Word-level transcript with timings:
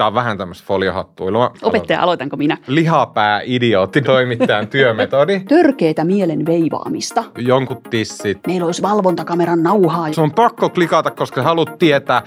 Tämä 0.00 0.08
on 0.08 0.14
vähän 0.14 0.38
tämmöistä 0.38 0.66
foliohattuilua. 0.66 1.52
Opettaja, 1.62 2.00
aloitanko 2.00 2.36
minä? 2.36 2.56
Lihapää 2.66 3.40
idiootti 3.44 4.02
toimittajan 4.02 4.68
työmetodi. 4.76 5.40
Törkeitä 5.40 6.04
mielen 6.04 6.46
veivaamista. 6.46 7.24
Jonkun 7.38 7.82
tissit. 7.90 8.38
Meillä 8.46 8.66
olisi 8.66 8.82
valvontakameran 8.82 9.62
nauhaa. 9.62 10.12
Se 10.12 10.20
on 10.20 10.32
pakko 10.32 10.70
klikata, 10.70 11.10
koska 11.10 11.42
haluat 11.42 11.78
tietää. 11.78 12.22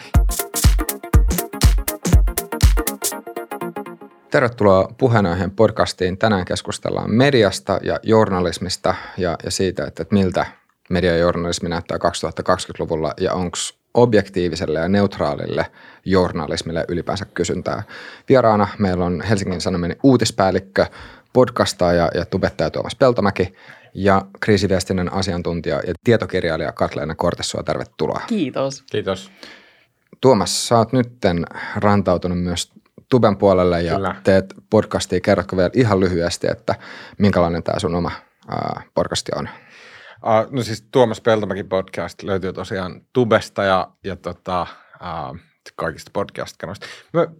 Tervetuloa 4.31 4.87
puheenaiheen 4.97 5.51
podcastiin. 5.51 6.17
Tänään 6.17 6.45
keskustellaan 6.45 7.11
mediasta 7.11 7.79
ja 7.83 7.99
journalismista 8.03 8.95
ja, 9.17 9.37
ja 9.45 9.51
siitä, 9.51 9.85
että, 9.85 10.03
että 10.03 10.15
miltä 10.15 10.45
media 10.89 11.11
ja 11.11 11.17
journalismi 11.17 11.69
näyttää 11.69 11.97
2020-luvulla 11.97 13.13
ja 13.19 13.33
onko 13.33 13.57
objektiiviselle 13.93 14.79
ja 14.79 14.89
neutraalille 14.89 15.65
journalismille 16.05 16.85
ylipäänsä 16.87 17.25
kysyntää. 17.25 17.83
Vieraana 18.29 18.67
meillä 18.79 19.05
on 19.05 19.21
Helsingin 19.21 19.61
Sanomien 19.61 19.95
uutispäällikkö, 20.03 20.85
podcastaaja 21.33 22.09
ja 22.15 22.25
tubettaja 22.25 22.69
Tuomas 22.69 22.95
Peltomäki 22.95 23.53
ja 23.93 24.25
kriisiviestinnän 24.39 25.13
asiantuntija 25.13 25.75
ja 25.87 25.93
tietokirjailija 26.03 26.71
Katleena 26.71 27.15
Kortessoa. 27.15 27.63
Tervetuloa. 27.63 28.21
Kiitos. 28.27 28.83
Kiitos. 28.91 29.31
Tuomas, 30.21 30.67
sä 30.67 30.77
oot 30.77 30.93
nytten 30.93 31.45
rantautunut 31.75 32.43
myös 32.43 32.71
Tuben 33.09 33.37
puolelle 33.37 33.81
ja 33.81 33.95
Kyllä. 33.95 34.15
teet 34.23 34.53
podcastia. 34.69 35.19
Kerrotko 35.21 35.57
vielä 35.57 35.69
ihan 35.73 35.99
lyhyesti, 35.99 36.47
että 36.47 36.75
minkälainen 37.17 37.63
tämä 37.63 37.79
sun 37.79 37.95
oma 37.95 38.11
ää, 38.49 38.81
podcasti 38.95 39.31
on? 39.35 39.49
Uh, 40.23 40.51
no 40.51 40.63
siis 40.63 40.87
Tuomas 40.91 41.21
Peltomäki 41.21 41.63
podcast 41.63 42.23
löytyy 42.23 42.53
tosiaan 42.53 43.01
Tubesta 43.13 43.63
ja, 43.63 43.91
ja 44.03 44.15
tota, 44.15 44.67
uh, 45.01 45.37
kaikista 45.75 46.11
podcast-kanoista. 46.13 46.87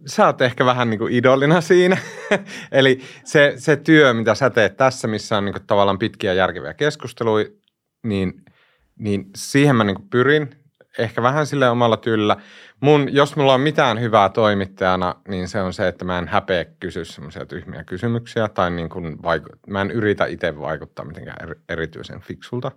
Sä 0.06 0.26
oot 0.26 0.40
ehkä 0.40 0.64
vähän 0.64 0.90
niin 0.90 0.98
kuin 0.98 1.12
idolina 1.12 1.60
siinä. 1.60 1.96
Eli 2.72 3.00
se, 3.24 3.54
se 3.56 3.76
työ, 3.76 4.14
mitä 4.14 4.34
sä 4.34 4.50
teet 4.50 4.76
tässä, 4.76 5.08
missä 5.08 5.38
on 5.38 5.44
niin 5.44 5.52
kuin 5.52 5.66
tavallaan 5.66 5.98
pitkiä 5.98 6.32
järkeviä 6.32 6.74
keskusteluja, 6.74 7.46
niin, 8.02 8.44
niin 8.98 9.24
siihen 9.36 9.76
mä 9.76 9.84
niin 9.84 9.96
kuin 9.96 10.08
pyrin 10.08 10.64
ehkä 10.98 11.22
vähän 11.22 11.46
sille 11.46 11.68
omalla 11.68 11.96
tyllä. 11.96 12.36
Mun, 12.80 13.14
jos 13.14 13.36
mulla 13.36 13.54
on 13.54 13.60
mitään 13.60 14.00
hyvää 14.00 14.28
toimittajana, 14.28 15.14
niin 15.28 15.48
se 15.48 15.62
on 15.62 15.72
se, 15.72 15.88
että 15.88 16.04
mä 16.04 16.18
en 16.18 16.28
häpeä 16.28 16.64
kysyä 16.64 17.04
semmoisia 17.04 17.46
tyhmiä 17.46 17.84
kysymyksiä 17.84 18.48
tai 18.48 18.70
niin 18.70 18.88
kuin 18.88 19.18
vaiku- 19.22 19.58
mä 19.66 19.80
en 19.80 19.90
yritä 19.90 20.26
itse 20.26 20.60
vaikuttaa 20.60 21.04
mitenkään 21.04 21.54
erityisen 21.68 22.20
fiksulta. 22.20 22.72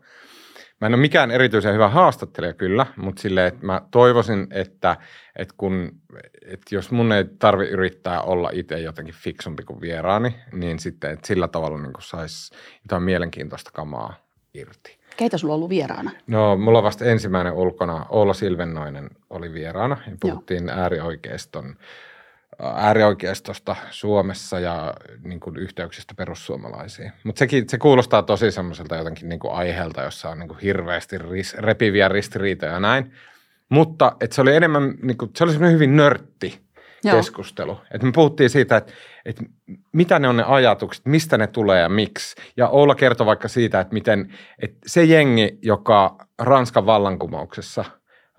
Mä 0.81 0.88
en 0.88 0.94
ole 0.94 1.02
mikään 1.02 1.31
erityisen 1.31 1.73
hyvä 1.73 1.90
haastattelija 1.90 2.53
kyllä, 2.53 2.86
mutta 2.95 3.22
sille, 3.22 3.48
että 3.48 3.66
mä 3.66 3.81
toivoisin, 3.92 4.48
että, 4.52 4.98
että, 5.36 5.53
kun, 5.58 5.92
että 6.45 6.75
jos 6.75 6.92
mun 6.92 7.12
ei 7.12 7.25
tarvi 7.40 7.66
yrittää 7.66 8.22
olla 8.22 8.50
itse 8.53 8.80
jotenkin 8.80 9.16
fiksumpi 9.16 9.64
kuin 9.64 9.81
vieraani, 9.81 10.36
niin 10.52 10.80
sitten 10.80 11.12
että 11.12 11.28
sillä 11.28 11.48
tavalla 11.48 11.78
niin 11.78 11.94
saisi 12.00 12.56
jotain 12.84 13.03
mielenkiintoista 13.03 13.72
kamaa 13.73 14.14
irti. 14.53 14.97
Keitä 15.18 15.38
sulla 15.38 15.54
on 15.54 15.56
ollut 15.56 15.70
vieraana? 15.70 16.12
No, 16.28 16.58
mulla 16.58 16.78
on 16.78 16.84
vasta 16.84 17.06
ensimmäinen 17.06 17.54
ulkona. 17.54 18.06
Oula 18.10 18.34
Silvennoinen 18.34 19.10
oli 19.30 19.54
vieraana. 19.54 19.98
Ja 20.08 20.18
puhuttiin 20.20 20.68
Joo. 20.68 20.78
äärioikeiston, 20.78 21.76
äärioikeistosta 22.76 23.76
Suomessa 23.92 24.59
ja 24.59 24.94
niin 25.24 25.40
kuin 25.40 25.58
yhteyksistä 25.58 26.14
perussuomalaisiin. 26.18 27.12
Mutta 27.24 27.46
se 27.68 27.78
kuulostaa 27.78 28.24
tosi 28.24 28.52
semmoiselta 28.52 28.96
jotenkin 28.96 29.30
niin 29.30 29.40
kuin 29.40 29.54
aiheelta, 29.54 30.02
jossa 30.02 30.30
on 30.30 30.40
niin 30.40 30.50
kuin 30.50 30.59
hirveästi 30.59 31.18
ris, 31.18 31.54
repiviä 31.54 32.08
ristiriitoja 32.08 32.72
ja 32.72 32.80
näin. 32.80 33.12
Mutta 33.70 34.12
et 34.22 34.31
se 34.31 34.42
oli 34.42 34.56
enemmän, 34.56 34.94
niin 35.02 35.18
kuin, 35.18 35.31
se 35.36 35.44
oli 35.44 35.52
semmoinen 35.52 35.76
hyvin 35.76 35.96
nörtti 35.96 36.67
Joo. 37.08 37.17
keskustelu. 37.17 37.77
Et 37.91 38.03
me 38.03 38.11
puhuttiin 38.11 38.50
siitä, 38.50 38.77
että, 38.77 38.94
että 39.25 39.44
mitä 39.94 40.19
ne 40.19 40.27
on 40.27 40.38
ne 40.38 40.44
ajatukset, 40.44 41.05
mistä 41.05 41.38
ne 41.38 41.47
tulee 41.47 41.81
ja 41.81 41.89
miksi. 41.89 42.36
Ja 42.58 42.69
Oula 42.69 42.95
kertoi 42.95 43.25
vaikka 43.25 43.47
siitä, 43.47 43.80
että 43.80 43.94
miten 43.94 44.33
että 44.61 44.77
se 44.86 45.03
jengi, 45.03 45.57
joka 45.62 46.17
Ranskan 46.40 46.85
vallankumouksessa 46.85 47.85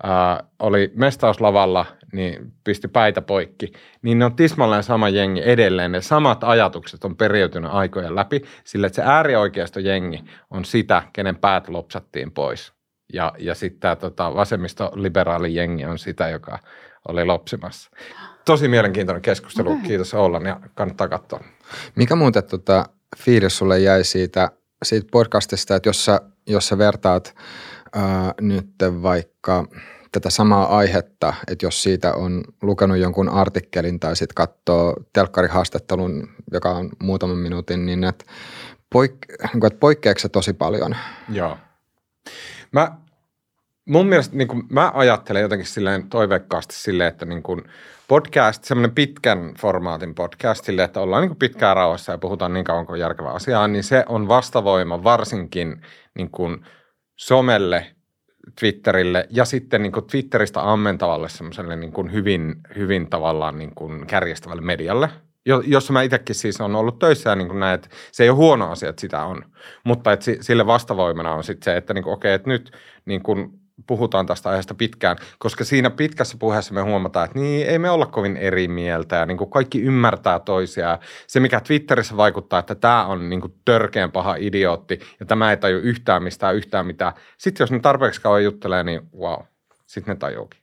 ää, 0.03 0.43
oli 0.59 0.91
mestauslavalla, 0.95 1.85
niin 2.13 2.53
pisti 2.63 2.87
päitä 2.87 3.21
poikki, 3.21 3.71
niin 4.01 4.19
ne 4.19 4.25
on 4.25 4.35
tismalleen 4.35 4.83
sama 4.83 5.09
jengi 5.09 5.41
edelleen. 5.45 5.91
Ne 5.91 6.01
samat 6.01 6.43
ajatukset 6.43 7.03
on 7.03 7.15
periytynyt 7.15 7.71
aikojen 7.73 8.15
läpi, 8.15 8.41
sillä 8.63 8.87
että 8.87 8.95
se 8.95 9.01
äärioikeisto 9.05 9.79
jengi 9.79 10.23
on 10.49 10.65
sitä, 10.65 11.03
kenen 11.13 11.35
päät 11.35 11.69
lopsattiin 11.69 12.31
pois. 12.31 12.73
Ja, 13.13 13.33
ja 13.37 13.55
sitten 13.55 13.79
tämä 13.79 13.95
tota, 13.95 14.33
vasemmisto-liberaali 14.35 15.55
jengi 15.55 15.85
on 15.85 15.97
sitä, 15.97 16.29
joka 16.29 16.59
oli 17.07 17.25
lopsimassa 17.25 17.91
tosi 18.45 18.67
mielenkiintoinen 18.67 19.21
keskustelu. 19.21 19.71
Okay. 19.71 19.83
Kiitos 19.83 20.13
Ollan 20.13 20.45
ja 20.45 20.59
kannattaa 20.75 21.07
katsoa. 21.07 21.43
Mikä 21.95 22.15
muuten 22.15 22.43
tota, 22.43 22.85
fiilis 23.17 23.57
sulle 23.57 23.79
jäi 23.79 24.03
siitä, 24.03 24.51
siitä 24.83 25.07
podcastista, 25.11 25.75
että 25.75 25.89
jos 25.89 26.05
sä, 26.05 26.21
jos 26.47 26.67
sä 26.67 26.77
vertaat 26.77 27.35
ää, 27.95 28.33
nyt 28.41 28.69
vaikka 29.01 29.65
tätä 30.11 30.29
samaa 30.29 30.77
aihetta, 30.77 31.33
että 31.47 31.65
jos 31.65 31.83
siitä 31.83 32.13
on 32.13 32.43
lukenut 32.61 32.97
jonkun 32.97 33.29
artikkelin 33.29 33.99
tai 33.99 34.15
sitten 34.15 34.35
katsoo 34.35 34.95
telkkarihaastattelun, 35.13 36.29
joka 36.51 36.69
on 36.69 36.89
muutaman 37.03 37.37
minuutin, 37.37 37.85
niin 37.85 38.03
että, 38.03 38.25
poik- 38.95 39.49
niin 39.53 39.65
että 39.65 39.79
poikkeako 39.79 40.19
se 40.19 40.29
tosi 40.29 40.53
paljon? 40.53 40.95
Joo. 41.29 41.57
Mä, 42.71 42.91
mun 43.89 44.07
mielestä 44.07 44.35
niin 44.35 44.47
kuin, 44.47 44.63
mä 44.69 44.91
ajattelen 44.95 45.41
jotenkin 45.41 45.67
silleen 45.67 46.09
toiveikkaasti 46.09 46.75
silleen, 46.75 47.07
että 47.07 47.25
niin 47.25 47.43
kuin, 47.43 47.63
podcast, 48.07 48.63
semmoinen 48.63 48.95
pitkän 48.95 49.53
formaatin 49.59 50.15
podcast 50.15 50.65
sille, 50.65 50.83
että 50.83 50.99
ollaan 50.99 51.27
niin 51.27 51.35
pitkään 51.35 51.75
rauhassa 51.75 52.11
ja 52.11 52.17
puhutaan 52.17 52.53
niin 52.53 52.65
kauan 52.65 52.85
kuin 52.85 52.99
järkevää 52.99 53.33
asiaa, 53.33 53.67
niin 53.67 53.83
se 53.83 54.03
on 54.07 54.27
vastavoima 54.27 55.03
varsinkin 55.03 55.81
niin 56.15 56.31
kuin 56.31 56.65
somelle, 57.15 57.85
Twitterille 58.59 59.27
ja 59.29 59.45
sitten 59.45 59.81
niin 59.81 59.91
kuin 59.91 60.05
Twitteristä 60.05 60.71
ammentavalle 60.71 61.29
semmoiselle 61.29 61.75
niin 61.75 61.91
kuin 61.91 62.11
hyvin, 62.11 62.55
hyvin 62.75 63.09
tavallaan 63.09 63.57
niin 63.57 63.75
kuin 63.75 64.07
kärjestävälle 64.07 64.61
medialle, 64.61 65.09
jossa 65.45 65.93
mä 65.93 66.01
itsekin 66.01 66.35
siis 66.35 66.61
on 66.61 66.75
ollut 66.75 66.99
töissä 66.99 67.29
ja 67.29 67.35
niin 67.35 67.47
kuin 67.47 67.59
näin, 67.59 67.75
että 67.75 67.89
se 68.11 68.23
ei 68.23 68.29
ole 68.29 68.37
huono 68.37 68.71
asia, 68.71 68.89
että 68.89 69.01
sitä 69.01 69.25
on, 69.25 69.45
mutta 69.83 70.11
että 70.11 70.25
sille 70.41 70.65
vastavoimana 70.65 71.33
on 71.33 71.43
sitten 71.43 71.65
se, 71.65 71.77
että 71.77 71.93
niin 71.93 72.03
kuin, 72.03 72.13
okei, 72.13 72.33
että 72.33 72.49
nyt 72.49 72.71
niin 73.05 73.23
kuin 73.23 73.58
puhutaan 73.87 74.25
tästä 74.25 74.49
aiheesta 74.49 74.73
pitkään, 74.73 75.17
koska 75.39 75.63
siinä 75.63 75.89
pitkässä 75.89 76.37
puheessa 76.39 76.73
me 76.73 76.81
huomataan, 76.81 77.25
että 77.25 77.39
niin, 77.39 77.67
ei 77.67 77.79
me 77.79 77.89
olla 77.89 78.05
kovin 78.05 78.37
eri 78.37 78.67
mieltä 78.67 79.15
ja 79.15 79.25
niin 79.25 79.37
kuin 79.37 79.49
kaikki 79.49 79.81
ymmärtää 79.81 80.39
toisiaan. 80.39 80.99
Se, 81.27 81.39
mikä 81.39 81.59
Twitterissä 81.59 82.17
vaikuttaa, 82.17 82.59
että 82.59 82.75
tämä 82.75 83.05
on 83.05 83.29
niin 83.29 83.41
kuin 83.41 83.53
törkeän 83.65 84.11
paha 84.11 84.35
idiootti 84.35 84.99
ja 85.19 85.25
tämä 85.25 85.51
ei 85.51 85.57
taju 85.57 85.77
yhtään 85.77 86.23
mistään 86.23 86.55
yhtään 86.55 86.85
mitään. 86.85 87.13
Sitten 87.37 87.63
jos 87.63 87.71
ne 87.71 87.79
tarpeeksi 87.79 88.21
kauan 88.21 88.43
juttelee, 88.43 88.83
niin 88.83 89.01
wow, 89.19 89.39
sitten 89.85 90.11
ne 90.11 90.19
tajuukin. 90.19 90.59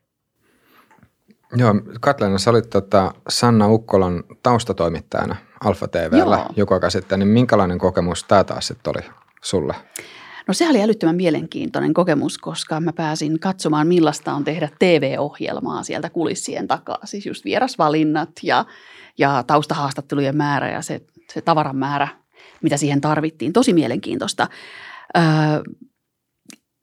Joo, 1.56 1.75
Katleena, 2.00 2.38
sä 2.38 2.50
olit 2.50 2.71
tota 2.71 3.12
Sanna 3.28 3.69
Ukkolan 3.69 4.25
taustatoimittajana 4.43 5.37
Alfa 5.65 5.88
TVllä 5.88 6.47
joku 6.56 6.75
aika 6.75 6.91
sitten, 6.91 7.19
niin 7.19 7.28
minkälainen 7.28 7.78
kokemus 7.78 8.25
tämä 8.25 8.44
taas 8.44 8.66
sitten 8.66 8.93
oli 8.97 9.10
sulle? 9.43 9.75
No 10.49 10.55
se 10.55 10.69
oli 10.69 10.83
älyttömän 10.83 11.17
mielenkiintoinen 11.17 11.95
kokemus, 11.95 12.39
koska 12.39 12.81
mä 12.81 12.93
pääsin 12.93 13.41
katsomaan 13.41 13.87
millaista 13.87 14.33
on 14.34 14.45
tehdä 14.45 14.69
TV-ohjelmaa 14.79 15.83
sieltä 15.83 16.11
kulissien 16.11 16.69
takaa. 16.69 16.99
Siis 17.05 17.27
just 17.27 17.45
vierasvalinnat 17.45 18.31
ja, 18.43 18.65
ja 19.19 19.45
taustahaastattelujen 19.47 20.37
määrä 20.37 20.71
ja 20.71 20.83
se, 20.83 21.01
se 21.33 21.41
tavaran 21.41 21.77
määrä, 21.77 22.09
mitä 22.62 22.77
siihen 22.77 23.01
tarvittiin. 23.01 23.53
Tosi 23.53 23.73
mielenkiintoista. 23.73 24.49
Öö, 25.17 25.23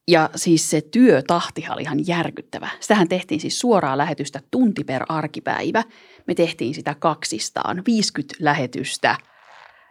ja 0.08 0.30
siis 0.36 0.70
se 0.70 0.80
työtahti 0.80 1.64
oli 1.70 1.82
ihan 1.82 2.06
järkyttävä. 2.06 2.68
Sitähän 2.80 3.08
tehtiin 3.08 3.40
siis 3.40 3.60
suoraa 3.60 3.98
lähetystä 3.98 4.40
tunti 4.50 4.84
per 4.84 5.04
arkipäivä. 5.08 5.84
Me 6.26 6.34
tehtiin 6.34 6.74
sitä 6.74 6.94
kaksistaan, 6.94 7.82
50 7.86 8.34
lähetystä– 8.40 9.16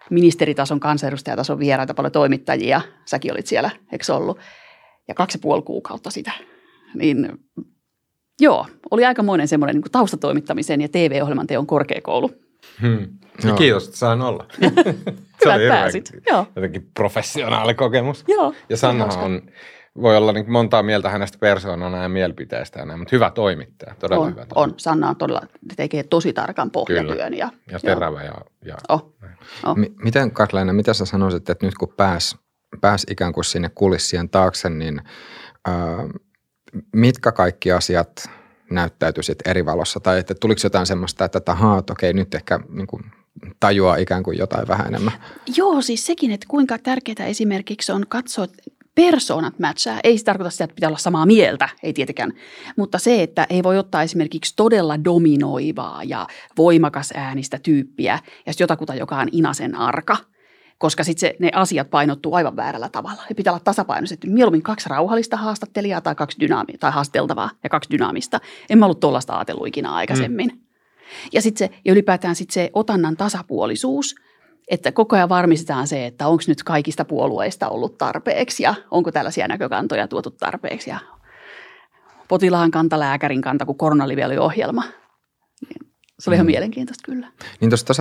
ministeritason, 0.10 0.80
kansanedustajatason 0.80 1.60
vieraita, 1.60 1.94
paljon 1.94 2.12
toimittajia. 2.12 2.82
Säkin 3.06 3.34
olit 3.34 3.48
siellä, 3.48 3.70
eikö 3.92 4.16
ollut? 4.16 4.40
Ja 5.08 5.14
kaksi 5.14 5.38
ja 5.38 5.42
puoli 5.42 5.62
kuukautta 5.62 6.10
sitä. 6.10 6.32
Niin 6.96 7.40
joo, 8.40 8.68
oli 8.92 9.06
aikamoinen 9.06 9.48
semmoinen 9.48 9.76
niin 9.76 9.92
taustatoimittamisen 9.92 10.82
ja 10.82 10.90
TV-ohjelman 10.90 11.48
teon 11.48 11.68
korkeakoulu. 11.68 12.32
Hmm. 12.82 13.08
No, 13.44 13.56
kiitos, 13.56 13.86
että 13.86 13.98
sain 13.98 14.22
olla. 14.22 14.46
Hyvä, 15.46 15.58
pääsit. 15.70 16.12
Joo. 16.30 16.48
Jotenkin 16.56 16.90
professionaali 16.94 17.74
kokemus. 17.74 18.24
Joo. 18.28 18.54
Ja 18.70 18.78
Sanna 18.78 19.06
on 19.06 19.42
voi 20.02 20.18
olla 20.18 20.32
niin 20.32 20.52
montaa 20.52 20.84
mieltä 20.84 21.10
hänestä 21.10 21.38
persoonana 21.38 22.04
ja 22.04 22.10
näin, 22.86 23.00
mutta 23.00 23.16
hyvä 23.16 23.32
toimittaja, 23.32 23.96
todella 24.00 24.24
on, 24.24 24.32
hyvä 24.32 24.46
toimittaja. 24.46 24.64
On, 24.64 24.74
Sanna 24.78 25.10
on 25.10 25.16
todella, 25.16 25.42
tekee 25.76 26.04
tosi 26.04 26.34
tarkan 26.34 26.72
pohjatyön. 26.72 27.34
Ja, 27.34 27.50
ja 27.72 27.80
terävä 27.80 28.24
ja, 28.24 28.34
ja 28.66 28.78
oh. 28.90 29.14
Oh. 29.64 29.78
M- 29.78 30.04
miten 30.04 30.32
Katleena, 30.32 30.74
mitä 30.74 30.94
sä 30.94 31.06
sanoisit, 31.06 31.50
että 31.50 31.66
nyt 31.66 31.76
kun 31.76 31.94
pääs, 31.98 32.38
pääs 32.82 33.06
ikään 33.10 33.34
kuin 33.34 33.46
sinne 33.46 33.70
kulissien 33.70 34.30
taakse, 34.30 34.70
niin 34.70 35.02
äh, 35.68 35.76
mitkä 36.96 37.32
kaikki 37.32 37.72
asiat 37.72 38.30
näyttäytyi 38.72 39.24
sit 39.24 39.40
eri 39.46 39.66
valossa? 39.66 40.00
Tai 40.00 40.20
että 40.20 40.36
tuliko 40.36 40.62
jotain 40.64 40.86
semmoista, 40.86 41.26
että 41.26 41.40
tahaa, 41.40 41.84
okei, 41.92 42.14
nyt 42.14 42.36
ehkä 42.36 42.60
niin 42.70 42.88
kuin 42.88 43.04
tajua 43.60 43.96
ikään 43.96 44.24
kuin 44.24 44.38
jotain 44.38 44.68
vähän 44.68 44.88
enemmän? 44.88 45.14
Joo, 45.56 45.82
siis 45.82 46.06
sekin, 46.06 46.32
että 46.32 46.46
kuinka 46.50 46.78
tärkeää 46.78 47.28
esimerkiksi 47.28 47.92
on 47.92 48.06
katsoa 48.10 48.48
persoonat 48.96 49.60
matchaa. 49.60 50.00
Ei 50.04 50.18
se 50.18 50.24
tarkoita 50.24 50.50
sitä, 50.50 50.64
että 50.64 50.76
pitää 50.76 50.90
olla 50.90 50.98
samaa 50.98 51.26
mieltä, 51.26 51.70
ei 51.84 51.94
tietenkään. 51.94 52.34
Mutta 52.76 53.00
se, 53.00 53.24
että 53.24 53.48
ei 53.50 53.64
voi 53.64 53.78
ottaa 53.78 54.04
esimerkiksi 54.04 54.54
todella 54.56 55.04
dominoivaa 55.04 56.04
ja 56.04 56.28
voimakas 56.58 57.14
äänistä 57.16 57.60
tyyppiä 57.60 58.20
ja 58.46 58.54
sitten 58.54 58.64
jotakuta, 58.64 58.96
joka 58.96 59.18
on 59.18 59.30
inasen 59.32 59.76
arka– 59.76 60.18
koska 60.84 61.04
sitten 61.04 61.34
ne 61.40 61.50
asiat 61.54 61.90
painottuu 61.90 62.34
aivan 62.34 62.56
väärällä 62.56 62.90
tavalla. 62.90 63.24
Ne 63.30 63.36
pitää 63.36 63.54
olla 63.54 63.64
tasapainoiset. 63.64 64.20
Mieluummin 64.26 64.62
kaksi 64.62 64.90
rauhallista 64.90 65.38
haastattelijaa 65.38 66.02
tai 66.02 66.16
kaksi 66.16 66.38
dynaami- 66.40 66.78
tai 66.80 66.92
haasteltavaa 66.92 67.50
ja 67.64 67.70
kaksi 67.70 67.90
dynaamista. 67.90 68.40
En 68.70 68.78
mä 68.78 68.86
ollut 68.86 69.00
tuollaista 69.00 69.36
ajatellut 69.36 69.68
ikinä 69.68 69.92
aikaisemmin. 69.92 70.50
Mm. 70.54 70.60
Ja 71.34 71.42
sitten 71.42 71.68
se, 71.68 71.76
ja 71.86 71.92
ylipäätään 71.92 72.36
sitten 72.36 72.54
se 72.54 72.70
otannan 72.74 73.18
tasapuolisuus, 73.18 74.16
että 74.68 74.92
koko 74.92 75.16
ajan 75.16 75.30
varmistetaan 75.30 75.88
se, 75.88 76.06
että 76.06 76.28
onko 76.28 76.44
nyt 76.48 76.64
kaikista 76.64 77.06
puolueista 77.06 77.70
ollut 77.70 77.98
tarpeeksi 77.98 78.64
ja 78.64 78.76
onko 78.92 79.12
tällaisia 79.12 79.48
näkökantoja 79.48 80.08
tuotu 80.08 80.32
tarpeeksi 80.32 80.90
ja 80.90 81.00
potilaan 82.28 82.72
kanta, 82.72 83.00
lääkärin 83.00 83.42
kanta, 83.42 83.66
kun 83.66 83.78
koronalivi 83.78 84.24
oli 84.24 84.38
ohjelma. 84.38 84.84
Se 86.20 86.30
oli 86.30 86.36
ihan 86.36 86.46
mm. 86.46 86.52
mielenkiintoista 86.52 87.04
kyllä. 87.06 87.28
Niin 87.62 87.70
tuosta 87.70 87.94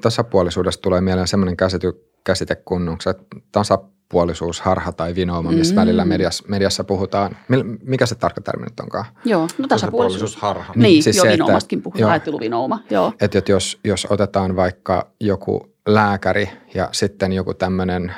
tasapuolisuudesta 0.00 0.82
tulee 0.82 1.00
mieleen 1.00 1.28
sellainen 1.28 1.56
käsity, 1.56 1.92
käsite 2.24 2.54
kuin 2.54 2.88
onko 2.88 3.00
se 3.02 3.14
tasapuolisuus, 3.52 4.60
harha 4.60 4.92
tai 4.92 5.14
vinooma, 5.14 5.52
missä 5.52 5.74
mm. 5.74 5.80
välillä 5.80 6.04
mediassa, 6.04 6.44
mediassa 6.48 6.84
puhutaan. 6.84 7.36
Mikä 7.82 8.06
se 8.06 8.14
tarkka 8.14 8.40
termi 8.40 8.64
nyt 8.64 8.80
onkaan? 8.80 9.04
Joo, 9.24 9.48
no 9.58 9.68
tasapuolisuus. 9.68 10.36
harha. 10.36 10.72
Niin, 10.76 10.82
niin 10.82 11.02
siis 11.02 11.16
joo, 11.16 11.26
vinoomastakin 11.26 11.82
puhutaan, 11.82 12.10
ajatteluvinooma. 12.10 12.78
Joo. 12.90 13.12
Että 13.20 13.38
et 13.38 13.48
jos, 13.48 13.78
jos 13.84 14.06
otetaan 14.10 14.56
vaikka 14.56 15.10
joku 15.20 15.68
lääkäri 15.94 16.50
ja 16.74 16.88
sitten 16.92 17.32
joku 17.32 17.54
tämmöinen 17.54 18.14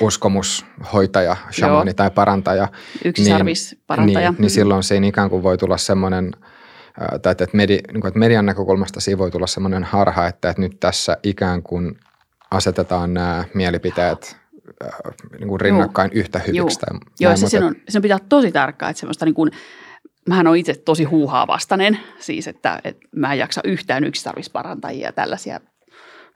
uskomushoitaja, 0.00 1.36
shamani 1.52 1.94
tai 1.94 2.10
parantaja. 2.10 2.68
Yksi 3.04 3.22
niin, 3.22 3.56
parantaja. 3.86 4.30
Niin, 4.30 4.40
niin 4.40 4.50
silloin 4.50 4.82
siinä 4.82 5.06
ikään 5.06 5.30
kuin 5.30 5.42
voi 5.42 5.58
tulla 5.58 5.76
semmoinen– 5.76 6.32
tai 7.22 7.32
että, 7.32 7.46
medi, 7.52 7.78
niin 7.92 8.00
kuin, 8.00 8.08
että 8.08 8.18
median 8.18 8.46
näkökulmasta 8.46 9.00
siinä 9.00 9.18
voi 9.18 9.30
tulla 9.30 9.46
sellainen 9.46 9.84
harha, 9.84 10.26
että, 10.26 10.50
että 10.50 10.62
nyt 10.62 10.80
tässä 10.80 11.16
ikään 11.22 11.62
kuin 11.62 11.98
asetetaan 12.50 13.14
nämä 13.14 13.44
mielipiteet 13.54 14.36
niin 15.38 15.48
kuin 15.48 15.60
rinnakkain 15.60 16.10
Joo. 16.14 16.20
yhtä 16.20 16.38
hyviksi. 16.38 16.78
Tai 16.78 16.98
Joo, 17.20 17.36
se, 17.36 17.48
sen 17.48 17.64
on, 17.64 17.74
sen 17.88 18.02
pitää 18.02 18.18
tosi 18.28 18.52
tarkkaa, 18.52 18.90
että 18.90 19.00
semmoista 19.00 19.24
niin 19.24 19.34
kuin, 19.34 19.50
mähän 20.28 20.46
on 20.46 20.56
itse 20.56 20.74
tosi 20.74 21.04
huuhaa 21.04 21.46
vastainen, 21.46 21.98
siis 22.18 22.48
että, 22.48 22.80
että 22.84 23.08
mä 23.16 23.32
en 23.32 23.38
jaksa 23.38 23.60
yhtään 23.64 24.04
yksitarvisparantajia 24.04 25.08
ja 25.08 25.12
tällaisia 25.12 25.60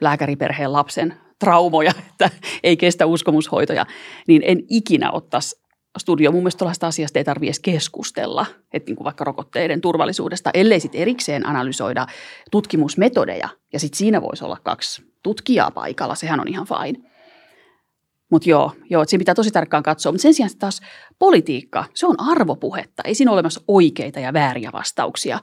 lääkäriperheen 0.01 0.73
lapsen 0.73 1.15
traumoja, 1.39 1.93
että 2.11 2.31
ei 2.63 2.77
kestä 2.77 3.07
uskomushoitoja, 3.07 3.87
niin 4.29 4.43
en 4.45 4.63
ikinä 4.69 5.11
ottaisi 5.11 5.65
studio 5.99 6.33
mun 6.33 6.41
mielestä 6.41 6.59
tuollaista 6.59 6.87
asiasta 6.87 7.19
ei 7.19 7.25
tarvitse 7.25 7.63
keskustella, 7.63 8.47
että 8.73 8.91
niin 8.91 8.97
kuin 8.97 9.05
vaikka 9.05 9.25
rokotteiden 9.25 9.81
turvallisuudesta, 9.81 10.51
ellei 10.55 10.81
sitten 10.81 11.01
erikseen 11.01 11.47
analysoida 11.47 12.07
tutkimusmetodeja. 12.51 13.49
Ja 13.73 13.79
sitten 13.79 13.99
siinä 13.99 14.23
voisi 14.23 14.45
olla 14.45 14.59
kaksi 14.63 15.03
tutkijaa 15.23 15.71
paikalla, 15.71 16.15
sehän 16.15 16.41
on 16.41 16.49
ihan 16.49 16.67
fine. 16.67 17.11
Mutta 18.31 18.51
joo, 18.51 18.73
joo 18.91 19.03
että 19.03 19.11
siinä 19.11 19.21
pitää 19.21 19.35
tosi 19.35 19.51
tarkkaan 19.51 19.83
katsoa. 19.83 20.13
Mutta 20.13 20.23
sen 20.23 20.35
sijaan 20.35 20.51
taas 20.59 20.81
politiikka, 21.19 21.85
se 21.95 22.07
on 22.07 22.21
arvopuhetta. 22.21 23.03
Ei 23.07 23.15
siinä 23.15 23.31
ole 23.31 23.37
olemassa 23.37 23.61
oikeita 23.69 24.21
ja 24.21 24.33
vääriä 24.33 24.71
vastauksia. 24.73 25.39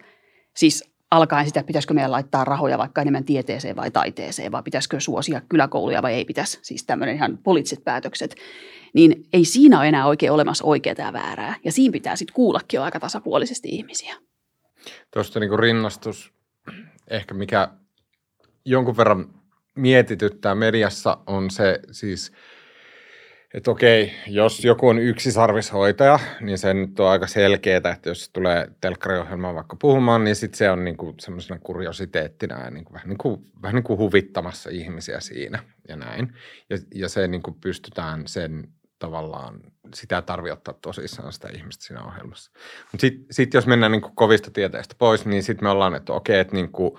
Siis 0.56 0.91
alkaen 1.12 1.46
sitä, 1.46 1.60
että 1.60 1.68
pitäisikö 1.68 1.94
meidän 1.94 2.12
laittaa 2.12 2.46
rahoja 2.46 2.78
vaikka 2.78 3.02
enemmän 3.02 3.24
tieteeseen 3.24 3.76
vai 3.76 3.92
taiteeseen, 3.92 4.52
vai 4.52 4.64
pitäisikö 4.64 5.00
suosia 5.00 5.42
kyläkouluja 5.50 6.02
vai 6.02 6.14
ei 6.14 6.26
pitäisi. 6.26 6.60
Siis 6.62 6.84
tämmöinen 6.84 7.16
ihan 7.16 7.38
poliittiset 7.38 7.84
päätökset 7.84 8.36
niin 8.94 9.26
ei 9.34 9.46
siinä 9.46 9.80
ole 9.80 9.88
enää 9.88 10.08
oikein 10.08 10.32
olemassa 10.32 10.66
oikeaa 10.66 10.96
ja 10.98 11.14
väärää. 11.14 11.56
Ja 11.64 11.72
siinä 11.72 11.92
pitää 11.92 12.16
sitten 12.16 12.34
kuullakin 12.34 12.78
jo 12.78 12.84
aika 12.84 13.00
tasapuolisesti 13.00 13.70
ihmisiä. 13.70 14.16
Tuosta 15.14 15.40
niin 15.40 15.60
rinnastus, 15.60 16.34
ehkä 17.10 17.34
mikä 17.34 17.68
jonkun 18.66 18.98
verran 18.98 19.34
mietityttää 19.76 20.56
mediassa 20.56 21.18
on 21.28 21.52
se 21.52 21.80
siis, 21.92 22.32
että 23.54 23.72
okei, 23.72 24.14
jos 24.28 24.66
joku 24.66 24.88
on 24.88 25.00
yksisarvishoitaja, 25.00 26.20
niin 26.42 26.58
se 26.58 26.74
nyt 26.74 27.00
on 27.00 27.10
aika 27.10 27.28
selkeää, 27.28 27.78
että 27.78 28.10
jos 28.10 28.30
tulee 28.30 28.68
telkkariohjelmaan 28.82 29.56
vaikka 29.56 29.76
puhumaan, 29.82 30.24
niin 30.24 30.36
sit 30.36 30.56
se 30.56 30.72
on 30.72 30.86
niin 30.86 30.98
kuin 30.98 31.16
semmoisena 31.20 31.60
kuriositeettina 31.64 32.64
ja 32.64 32.72
niin 32.72 32.86
kuin, 32.86 32.94
vähän, 32.94 33.10
niin 33.10 33.18
kuin, 33.18 33.46
vähän 33.62 33.76
niin 33.76 33.84
kuin 33.84 34.00
huvittamassa 34.00 34.70
ihmisiä 34.70 35.20
siinä 35.20 35.64
ja 35.88 35.96
näin. 35.96 36.34
Ja, 36.70 36.78
ja 36.96 37.10
se 37.10 37.28
niin 37.28 37.44
kuin 37.44 37.56
pystytään 37.62 38.28
sen 38.28 38.68
tavallaan 39.00 39.60
sitä 39.94 40.22
tarvitse 40.22 40.54
ottaa 40.54 40.74
tosissaan 40.82 41.34
sitä 41.34 41.50
ihmistä 41.54 41.86
siinä 41.86 42.04
ohjelmassa. 42.04 42.52
Mutta 42.92 43.02
sitten 43.02 43.26
sit 43.32 43.54
jos 43.54 43.68
mennään 43.68 43.92
niin 43.92 44.02
kuin 44.02 44.16
kovista 44.16 44.52
tieteistä 44.52 44.96
pois, 44.98 45.26
niin 45.26 45.44
sitten 45.44 45.66
me 45.66 45.70
ollaan, 45.70 45.96
että 45.96 46.14
okei, 46.14 46.40
että 46.40 46.56
niin 46.56 46.72
kuin, 46.72 46.92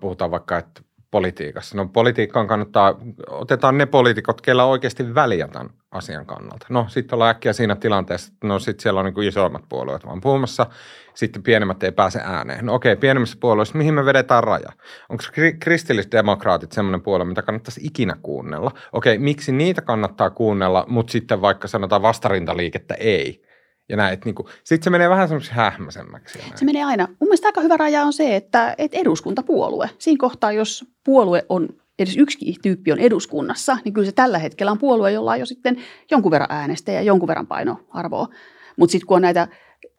puhutaan 0.00 0.30
vaikka, 0.30 0.58
että 0.58 0.82
politiikassa. 1.12 1.76
No 1.76 1.88
politiikkaan 1.88 2.46
kannattaa, 2.46 2.94
otetaan 3.28 3.78
ne 3.78 3.86
poliitikot, 3.86 4.40
kellä 4.40 4.64
oikeasti 4.64 5.14
väliä 5.14 5.48
tämän 5.48 5.70
asian 5.90 6.26
kannalta. 6.26 6.66
No 6.68 6.86
sitten 6.88 7.16
ollaan 7.16 7.30
äkkiä 7.30 7.52
siinä 7.52 7.76
tilanteessa, 7.76 8.32
että 8.32 8.46
no 8.46 8.58
sitten 8.58 8.82
siellä 8.82 9.00
on 9.00 9.04
niin 9.04 9.14
kuin 9.14 9.28
isommat 9.28 9.62
puolueet 9.68 10.06
vaan 10.06 10.20
puhumassa, 10.20 10.66
sitten 11.14 11.42
pienemmät 11.42 11.82
ei 11.82 11.92
pääse 11.92 12.20
ääneen. 12.24 12.66
No 12.66 12.74
okei, 12.74 12.96
pienemmissä 12.96 13.36
puolueissa, 13.40 13.78
mihin 13.78 13.94
me 13.94 14.04
vedetään 14.04 14.44
raja? 14.44 14.72
Onko 15.08 15.24
kristillisdemokraatit 15.60 16.72
semmoinen 16.72 17.02
puolue, 17.02 17.24
mitä 17.24 17.42
kannattaisi 17.42 17.80
ikinä 17.84 18.16
kuunnella? 18.22 18.70
Okei, 18.92 19.18
miksi 19.18 19.52
niitä 19.52 19.82
kannattaa 19.82 20.30
kuunnella, 20.30 20.84
mutta 20.88 21.12
sitten 21.12 21.40
vaikka 21.40 21.68
sanotaan 21.68 22.02
vastarintaliikettä 22.02 22.94
ei? 22.94 23.51
Ja 23.92 23.96
näin. 23.96 24.18
Niin 24.24 24.34
Sitten 24.64 24.84
se 24.84 24.90
menee 24.90 25.10
vähän 25.10 25.28
semmoiseksi 25.28 25.56
hähmäisemmäksi. 25.56 26.38
Se 26.54 26.64
menee 26.64 26.84
aina. 26.84 27.06
Mun 27.06 27.16
mielestä 27.20 27.48
aika 27.48 27.60
hyvä 27.60 27.76
raja 27.76 28.02
on 28.02 28.12
se, 28.12 28.36
että, 28.36 28.74
että 28.78 28.98
eduskuntapuolue. 28.98 29.90
Siinä 29.98 30.18
kohtaa, 30.20 30.52
jos 30.52 30.84
puolue 31.04 31.46
on 31.48 31.68
edes 31.98 32.16
yksi 32.16 32.54
tyyppi 32.62 32.92
on 32.92 32.98
eduskunnassa, 32.98 33.78
niin 33.84 33.92
kyllä 33.92 34.06
se 34.06 34.12
tällä 34.12 34.38
hetkellä 34.38 34.72
on 34.72 34.78
puolue, 34.78 35.12
jolla 35.12 35.30
on 35.30 35.40
jo 35.40 35.46
sitten 35.46 35.76
jonkun 36.10 36.30
verran 36.30 36.52
äänestäjä 36.52 37.00
ja 37.00 37.06
jonkun 37.06 37.28
verran 37.28 37.46
painoarvoa. 37.46 38.28
Mutta 38.76 38.92
sitten 38.92 39.06
kun 39.06 39.14
on 39.14 39.22
näitä, 39.22 39.48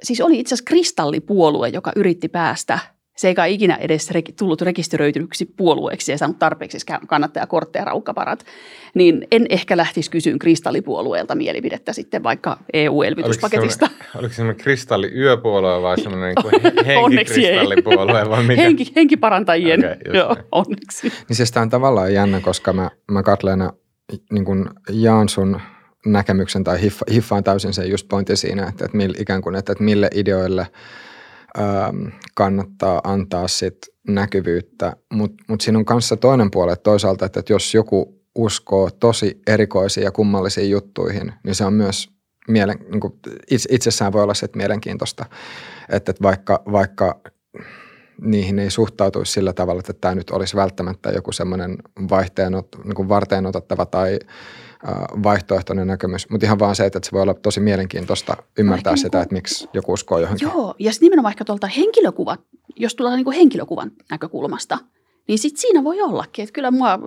siis 0.03 0.21
oli 0.21 0.39
itse 0.39 0.55
asiassa 0.55 0.67
kristallipuolue, 0.67 1.69
joka 1.69 1.91
yritti 1.95 2.27
päästä– 2.27 2.79
se 3.17 3.27
ei 3.27 3.35
kai 3.35 3.53
ikinä 3.53 3.75
edes 3.75 4.09
tullut 4.39 4.61
rekisteröityneeksi 4.61 5.45
puolueeksi 5.45 6.11
ja 6.11 6.17
saanut 6.17 6.39
tarpeeksi 6.39 6.77
kannattajakortteja 7.07 7.85
raukkaparat, 7.85 8.45
niin 8.93 9.27
en 9.31 9.45
ehkä 9.49 9.77
lähtisi 9.77 10.11
kysyyn 10.11 10.39
kristallipuolueelta 10.39 11.35
mielipidettä 11.35 11.93
sitten 11.93 12.23
vaikka 12.23 12.57
EU-elvytyspaketista. 12.73 13.85
Oliko 13.85 14.03
se 14.11 14.17
oliko 14.19 14.33
semmoinen 14.33 14.63
kristalliyöpuolue 14.63 15.81
vai 15.81 16.01
semmoinen 16.01 16.35
niin 16.63 16.85
henkikristallipuolue 16.85 18.29
vai 18.29 18.43
mikä? 18.43 18.61
Henki, 18.61 18.91
henkiparantajien, 18.95 19.79
okay, 19.79 20.13
joo, 20.13 20.37
onneksi. 20.51 21.07
Niin 21.29 21.35
siis 21.35 21.51
tämä 21.51 21.61
on 21.61 21.69
tavallaan 21.69 22.13
jännä, 22.13 22.39
koska 22.39 22.73
mä, 22.73 22.89
mä 23.11 23.23
Katleena 23.23 23.73
niin 24.31 24.45
kuin 24.45 24.69
jaan 24.89 25.29
sun 25.29 25.61
näkemyksen 26.05 26.63
tai 26.63 26.79
hiffaan 27.11 27.43
täysin 27.43 27.73
sen 27.73 27.89
just 27.89 28.07
pointti 28.07 28.35
siinä, 28.35 28.67
että, 28.67 28.85
että, 28.85 28.97
mille, 28.97 29.17
ikään 29.19 29.41
kuin, 29.41 29.55
että, 29.55 29.71
että 29.71 29.83
mille 29.83 30.09
ideoille– 30.13 30.67
kannattaa 32.35 33.01
antaa 33.03 33.47
sit 33.47 33.77
näkyvyyttä, 34.07 34.95
mutta 35.13 35.43
mut 35.49 35.61
siinä 35.61 35.79
on 35.79 35.85
kanssa 35.85 36.17
toinen 36.17 36.51
puoli, 36.51 36.73
että 36.73 36.83
toisaalta, 36.83 37.25
että, 37.25 37.39
että 37.39 37.53
jos 37.53 37.73
joku 37.73 38.23
uskoo 38.35 38.89
tosi 38.91 39.41
erikoisiin 39.47 40.03
ja 40.03 40.11
kummallisiin 40.11 40.69
juttuihin, 40.69 41.33
niin 41.43 41.55
se 41.55 41.65
on 41.65 41.73
myös 41.73 42.09
mielen, 42.47 42.77
niin 42.91 42.99
kuin 42.99 43.13
itsessään 43.69 44.13
voi 44.13 44.23
olla 44.23 44.33
se, 44.33 44.45
että 44.45 44.57
mielenkiintoista, 44.57 45.25
että, 45.89 46.11
että 46.11 46.23
vaikka, 46.23 46.63
vaikka 46.71 47.21
niihin 48.21 48.59
ei 48.59 48.69
suhtautuisi 48.69 49.31
sillä 49.31 49.53
tavalla, 49.53 49.79
että 49.79 49.93
tämä 49.93 50.15
nyt 50.15 50.29
olisi 50.29 50.55
välttämättä 50.55 51.09
joku 51.09 51.31
semmoinen 51.31 51.77
vaihteen, 52.09 52.51
niin 52.83 53.09
varteen 53.09 53.45
otettava 53.45 53.85
tai 53.85 54.19
vaihtoehtoinen 55.23 55.87
näkemys, 55.87 56.29
mutta 56.29 56.45
ihan 56.45 56.59
vaan 56.59 56.75
se, 56.75 56.85
että 56.85 56.99
se 57.03 57.11
voi 57.11 57.21
olla 57.21 57.33
tosi 57.33 57.59
mielenkiintoista 57.59 58.37
ymmärtää 58.57 58.93
no, 58.93 58.97
sitä, 58.97 59.17
niin 59.17 59.23
että 59.23 59.35
miksi 59.35 59.69
joku 59.73 59.93
uskoo 59.93 60.19
johonkin. 60.19 60.47
Joo, 60.47 60.75
ja 60.79 60.91
sitten 60.91 61.05
nimenomaan 61.05 61.31
ehkä 61.31 61.45
tuolta 61.45 61.67
henkilökuvat, 61.67 62.39
jos 62.75 62.95
tullaan 62.95 63.15
niin 63.15 63.25
kuin 63.25 63.37
henkilökuvan 63.37 63.91
näkökulmasta, 64.11 64.77
niin 65.27 65.39
sitten 65.39 65.61
siinä 65.61 65.83
voi 65.83 66.01
ollakin, 66.01 66.43
että 66.43 66.53
kyllä 66.53 66.71
mua 66.71 66.99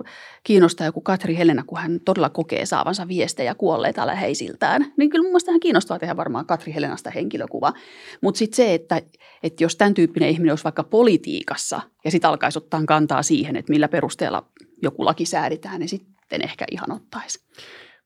kiinnostaa 0.43 0.87
joku 0.87 1.01
Katri 1.01 1.37
Helena, 1.37 1.63
kun 1.67 1.77
hän 1.77 1.99
todella 2.05 2.29
kokee 2.29 2.65
saavansa 2.65 3.07
viestejä 3.07 3.55
kuolleita 3.55 4.07
läheisiltään. 4.07 4.93
Niin 4.97 5.09
kyllä 5.09 5.23
mun 5.23 5.31
mielestä 5.31 5.51
hän 5.51 5.59
kiinnostaa 5.59 5.99
tehdä 5.99 6.17
varmaan 6.17 6.45
Katri 6.45 6.73
Helenasta 6.73 7.09
henkilökuva. 7.09 7.73
Mutta 8.21 8.39
sitten 8.39 8.55
se, 8.55 8.73
että, 8.73 9.01
että 9.43 9.63
jos 9.63 9.75
tämän 9.75 9.93
tyyppinen 9.93 10.29
ihminen 10.29 10.51
olisi 10.51 10.63
vaikka 10.63 10.83
politiikassa 10.83 11.81
ja 12.05 12.11
sitten 12.11 12.29
alkaisi 12.29 12.59
ottaa 12.59 12.83
kantaa 12.85 13.23
siihen, 13.23 13.55
että 13.55 13.71
millä 13.71 13.87
perusteella 13.87 14.45
joku 14.81 15.05
laki 15.05 15.25
säädetään, 15.25 15.79
niin 15.79 15.89
sitten 15.89 16.16
sitten 16.27 16.41
ehkä 16.49 16.65
ihan 16.71 16.91
ottaisi. 16.91 17.39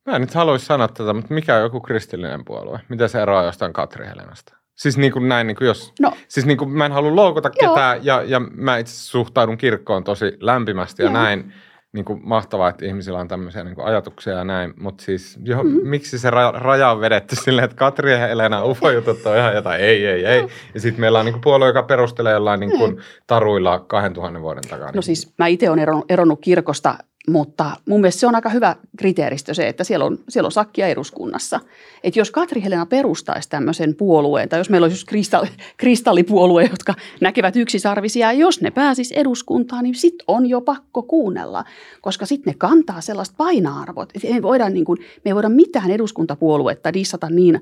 Mä 0.06 0.16
en 0.16 0.22
nyt 0.22 0.34
haluaisi 0.34 0.66
sanoa 0.66 0.88
tätä, 0.88 1.14
mutta 1.14 1.34
mikä 1.34 1.56
on 1.56 1.62
joku 1.62 1.80
kristillinen 1.82 2.46
puolue? 2.46 2.80
Mitä 2.90 3.08
se 3.08 3.22
eroaa 3.22 3.44
jostain 3.44 3.74
Katri 3.74 4.06
Helenasta? 4.06 4.56
Siis 4.76 4.98
niin 4.98 5.12
kuin 5.12 5.30
näin, 5.30 5.48
niin 5.48 5.58
kuin 5.58 5.66
jos, 5.68 5.94
No. 6.00 6.14
siis 6.28 6.46
niin 6.46 6.58
kuin 6.58 6.70
mä 6.70 6.86
en 6.86 6.92
halua 6.92 7.16
loukata 7.16 7.50
Joo. 7.62 7.74
ketään 7.74 8.06
ja, 8.06 8.24
ja 8.24 8.40
mä 8.40 8.78
itse 8.78 8.94
suhtaudun 8.96 9.58
kirkkoon 9.58 10.04
tosi 10.04 10.38
lämpimästi 10.40 11.04
ja 11.04 11.06
Joo. 11.10 11.14
näin. 11.14 11.54
Niin 11.94 12.06
kuin 12.06 12.20
mahtavaa, 12.24 12.70
että 12.70 12.86
ihmisillä 12.86 13.20
on 13.20 13.28
tämmöisiä 13.28 13.64
niin 13.64 13.76
kuin 13.76 13.86
ajatuksia 13.88 14.34
ja 14.34 14.44
näin, 14.44 14.74
mutta 14.80 15.04
siis 15.04 15.38
jo, 15.44 15.58
Mhm. 15.58 15.68
mm-hmm. 15.68 15.88
miksi 15.90 16.20
se 16.20 16.30
ra- 16.30 16.56
raja 16.60 16.92
on 16.92 17.02
vedetty 17.02 17.36
silleen, 17.36 17.66
että 17.66 17.78
Katri 17.78 18.12
ja 18.12 18.18
Helena 18.18 18.66
ufo-jutut 18.66 19.26
on 19.26 19.38
ihan 19.38 19.56
jotain, 19.56 19.82
ei, 19.82 20.06
ei, 20.06 20.26
ei. 20.26 20.48
Ja 20.74 20.80
sitten 20.80 21.02
meillä 21.02 21.20
on 21.20 21.26
niin 21.26 21.34
kuin 21.34 21.42
puolue, 21.42 21.68
joka 21.68 21.84
perustelee 21.84 22.34
jollain 22.34 22.60
niin 22.60 22.78
kuin 22.78 22.98
taruilla 23.28 23.80
2000 23.80 24.42
vuoden 24.42 24.64
takaa. 24.70 24.92
No 24.96 25.02
siis 25.02 25.34
mä 25.38 25.48
itse 25.48 25.70
olen 25.70 25.88
eronnut 26.10 26.40
kirkosta, 26.42 26.98
mutta 27.30 27.72
mun 27.86 28.02
mielestä 28.02 28.20
se 28.20 28.28
on 28.28 28.36
aika 28.36 28.50
hyvä 28.50 28.76
kriteeristö 28.98 29.54
se, 29.54 29.68
että 29.68 29.84
siellä 29.84 30.06
on, 30.06 30.20
siellä 30.30 30.48
on 30.48 30.52
sakkia 30.52 30.88
eduskunnassa. 30.88 31.60
Että 32.04 32.20
jos 32.20 32.32
Katri 32.32 32.64
Helena 32.64 32.86
perustaisi 32.86 33.50
tämmöisen 33.50 33.96
puolueen, 33.96 34.50
tai 34.50 34.60
jos 34.60 34.70
meillä 34.70 34.86
olisi 34.86 34.96
just 34.96 35.08
kristalli, 35.08 35.48
kristallipuolue, 35.78 36.64
jotka 36.72 36.94
näkevät 37.22 37.56
yksisarvisia, 37.56 38.32
ja 38.32 38.40
jos 38.40 38.62
ne 38.62 38.72
pääsis 38.72 39.12
eduskuntaan, 39.12 39.84
niin 39.84 39.96
sit 39.96 40.16
on 40.28 40.46
jo 40.46 40.62
pakko 40.62 41.04
kuunnella, 41.04 41.64
koska 42.02 42.26
sitten 42.26 42.52
ne 42.52 42.56
kantaa 42.58 43.02
sellaista 43.02 43.36
paina-arvot. 43.38 44.10
Et 44.16 44.24
ei 44.24 44.42
voida, 44.42 44.70
niin 44.70 44.86
kuin, 44.86 45.00
me 45.00 45.30
ei 45.32 45.36
voida 45.36 45.50
mitään 45.50 45.92
eduskuntapuoluetta 45.92 46.94
dissata 46.94 47.30
niin 47.30 47.60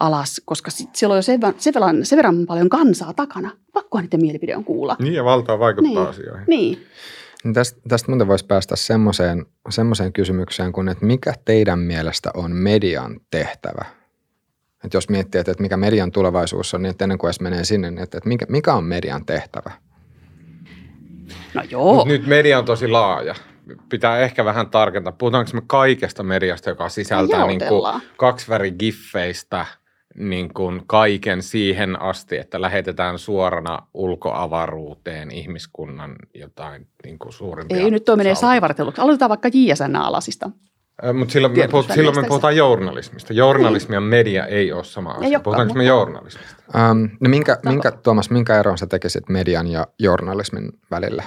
alas, 0.00 0.42
koska 0.44 0.70
sit 0.70 0.94
siellä 0.96 1.12
on 1.12 1.18
jo 1.18 1.22
sen, 1.22 1.40
verran- 1.40 1.54
sen, 1.58 1.74
verran, 1.74 2.04
sen 2.04 2.16
verran 2.16 2.46
paljon 2.46 2.68
kansaa 2.68 3.12
takana. 3.14 3.50
Pakkoa 3.72 4.00
niiden 4.00 4.20
mielipide 4.20 4.56
on 4.56 4.64
kuulla. 4.64 4.96
Niin 4.98 5.14
ja 5.14 5.24
valtaa 5.24 5.58
vaikuttaa 5.58 5.88
Niin. 5.92 6.08
asioihin. 6.08 6.44
Niin. 6.48 6.78
Niin 7.46 7.54
tästä, 7.54 7.80
tästä 7.88 8.10
muuten 8.10 8.28
voisi 8.28 8.46
päästä 8.46 8.76
semmoiseen, 8.76 9.46
semmoiseen 9.68 10.12
kysymykseen 10.12 10.72
kuin, 10.72 10.88
että 10.88 11.06
mikä 11.06 11.34
teidän 11.44 11.78
mielestä 11.78 12.30
on 12.34 12.52
median 12.52 13.20
tehtävä? 13.30 13.84
Että 14.84 14.96
jos 14.96 15.08
miettii, 15.08 15.38
että, 15.38 15.50
että 15.52 15.62
mikä 15.62 15.76
median 15.76 16.12
tulevaisuus 16.12 16.74
on, 16.74 16.82
niin 16.82 16.90
että 16.90 17.04
ennen 17.04 17.18
kuin 17.18 17.28
edes 17.28 17.40
menee 17.40 17.64
sinne, 17.64 17.90
niin 17.90 18.02
että, 18.02 18.18
että 18.18 18.28
mikä, 18.28 18.46
mikä 18.48 18.74
on 18.74 18.84
median 18.84 19.26
tehtävä? 19.26 19.70
No 21.54 21.62
joo. 21.70 21.94
Mut 21.94 22.08
nyt 22.08 22.26
media 22.26 22.58
on 22.58 22.64
tosi 22.64 22.88
laaja. 22.88 23.34
Pitää 23.88 24.18
ehkä 24.18 24.44
vähän 24.44 24.70
tarkentaa. 24.70 25.12
Puhutaanko 25.12 25.50
me 25.54 25.62
kaikesta 25.66 26.22
mediasta, 26.22 26.70
joka 26.70 26.88
sisältää 26.88 27.46
niin 27.46 27.58
kuin 27.58 27.66
Jaotellaan. 27.66 28.00
kaksivärigiffeistä 28.16 29.66
niin 30.18 30.54
kuin 30.54 30.82
kaiken 30.86 31.42
siihen 31.42 32.02
asti, 32.02 32.36
että 32.38 32.60
lähetetään 32.60 33.18
suorana 33.18 33.78
ulkoavaruuteen 33.94 35.30
ihmiskunnan 35.30 36.16
jotain 36.34 36.86
niin 37.04 37.18
kuin 37.18 37.32
suurimpia. 37.32 37.76
Ei 37.78 37.90
nyt 37.90 38.04
toi 38.04 38.16
menee 38.16 38.34
saivarteluksi. 38.34 39.00
Aloitetaan 39.00 39.28
vaikka 39.28 39.48
JSN-alasista. 39.48 40.50
Mutta 41.14 41.32
silloin, 41.32 41.52
me 41.52 41.54
puhut, 41.54 41.86
Tiedotusvälineistä 41.86 41.94
silloin 41.94 42.16
me 42.24 42.28
puhutaan 42.28 42.56
journalismista. 42.56 43.32
Journalismi 43.32 43.94
ja 43.94 44.00
media 44.00 44.46
ei 44.46 44.72
ole 44.72 44.84
sama 44.84 45.10
asia. 45.10 45.20
olekaan, 45.22 45.42
Puhutaanko 45.42 45.74
me 45.74 45.78
mutta- 45.78 45.88
journalismista? 45.88 46.54
Ähm, 46.76 47.04
no 47.20 47.30
minkä, 47.30 47.58
minkä, 47.64 47.90
Tuomas, 47.90 48.30
minkä 48.30 48.60
eron 48.60 48.78
sä 48.78 48.86
tekisit 48.86 49.28
median 49.28 49.66
ja 49.66 49.86
journalismin 49.98 50.72
välillä? 50.90 51.22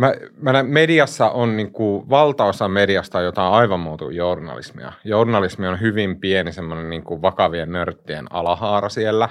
Mä, 0.00 0.14
mä 0.40 0.62
mediassa 0.62 1.30
on 1.30 1.56
niin 1.56 1.72
kuin, 1.72 2.10
valtaosa 2.10 2.68
mediasta 2.68 3.18
on 3.18 3.24
jotain 3.24 3.52
aivan 3.52 3.80
muuta 3.80 4.04
journalismia. 4.10 4.92
Journalismi 5.04 5.66
on 5.68 5.80
hyvin 5.80 6.20
pieni 6.20 6.52
semmoinen 6.52 6.90
niin 6.90 7.02
kuin 7.02 7.22
vakavien 7.22 7.72
nörttien 7.72 8.26
alahaara 8.30 8.88
siellä. 8.88 9.28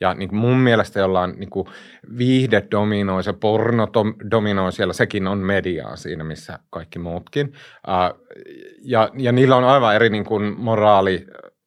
Ja 0.00 0.14
niin 0.14 0.28
kuin 0.28 0.38
mun 0.38 0.56
mielestä 0.56 1.00
jollain 1.00 1.34
niin 1.38 1.50
kuin 1.50 1.66
viihde 2.18 2.62
dominoi, 2.70 3.22
se 3.22 3.32
porno 3.32 3.86
dom- 3.86 4.30
dominoi 4.30 4.72
siellä, 4.72 4.92
sekin 4.92 5.26
on 5.26 5.38
mediaa 5.38 5.96
siinä, 5.96 6.24
missä 6.24 6.58
kaikki 6.70 6.98
muutkin. 6.98 7.52
Ää, 7.86 8.14
ja, 8.82 9.10
ja 9.16 9.32
niillä 9.32 9.56
on 9.56 9.64
aivan 9.64 9.94
eri 9.94 10.10
niin 10.10 10.24
kuin 10.24 10.54
moraali, 10.58 11.26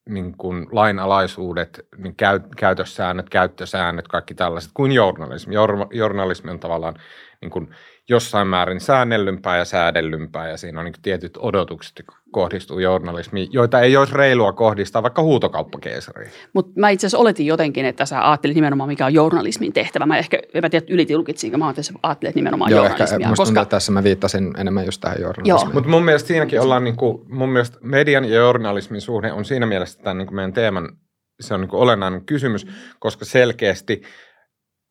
niin 0.10 0.38
kuin 0.38 0.68
lainalaisuudet, 0.72 1.88
niin 1.98 2.16
käy, 2.16 2.39
käytössäännöt, 2.58 3.30
käyttösäännöt, 3.30 4.08
kaikki 4.08 4.34
tällaiset 4.34 4.72
kuin 4.74 4.92
journalismi. 4.92 5.56
Jor, 5.56 5.88
journalismi 5.92 6.51
on 6.51 6.60
tavallaan 6.60 6.96
niin 7.42 7.51
kuin 7.51 7.70
jossain 8.09 8.47
määrin 8.47 8.79
säännellympää 8.79 9.57
ja 9.57 9.65
säädellympää 9.65 10.49
ja 10.49 10.57
siinä 10.57 10.79
on 10.79 10.85
niin 10.85 10.93
tietyt 11.01 11.37
odotukset, 11.39 11.93
jotka 11.97 12.15
kohdistuu 12.31 12.79
journalismiin, 12.79 13.49
joita 13.51 13.81
ei 13.81 13.97
olisi 13.97 14.13
reilua 14.13 14.53
kohdistaa 14.53 15.03
vaikka 15.03 15.21
huutokauppakeisariin. 15.21 16.31
Mutta 16.53 16.79
mä 16.79 16.89
itse 16.89 17.07
asiassa 17.07 17.17
oletin 17.17 17.45
jotenkin, 17.45 17.85
että 17.85 18.05
sä 18.05 18.29
ajattelit 18.29 18.55
nimenomaan, 18.55 18.89
mikä 18.89 19.05
on 19.05 19.13
journalismin 19.13 19.73
tehtävä. 19.73 20.05
Mä 20.05 20.17
ehkä, 20.17 20.39
en 20.53 20.63
mä 20.63 20.69
tiedä, 20.69 20.85
ylitilkitsinko, 20.89 21.57
mä 21.57 21.67
ajattelin, 21.67 21.89
että 21.95 22.07
ajattelet 22.07 22.35
nimenomaan 22.35 22.71
Joo, 22.71 22.85
ehkä 22.85 22.91
journalismia. 22.93 23.29
musta 23.29 23.43
tuntuu, 23.43 23.53
koska, 23.53 23.61
että 23.61 23.75
tässä 23.75 23.91
mä 23.91 24.03
viittasin 24.03 24.53
enemmän 24.57 24.85
just 24.85 25.01
tähän 25.01 25.21
journalismiin. 25.21 25.73
Mutta 25.73 25.89
mun 25.89 26.05
mielestä 26.05 26.27
siinäkin 26.27 26.61
ollaan, 26.61 26.83
niin 26.83 26.97
kuin, 26.97 27.21
mun 27.29 27.49
mielestä 27.49 27.77
median 27.81 28.25
ja 28.25 28.35
journalismin 28.35 29.01
suhde 29.01 29.31
on 29.31 29.45
siinä 29.45 29.65
mielessä 29.65 29.99
tämän 29.99 30.17
niin 30.17 30.27
kuin 30.27 30.35
meidän 30.35 30.53
teeman, 30.53 30.89
se 31.39 31.53
on 31.53 31.61
niin 31.61 31.69
kuin 31.69 31.79
olennainen 31.79 32.25
kysymys, 32.25 32.67
koska 32.99 33.25
selkeästi 33.25 34.01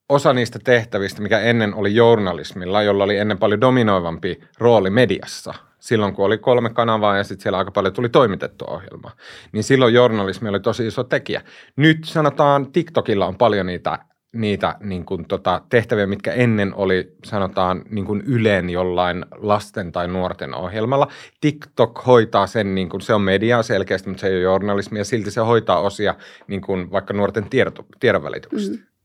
osa 0.09 0.33
niistä 0.33 0.59
tehtävistä, 0.65 1.23
mikä 1.23 1.41
ennen 1.41 1.75
oli 1.75 1.95
journalismilla, 1.95 2.83
jolla 2.83 3.05
oli 3.05 3.17
ennen 3.17 3.39
paljon 3.39 3.61
dominoivampi 3.61 4.41
rooli 4.59 4.91
mediassa, 4.91 5.55
silloin 5.79 6.15
kun 6.15 6.25
oli 6.25 6.39
kolme 6.39 6.71
kanavaa 6.71 7.17
ja 7.17 7.25
sitten 7.25 7.43
siellä 7.43 7.59
aika 7.59 7.71
paljon 7.71 7.95
tuli 7.95 8.09
toimitettu 8.09 8.65
ohjelma, 8.69 9.11
niin 9.53 9.65
silloin 9.65 9.95
journalismi 9.95 10.49
oli 10.49 10.61
tosi 10.61 10.87
iso 10.87 11.05
tekijä. 11.05 11.43
Nyt 11.77 12.05
sanotaan, 12.05 12.73
TikTokilla 12.73 13.27
on 13.27 13.37
paljon 13.37 13.67
niitä 13.67 13.99
niitä 14.33 14.77
niin 14.81 15.05
kuin, 15.05 15.25
tota, 15.25 15.63
tehtäviä, 15.69 16.07
mitkä 16.07 16.33
ennen 16.33 16.75
oli, 16.75 17.17
sanotaan, 17.25 17.83
niin 17.91 18.05
kuin 18.05 18.23
Ylen 18.27 18.71
jollain 18.71 19.27
lasten 19.37 19.93
tai 19.93 20.09
nuorten 20.09 20.55
ohjelmalla. 20.55 21.09
TikTok 21.41 22.07
hoitaa 22.07 22.47
sen, 22.47 22.75
niin 22.75 22.89
kuin, 22.89 23.01
se 23.01 23.15
on 23.15 23.23
mediaa 23.23 23.63
selkeästi, 23.63 24.09
mutta 24.09 24.21
se 24.21 24.27
ei 24.27 24.35
ole 24.35 24.43
journalismia, 24.43 25.05
silti 25.05 25.31
se 25.31 25.41
hoitaa 25.41 25.81
osia 25.81 26.15
niin 26.47 26.61
kuin 26.61 26.91
vaikka 26.91 27.15
nuorten 27.15 27.49
tiedot, 27.51 27.87
tiedonvälityksestä. 28.01 28.77
Mm. 28.77 28.96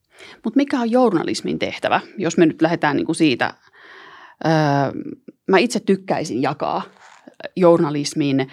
Mutta 0.44 0.58
mikä 0.58 0.80
on 0.80 0.92
journalismin 0.92 1.60
tehtävä, 1.60 2.02
jos 2.18 2.38
me 2.38 2.46
nyt 2.46 2.62
lähdetään 2.62 2.96
niinku 2.96 3.14
siitä? 3.14 3.54
Öö, 4.46 4.52
mä 5.48 5.58
itse 5.58 5.80
tykkäisin 5.80 6.42
jakaa 6.42 6.82
journalismin 7.56 8.48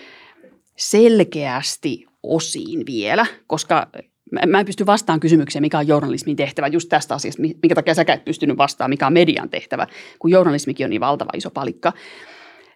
selkeästi 0.76 2.06
osiin 2.22 2.86
vielä, 2.86 3.26
koska 3.46 3.86
mä- 4.46 4.58
en 4.60 4.66
pysty 4.66 4.86
vastaamaan 4.86 5.20
kysymykseen, 5.20 5.62
mikä 5.62 5.78
on 5.78 5.88
journalismin 5.88 6.36
tehtävä 6.36 6.66
just 6.66 6.88
tästä 6.88 7.14
asiasta, 7.14 7.42
mi- 7.42 7.58
minkä 7.62 7.74
takia 7.74 7.94
säkään 7.94 8.18
et 8.18 8.24
pystynyt 8.24 8.58
vastaamaan, 8.58 8.90
mikä 8.90 9.06
on 9.06 9.12
median 9.12 9.50
tehtävä, 9.50 9.86
kun 10.18 10.30
journalismikin 10.30 10.86
on 10.86 10.90
niin 10.90 11.00
valtava 11.00 11.30
iso 11.34 11.50
palikka. 11.50 11.92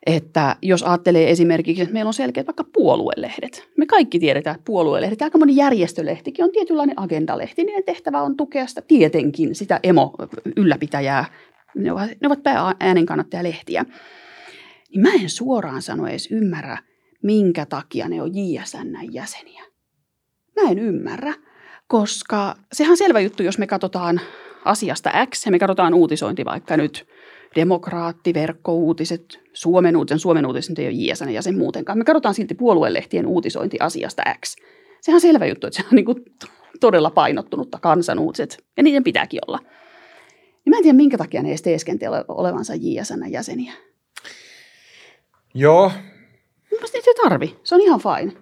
Että 0.07 0.57
jos 0.63 0.83
ajattelee 0.83 1.31
esimerkiksi, 1.31 1.83
että 1.83 1.93
meillä 1.93 2.09
on 2.09 2.15
selkeät 2.15 2.47
vaikka 2.47 2.65
puoluelehdet. 2.73 3.69
Me 3.77 3.87
kaikki 3.87 4.19
tiedetään, 4.19 4.57
että 4.57 4.65
puoluelehdet 4.65 5.23
aika 5.23 5.39
moni 5.39 5.57
järjestölehtikin 5.57 6.45
on 6.45 6.53
tietynlainen 6.53 7.01
agendalehti. 7.01 7.65
Niiden 7.65 7.85
tehtävä 7.85 8.23
on 8.23 8.37
tukea 8.37 8.67
sitä 8.67 8.83
tietenkin 8.83 9.55
sitä 9.55 9.81
emo-ylläpitäjää. 9.83 11.25
Ne 11.75 11.93
ovat, 11.93 12.11
ne 12.21 12.27
ovat 12.27 12.43
päääänen 12.43 13.07
kannattajalehtiä. 13.07 13.85
Niin 14.91 15.03
mä 15.03 15.13
en 15.23 15.31
suoraan 15.31 15.83
sano 15.83 16.07
edes 16.07 16.29
ymmärrä, 16.31 16.79
minkä 17.23 17.67
takia 17.67 18.09
ne 18.09 18.23
on 18.23 18.31
JSN-jäseniä. 18.35 19.65
Mä 20.61 20.71
en 20.71 20.79
ymmärrä, 20.79 21.35
koska 21.87 22.57
sehän 22.73 22.91
on 22.91 22.97
selvä 22.97 23.21
juttu, 23.21 23.43
jos 23.43 23.59
me 23.59 23.67
katsotaan 23.67 24.21
asiasta 24.65 25.11
X 25.31 25.47
ja 25.47 25.51
me 25.51 25.59
katsotaan 25.59 25.95
uutisointi 25.95 26.45
vaikka 26.45 26.77
nyt 26.77 27.07
demokraatti, 27.55 28.35
verkkouutiset, 28.35 29.41
Suomen 29.53 29.97
uutiset, 29.97 30.21
Suomen 30.23 30.47
uutiset 30.47 30.79
ei 30.79 30.87
ole 30.87 30.95
JSN 30.95 31.31
jäsen 31.31 31.59
muutenkaan. 31.59 31.99
Me 31.99 32.05
katsotaan 32.05 32.35
silti 32.35 32.55
puoluelehtien 32.55 33.27
uutisointi 33.27 33.77
asiasta 33.81 34.23
X. 34.45 34.57
Sehän 35.01 35.17
on 35.17 35.21
selvä 35.21 35.47
juttu, 35.47 35.67
että 35.67 35.77
se 35.83 35.89
on 35.93 35.97
niin 35.97 36.05
kuin 36.05 36.25
todella 36.81 37.11
painottunutta 37.11 37.79
kansan 37.79 38.19
uutiset 38.19 38.65
ja 38.77 38.83
niiden 38.83 39.05
pitääkin 39.05 39.41
olla. 39.47 39.59
Niin 40.65 40.71
mä 40.71 40.77
en 40.77 40.83
tiedä, 40.83 40.97
minkä 40.97 41.19
takia 41.19 41.43
ne 41.43 41.49
edes 41.49 41.63
teeskentelee 41.63 42.25
olevansa 42.29 42.73
JSN 42.75 43.31
jäseniä. 43.33 43.73
Joo, 45.55 45.93
Mielestäni 46.71 46.99
niitä 47.01 47.11
ei 47.11 47.23
tarvi. 47.29 47.57
Se 47.65 47.75
on 47.75 47.81
ihan 47.81 48.01
fine. 48.01 48.33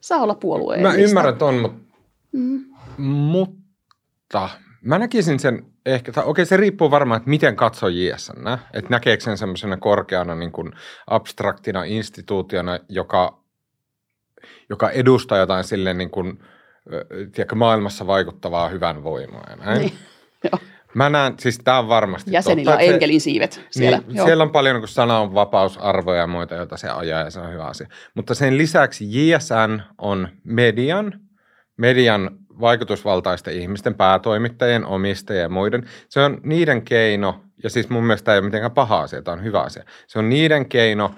Saa 0.00 0.22
olla 0.22 0.34
puolueen. 0.34 0.82
mä 0.82 0.94
ymmärrän 0.94 1.36
ton, 1.36 1.54
mutta, 1.54 1.88
Mm. 2.32 2.64
mutta 3.06 4.48
mä 4.80 4.98
näkisin 4.98 5.40
sen 5.40 5.66
ehkä, 5.94 6.22
okei 6.22 6.46
se 6.46 6.56
riippuu 6.56 6.90
varmaan, 6.90 7.18
että 7.18 7.30
miten 7.30 7.56
katsoo 7.56 7.88
JSN, 7.88 8.48
että 8.72 8.90
näkeekö 8.90 9.24
sen 9.24 9.38
semmoisena 9.38 9.76
korkeana 9.76 10.34
niin 10.34 10.52
kuin 10.52 10.72
abstraktina 11.06 11.84
instituutiona, 11.84 12.78
joka, 12.88 13.38
joka 14.68 14.90
edustaa 14.90 15.38
jotain 15.38 15.64
silleen 15.64 15.98
niin 15.98 16.10
kuin, 16.10 16.38
tiedätkö, 17.32 17.54
maailmassa 17.54 18.06
vaikuttavaa 18.06 18.68
hyvän 18.68 19.04
voimaa 19.04 19.46
ja 19.50 19.56
näin. 19.56 19.80
Niin. 19.80 19.92
Joo. 20.52 20.60
Mä 20.94 21.08
näen, 21.10 21.34
siis 21.38 21.58
tämä 21.58 21.78
on 21.78 21.88
varmasti 21.88 22.32
Jäsenillä 22.32 22.70
on 22.70 22.78
totta, 22.78 22.86
se- 22.86 22.94
enkelin 22.94 23.20
siivet 23.20 23.60
siellä. 23.70 23.98
Niin, 23.98 24.16
Joo. 24.16 24.26
siellä 24.26 24.42
on 24.42 24.50
paljon 24.50 24.76
niin 24.80 24.88
sanan 24.88 25.34
vapausarvoja 25.34 26.20
ja 26.20 26.26
muita, 26.26 26.54
joita 26.54 26.76
se 26.76 26.88
ajaa 26.88 27.20
ja 27.20 27.30
se 27.30 27.40
on 27.40 27.52
hyvä 27.52 27.64
asia. 27.64 27.88
Mutta 28.14 28.34
sen 28.34 28.58
lisäksi 28.58 29.30
JSN 29.30 29.82
on 29.98 30.28
median, 30.44 31.20
median 31.76 32.38
vaikutusvaltaisten 32.60 33.54
ihmisten, 33.54 33.94
päätoimittajien, 33.94 34.86
omistajien 34.86 35.42
ja 35.42 35.48
muiden. 35.48 35.86
Se 36.08 36.20
on 36.20 36.40
niiden 36.42 36.82
keino, 36.82 37.44
ja 37.62 37.70
siis 37.70 37.88
mun 37.88 38.04
mielestä 38.04 38.24
tämä 38.24 38.34
ei 38.34 38.38
ole 38.38 38.44
mitenkään 38.44 38.70
paha 38.70 39.00
asia, 39.00 39.22
tämä 39.22 39.32
on 39.32 39.44
hyvä 39.44 39.60
asia. 39.60 39.84
Se 40.06 40.18
on 40.18 40.28
niiden 40.28 40.68
keino 40.68 41.14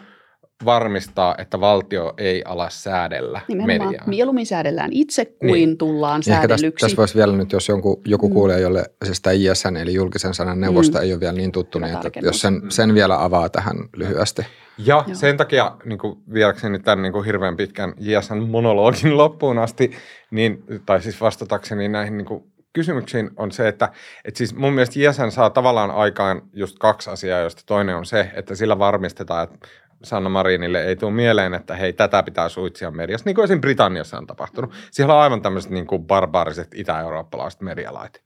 varmistaa, 0.64 1.34
että 1.38 1.60
valtio 1.60 2.14
ei 2.18 2.42
ala 2.44 2.70
säädellä 2.70 3.40
Nimenomaan. 3.48 3.88
mediaa. 3.88 4.08
Mieluummin 4.08 4.46
säädellään 4.46 4.90
itse 4.92 5.24
kuin 5.24 5.52
niin. 5.52 5.78
tullaan 5.78 6.18
Ehkä 6.18 6.30
tässä, 6.30 6.48
säädellyksi. 6.48 6.84
tässä 6.84 6.96
voisi 6.96 7.14
vielä 7.14 7.36
nyt, 7.36 7.52
jos 7.52 7.68
jonkun, 7.68 8.00
joku 8.04 8.28
mm. 8.28 8.34
kuulee, 8.34 8.60
jolle 8.60 8.84
siis 9.04 9.20
tämä 9.20 9.34
ISN 9.34 9.76
eli 9.76 9.94
julkisen 9.94 10.34
sanan 10.34 10.60
neuvosto 10.60 10.98
mm. 10.98 11.04
ei 11.04 11.12
ole 11.12 11.20
vielä 11.20 11.32
niin 11.32 11.52
tuttu, 11.52 11.78
Hyvä 11.78 11.86
niin 11.86 11.94
että 11.94 12.02
tarkennus. 12.02 12.26
jos 12.26 12.40
sen, 12.40 12.62
sen 12.68 12.94
vielä 12.94 13.24
avaa 13.24 13.48
tähän 13.48 13.76
lyhyesti. 13.96 14.42
Ja 14.78 15.04
Joo. 15.06 15.14
sen 15.14 15.36
takia 15.36 15.76
niin 15.84 15.98
kuin 15.98 16.18
viedäkseni 16.32 16.78
tämän 16.78 17.02
niin 17.02 17.12
kuin 17.12 17.24
hirveän 17.24 17.56
pitkän 17.56 17.94
JSN 17.98 18.42
monologin 18.48 19.16
loppuun 19.16 19.58
asti, 19.58 19.90
niin, 20.30 20.64
tai 20.86 21.02
siis 21.02 21.20
vastatakseni 21.20 21.88
näihin 21.88 22.16
niin 22.16 22.26
kuin 22.26 22.44
kysymyksiin 22.72 23.30
on 23.36 23.52
se, 23.52 23.68
että, 23.68 23.88
että 24.24 24.38
siis 24.38 24.54
mun 24.54 24.72
mielestä 24.72 25.00
JSN 25.00 25.30
saa 25.30 25.50
tavallaan 25.50 25.90
aikaan 25.90 26.42
just 26.52 26.78
kaksi 26.78 27.10
asiaa, 27.10 27.40
joista 27.40 27.62
toinen 27.66 27.96
on 27.96 28.06
se, 28.06 28.30
että 28.34 28.54
sillä 28.54 28.78
varmistetaan, 28.78 29.44
että 29.44 29.68
Sanna 30.02 30.28
Marinille 30.28 30.84
ei 30.84 30.96
tule 30.96 31.12
mieleen, 31.12 31.54
että 31.54 31.76
hei, 31.76 31.92
tätä 31.92 32.22
pitää 32.22 32.48
suitsia 32.48 32.90
mediassa, 32.90 33.24
niin 33.24 33.34
kuin 33.34 33.44
esim. 33.44 33.60
Britanniassa 33.60 34.18
on 34.18 34.26
tapahtunut. 34.26 34.72
Siellä 34.90 35.14
on 35.14 35.20
aivan 35.20 35.42
tämmöiset 35.42 35.70
niin 35.70 35.86
kuin 35.86 36.04
barbaariset 36.04 36.68
itä-eurooppalaiset 36.74 37.60
medialait. 37.60 38.22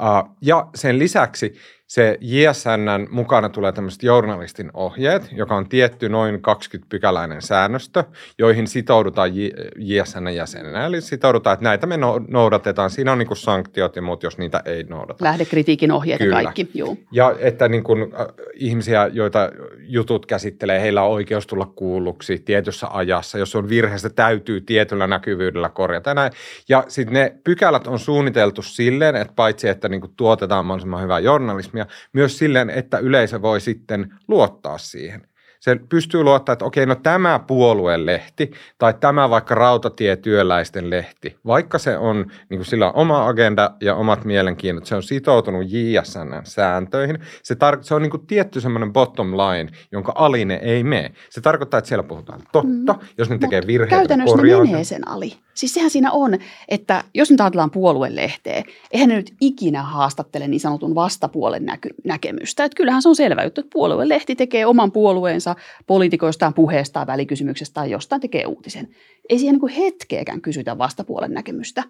Uh, 0.00 0.36
ja 0.40 0.68
sen 0.74 0.98
lisäksi 0.98 1.54
se 1.86 2.18
JSNn 2.20 3.08
mukana 3.10 3.48
tulee 3.48 3.72
tämmöiset 3.72 4.02
journalistin 4.02 4.70
ohjeet, 4.74 5.28
joka 5.32 5.56
on 5.56 5.68
tietty 5.68 6.08
noin 6.08 6.34
20-pykäläinen 6.34 7.40
säännöstö, 7.40 8.04
joihin 8.38 8.66
sitoudutaan 8.66 9.36
J- 9.36 9.48
JSN 9.76 10.28
jäsenenä. 10.34 10.86
Eli 10.86 11.00
sitoudutaan, 11.00 11.54
että 11.54 11.64
näitä 11.64 11.86
me 11.86 11.96
no- 11.96 12.20
noudatetaan. 12.28 12.90
Siinä 12.90 13.12
on 13.12 13.18
niin 13.18 13.26
kuin 13.26 13.38
sanktiot 13.38 13.96
ja 13.96 14.02
muut, 14.02 14.22
jos 14.22 14.38
niitä 14.38 14.62
ei 14.64 14.84
noudata. 14.84 15.24
Lähdekritiikin 15.24 15.92
ohjeet 15.92 16.18
Kyllä. 16.18 16.42
kaikki. 16.42 16.70
Juu. 16.74 16.98
Ja 17.12 17.34
että 17.38 17.68
niin 17.68 17.84
kun, 17.84 18.02
äh, 18.20 18.26
ihmisiä, 18.54 19.10
joita 19.12 19.50
jutut 19.78 20.26
käsittelee, 20.26 20.80
heillä 20.80 21.02
on 21.02 21.10
oikeus 21.10 21.46
tulla 21.46 21.72
kuulluksi 21.76 22.38
tietyssä 22.38 22.86
ajassa. 22.90 23.38
Jos 23.38 23.56
on 23.56 23.68
virheestä, 23.68 24.10
täytyy 24.10 24.60
tietyllä 24.60 25.06
näkyvyydellä 25.06 25.68
korjata. 25.68 26.10
Ja, 26.10 26.14
näin. 26.14 26.32
ja 26.68 26.84
sitten 26.88 27.14
ne 27.14 27.34
pykälät 27.44 27.86
on 27.86 27.98
suunniteltu 27.98 28.62
silleen, 28.62 29.16
että 29.16 29.32
paitsi 29.36 29.68
että 29.68 29.88
niin 29.88 30.00
kun 30.00 30.14
tuotetaan 30.16 30.66
mahdollisimman 30.66 31.02
hyvää 31.02 31.18
journalismia, 31.18 31.73
myös 32.12 32.38
silleen, 32.38 32.70
että 32.70 32.98
yleisö 32.98 33.42
voi 33.42 33.60
sitten 33.60 34.14
luottaa 34.28 34.78
siihen. 34.78 35.28
Se 35.64 35.76
pystyy 35.88 36.22
luottaa, 36.22 36.52
että 36.52 36.64
okei, 36.64 36.86
no 36.86 36.94
tämä 36.94 37.38
puoluelehti 37.38 38.50
tai 38.78 38.94
tämä 39.00 39.30
vaikka 39.30 39.54
rautatietyöläisten 39.54 40.90
lehti, 40.90 41.36
vaikka 41.46 41.78
se 41.78 41.98
on, 41.98 42.16
niin 42.48 42.58
kuin 42.58 42.66
sillä 42.66 42.86
on 42.86 42.94
oma 42.94 43.26
agenda 43.26 43.70
ja 43.80 43.94
omat 43.94 44.24
mielenkiinnot, 44.24 44.86
se 44.86 44.94
on 44.94 45.02
sitoutunut 45.02 45.64
JSN-sääntöihin. 45.68 47.18
Se, 47.42 47.54
tar- 47.54 47.82
se 47.82 47.94
on 47.94 48.02
niin 48.02 48.10
kuin 48.10 48.26
tietty 48.26 48.60
semmoinen 48.60 48.92
bottom 48.92 49.32
line, 49.32 49.70
jonka 49.92 50.12
aline 50.14 50.60
ei 50.62 50.84
mene. 50.84 51.12
Se 51.30 51.40
tarkoittaa, 51.40 51.78
että 51.78 51.88
siellä 51.88 52.02
puhutaan 52.02 52.40
totta, 52.52 52.92
mm. 52.92 53.08
jos 53.18 53.30
ne 53.30 53.38
tekee 53.38 53.62
virheitä, 53.66 53.96
Käytännössä 53.96 54.36
ne 54.36 54.56
menee 54.56 54.84
sen 54.84 55.08
ali. 55.08 55.36
Siis 55.54 55.74
sehän 55.74 55.90
siinä 55.90 56.12
on, 56.12 56.38
että 56.68 57.04
jos 57.14 57.30
nyt 57.30 57.40
ajatellaan 57.40 57.70
puoluelehteä, 57.70 58.62
eihän 58.92 59.08
ne 59.08 59.16
nyt 59.16 59.34
ikinä 59.40 59.82
haastattele 59.82 60.48
niin 60.48 60.60
sanotun 60.60 60.94
vastapuolen 60.94 61.66
näky- 61.66 61.94
näkemystä. 62.04 62.64
Että 62.64 62.76
kyllähän 62.76 63.02
se 63.02 63.08
on 63.08 63.16
selvä 63.16 63.44
juttu, 63.44 63.60
että 63.60 63.72
puoluelehti 63.72 64.36
tekee 64.36 64.66
oman 64.66 64.92
puolueensa 64.92 65.53
poliitikoistaan, 65.86 66.54
puheestaan, 66.54 67.06
välikysymyksestä 67.06 67.74
tai 67.74 67.90
jostain 67.90 68.20
tekee 68.20 68.46
uutisen. 68.46 68.88
Ei 69.28 69.38
siihen 69.38 69.58
niin 69.62 69.76
hetkeäkään 69.76 70.40
kysytä 70.40 70.78
vastapuolen 70.78 71.32
näkemystä. 71.32 71.82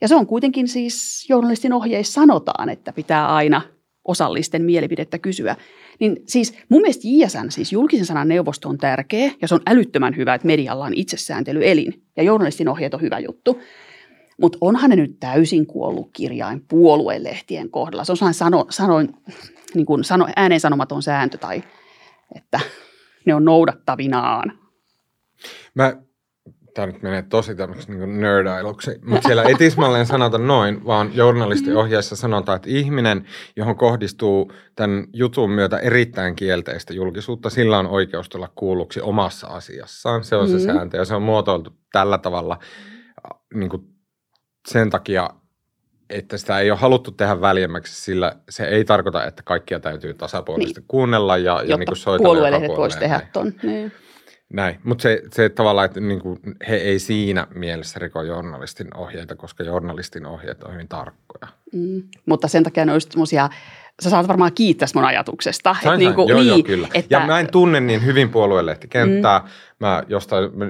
Ja 0.00 0.08
se 0.08 0.14
on 0.14 0.26
kuitenkin 0.26 0.68
siis 0.68 1.26
journalistin 1.28 1.72
ohjeissa 1.72 2.12
sanotaan, 2.12 2.68
että 2.68 2.92
pitää 2.92 3.34
aina 3.34 3.62
osallisten 4.04 4.62
mielipidettä 4.62 5.18
kysyä. 5.18 5.56
Niin 6.00 6.16
siis 6.26 6.54
mun 6.68 6.80
mielestä 6.80 7.02
JSN, 7.04 7.50
siis 7.50 7.72
julkisen 7.72 8.06
sanan 8.06 8.28
neuvosto 8.28 8.68
on 8.68 8.78
tärkeä 8.78 9.30
ja 9.42 9.48
se 9.48 9.54
on 9.54 9.60
älyttömän 9.66 10.16
hyvä, 10.16 10.34
että 10.34 10.46
medialla 10.46 10.84
on 10.84 10.94
itsesääntelyelin 10.94 12.02
ja 12.16 12.22
journalistin 12.22 12.68
ohjeet 12.68 12.94
on 12.94 13.00
hyvä 13.00 13.18
juttu. 13.18 13.60
Mutta 14.40 14.58
onhan 14.60 14.90
ne 14.90 14.96
nyt 14.96 15.16
täysin 15.20 15.66
kuollut 15.66 16.10
kirjain 16.12 16.64
puoluelehtien 16.68 17.70
kohdalla. 17.70 18.04
Se 18.04 18.12
on 18.12 18.16
sellainen 18.16 18.38
sano, 18.38 18.66
sanoin, 18.70 19.08
niin 19.74 19.86
kuin 19.86 20.04
sano, 20.04 20.26
ääneen 20.36 20.60
sanomaton 20.60 21.02
sääntö 21.02 21.38
tai 21.38 21.62
että 22.34 22.60
ne 23.26 23.34
on 23.34 23.44
noudattavinaan. 23.44 24.58
Mä, 25.74 25.96
tämä 26.74 26.86
nyt 26.86 27.02
menee 27.02 27.22
tosi 27.22 27.54
tämmöiseksi 27.54 27.92
niin 27.92 28.20
nerdailuksi, 28.20 28.90
mutta 29.04 29.26
siellä 29.26 29.42
ei 29.42 29.54
tismalleen 29.54 30.06
sanota 30.06 30.38
noin, 30.38 30.86
vaan 30.86 31.10
journalistiohjeessa 31.14 32.16
sanotaan, 32.16 32.56
että 32.56 32.70
ihminen, 32.70 33.24
johon 33.56 33.76
kohdistuu 33.76 34.52
tämän 34.76 35.06
jutun 35.12 35.50
myötä 35.50 35.78
erittäin 35.78 36.36
kielteistä 36.36 36.94
julkisuutta, 36.94 37.50
sillä 37.50 37.78
on 37.78 37.86
oikeus 37.86 38.28
tulla 38.28 38.52
kuulluksi 38.54 39.00
omassa 39.00 39.46
asiassaan. 39.46 40.24
Se 40.24 40.36
on 40.36 40.48
se 40.48 40.54
Mm. 40.56 40.60
sääntö 40.60 40.96
ja 40.96 41.04
se 41.04 41.14
on 41.14 41.22
muotoiltu 41.22 41.70
tällä 41.92 42.18
tavalla 42.18 42.58
niin 43.54 43.68
kuin 43.70 43.82
sen 44.68 44.90
takia, 44.90 45.30
että 46.10 46.36
sitä 46.36 46.58
ei 46.58 46.70
ole 46.70 46.78
haluttu 46.78 47.10
tehdä 47.10 47.40
väljemmäksi, 47.40 48.02
sillä 48.02 48.32
se 48.48 48.64
ei 48.64 48.84
tarkoita, 48.84 49.24
että 49.24 49.42
kaikkia 49.42 49.80
täytyy 49.80 50.14
tasapuolisesti 50.14 50.80
niin. 50.80 50.88
kuunnella 50.88 51.36
ja, 51.36 51.44
ja 51.44 51.62
niin 51.62 51.70
jotta 51.70 51.86
kuin 51.86 51.96
soitella 51.96 52.28
joka 52.28 52.34
puoluelehdet 52.34 52.76
voisi 52.76 52.98
tehdä 52.98 53.20
ton. 53.32 53.52
Niin. 53.62 53.92
Näin, 54.52 54.80
mutta 54.84 55.02
se, 55.02 55.22
se 55.32 55.48
tavallaan, 55.48 55.84
että 55.84 56.00
niin 56.00 56.20
kuin 56.20 56.38
he 56.68 56.76
ei 56.76 56.98
siinä 56.98 57.46
mielessä 57.54 57.98
riko 57.98 58.22
journalistin 58.22 58.96
ohjeita, 58.96 59.36
koska 59.36 59.64
journalistin 59.64 60.26
ohjeet 60.26 60.62
on 60.62 60.72
hyvin 60.72 60.88
tarkkoja. 60.88 61.48
Mm. 61.72 62.02
Mutta 62.26 62.48
sen 62.48 62.64
takia 62.64 62.84
ne 62.84 62.92
olisi 62.92 63.08
semmoisia, 63.10 63.48
sä 64.02 64.10
saat 64.10 64.28
varmaan 64.28 64.52
kiittää 64.52 64.88
mun 64.94 65.04
ajatuksesta. 65.04 65.76
Sain, 65.82 65.94
että 65.94 65.96
niinku, 65.96 66.22
sain. 66.22 66.28
Joo, 66.28 66.38
niin, 66.38 66.48
joo, 66.48 66.62
kyllä. 66.62 66.88
Että, 66.94 67.14
Ja 67.14 67.26
mä 67.26 67.40
en 67.40 67.50
tunne 67.50 67.80
niin 67.80 68.04
hyvin 68.04 68.28
puoluelehtikenttää. 68.28 69.38
Mm. 69.38 69.46
Mä 69.80 70.02
jostain, 70.08 70.50
mä, 70.58 70.66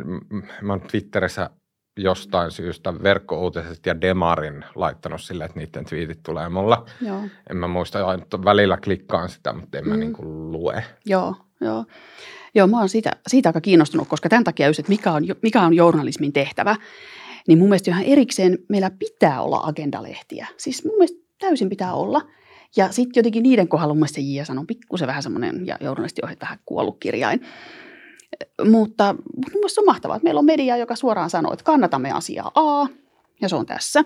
mä 0.62 0.78
Twitterissä 0.78 1.50
jostain 1.96 2.50
syystä 2.50 2.94
verkkouutiset 3.02 3.86
ja 3.86 4.00
Demarin 4.00 4.64
laittanut 4.74 5.20
sille, 5.20 5.44
että 5.44 5.60
niiden 5.60 5.84
twiitit 5.84 6.22
tulee 6.22 6.48
mulla. 6.48 6.86
Joo, 7.00 7.20
En 7.50 7.56
mä 7.56 7.66
muista, 7.68 8.14
että 8.14 8.44
välillä 8.44 8.76
klikkaan 8.76 9.28
sitä, 9.28 9.52
mutta 9.52 9.78
en 9.78 9.88
mä 9.88 9.94
Mm. 9.94 10.00
niin 10.00 10.12
kuin 10.12 10.52
lue. 10.52 10.84
joo, 11.06 11.34
joo. 11.60 11.84
Joo, 12.54 12.66
mä 12.66 12.78
oon 12.78 12.88
siitä, 12.88 13.10
siitä 13.26 13.48
aika 13.48 13.60
kiinnostunut, 13.60 14.08
koska 14.08 14.28
tämän 14.28 14.44
takia 14.44 14.66
just, 14.66 14.78
että 14.78 14.92
mikä 14.92 15.12
on, 15.12 15.22
mikä 15.42 15.62
on 15.62 15.74
journalismin 15.74 16.32
tehtävä, 16.32 16.76
niin 17.48 17.58
mun 17.58 17.68
mielestä 17.68 17.90
ihan 17.90 18.04
erikseen 18.04 18.58
meillä 18.68 18.90
pitää 18.98 19.42
olla 19.42 19.60
agendalehtiä. 19.62 20.46
Siis 20.56 20.84
mun 20.84 20.94
mielestä 20.94 21.18
täysin 21.38 21.68
pitää 21.68 21.94
olla. 21.94 22.20
Ja 22.76 22.92
sitten 22.92 23.20
jotenkin 23.20 23.42
niiden 23.42 23.68
kohdalla 23.68 23.94
mun 23.94 23.98
mielestä 23.98 24.14
se 24.14 24.20
JSN 24.20 24.58
on 24.58 24.66
pikkusen 24.66 25.08
vähän 25.08 25.22
semmoinen, 25.22 25.66
ja 25.66 25.76
journalistiohjeet 25.80 26.40
vähän 26.40 26.58
kuollut 26.66 26.96
kirjain. 27.00 27.40
Mutta 28.70 29.14
mielestä 29.54 29.74
se 29.74 29.80
on 29.80 29.86
mahtavaa, 29.86 30.16
että 30.16 30.24
meillä 30.24 30.38
on 30.38 30.44
media, 30.44 30.76
joka 30.76 30.96
suoraan 30.96 31.30
sanoo, 31.30 31.52
että 31.52 31.64
kannatamme 31.64 32.12
asiaa 32.12 32.50
A, 32.54 32.86
ja 33.40 33.48
se 33.48 33.56
on 33.56 33.66
tässä. 33.66 34.04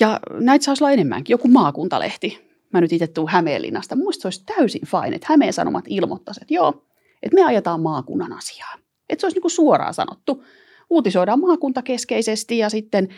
Ja 0.00 0.20
näitä 0.32 0.64
saisi 0.64 0.84
olla 0.84 0.92
enemmänkin, 0.92 1.34
joku 1.34 1.48
maakuntalehti. 1.48 2.54
Mä 2.72 2.80
nyt 2.80 2.92
itse 2.92 3.06
tuun 3.06 3.28
Hämeenlinnasta. 3.28 3.96
Mielestä 3.96 4.22
se 4.22 4.26
olisi 4.28 4.44
täysin 4.56 4.86
fine, 4.86 5.16
että 5.16 5.26
Hämeen 5.30 5.52
Sanomat 5.52 5.84
ilmoittaisi, 5.88 6.40
että 6.42 6.54
joo, 6.54 6.84
että 7.22 7.34
me 7.34 7.44
ajetaan 7.44 7.80
maakunnan 7.80 8.32
asiaa. 8.32 8.74
Että 9.08 9.20
se 9.20 9.26
olisi 9.26 9.40
niin 9.40 9.50
suoraan 9.50 9.94
sanottu. 9.94 10.44
Uutisoidaan 10.90 11.40
maakuntakeskeisesti 11.40 12.58
ja 12.58 12.70
sitten 12.70 13.08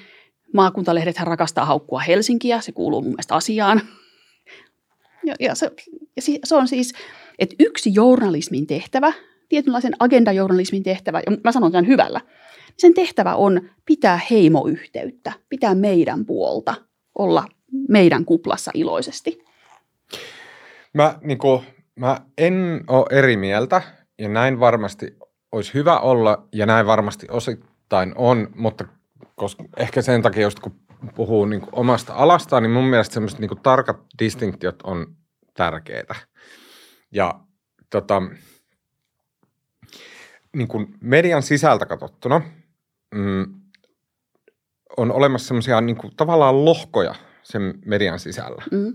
maakuntalehdethän 0.55 1.27
rakastaa 1.27 1.65
haukkua 1.65 2.01
Helsinkiä, 2.01 2.61
se 2.61 2.73
kuuluu 2.73 3.03
mun 3.03 3.11
mielestä 3.11 3.35
asiaan. 3.35 3.83
Ja, 5.25 5.35
ja, 5.41 5.55
se, 5.55 5.71
ja 6.17 6.23
se 6.45 6.55
on 6.55 6.69
siis, 6.69 6.93
että 7.39 7.57
yksi 7.59 7.91
journalismin 7.95 8.67
tehtävä, 8.67 9.13
tietynlaisen 9.49 9.93
agendajournalismin 9.99 10.83
tehtävä, 10.83 11.23
ja 11.27 11.37
mä 11.45 11.53
sanon 11.53 11.73
tämän 11.73 11.87
hyvällä, 11.87 12.21
niin 12.67 12.75
sen 12.77 12.95
tehtävä 12.95 13.35
on 13.35 13.71
pitää 13.87 14.21
heimoyhteyttä, 14.31 15.33
pitää 15.49 15.75
meidän 15.75 16.27
puolta, 16.27 16.75
olla 17.19 17.45
meidän 17.89 18.25
kuplassa 18.25 18.71
iloisesti. 18.75 19.45
Mä, 20.95 21.19
niin 21.23 21.39
kuin, 21.39 21.63
mä 21.97 22.17
en 22.39 22.85
ole 22.89 23.07
eri 23.19 23.37
mieltä 23.37 23.83
ja 24.19 24.29
näin 24.29 24.61
varmasti 24.61 25.17
olisi 25.53 25.75
hyvä 25.75 25.99
olla 25.99 26.49
ja 26.53 26.67
näin 26.67 26.87
varmasti 26.87 27.27
osittain 27.31 28.13
on, 28.17 28.49
mutta 28.55 28.85
koska 29.35 29.65
ehkä 29.77 30.03
sen 30.03 30.23
takia 30.23 30.43
just 30.43 30.61
kun 30.61 30.81
puhuu 31.15 31.45
niin 31.45 31.61
kuin 31.61 31.75
omasta 31.75 32.15
alastaan, 32.15 32.63
niin 32.63 32.71
mun 32.71 32.85
mielestä 32.85 33.15
semmoiset 33.15 33.39
niin 33.39 33.49
kuin 33.49 33.61
tarkat 33.63 33.97
distinktiot 34.19 34.83
on 34.83 35.07
tärkeitä. 35.55 36.15
Ja 37.13 37.41
tota, 37.91 38.23
niin 40.57 40.69
kuin 40.69 40.95
median 41.01 41.43
sisältä 41.43 41.87
katsottuna 41.87 42.41
mm, 43.15 43.47
on 44.97 45.13
olemassa 45.13 45.49
semmoisia 45.49 45.81
niin 45.81 45.97
kuin 45.97 46.13
tavallaan 46.17 46.65
lohkoja 46.65 47.15
sen 47.43 47.75
median 47.85 48.19
sisällä 48.19 48.63
Mm. 48.73 48.95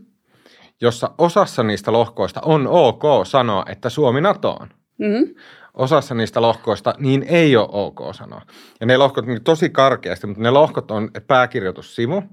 jossa 0.81 1.11
osassa 1.17 1.63
niistä 1.63 1.91
lohkoista 1.91 2.41
on 2.45 2.67
ok 2.67 3.03
sanoa, 3.23 3.65
että 3.69 3.89
Suomi 3.89 4.21
NATOon. 4.21 4.69
Mm. 4.97 5.35
Osassa 5.73 6.15
niistä 6.15 6.41
lohkoista 6.41 6.93
niin 6.97 7.25
ei 7.27 7.55
ole 7.55 7.67
ok 7.71 7.99
sanoa. 8.11 8.41
Ja 8.79 8.85
ne 8.85 8.97
lohkot 8.97 9.25
niin 9.25 9.43
tosi 9.43 9.69
karkeasti, 9.69 10.27
mutta 10.27 10.43
ne 10.43 10.49
lohkot 10.49 10.91
on 10.91 11.11
pääkirjoitussivu, 11.27 12.23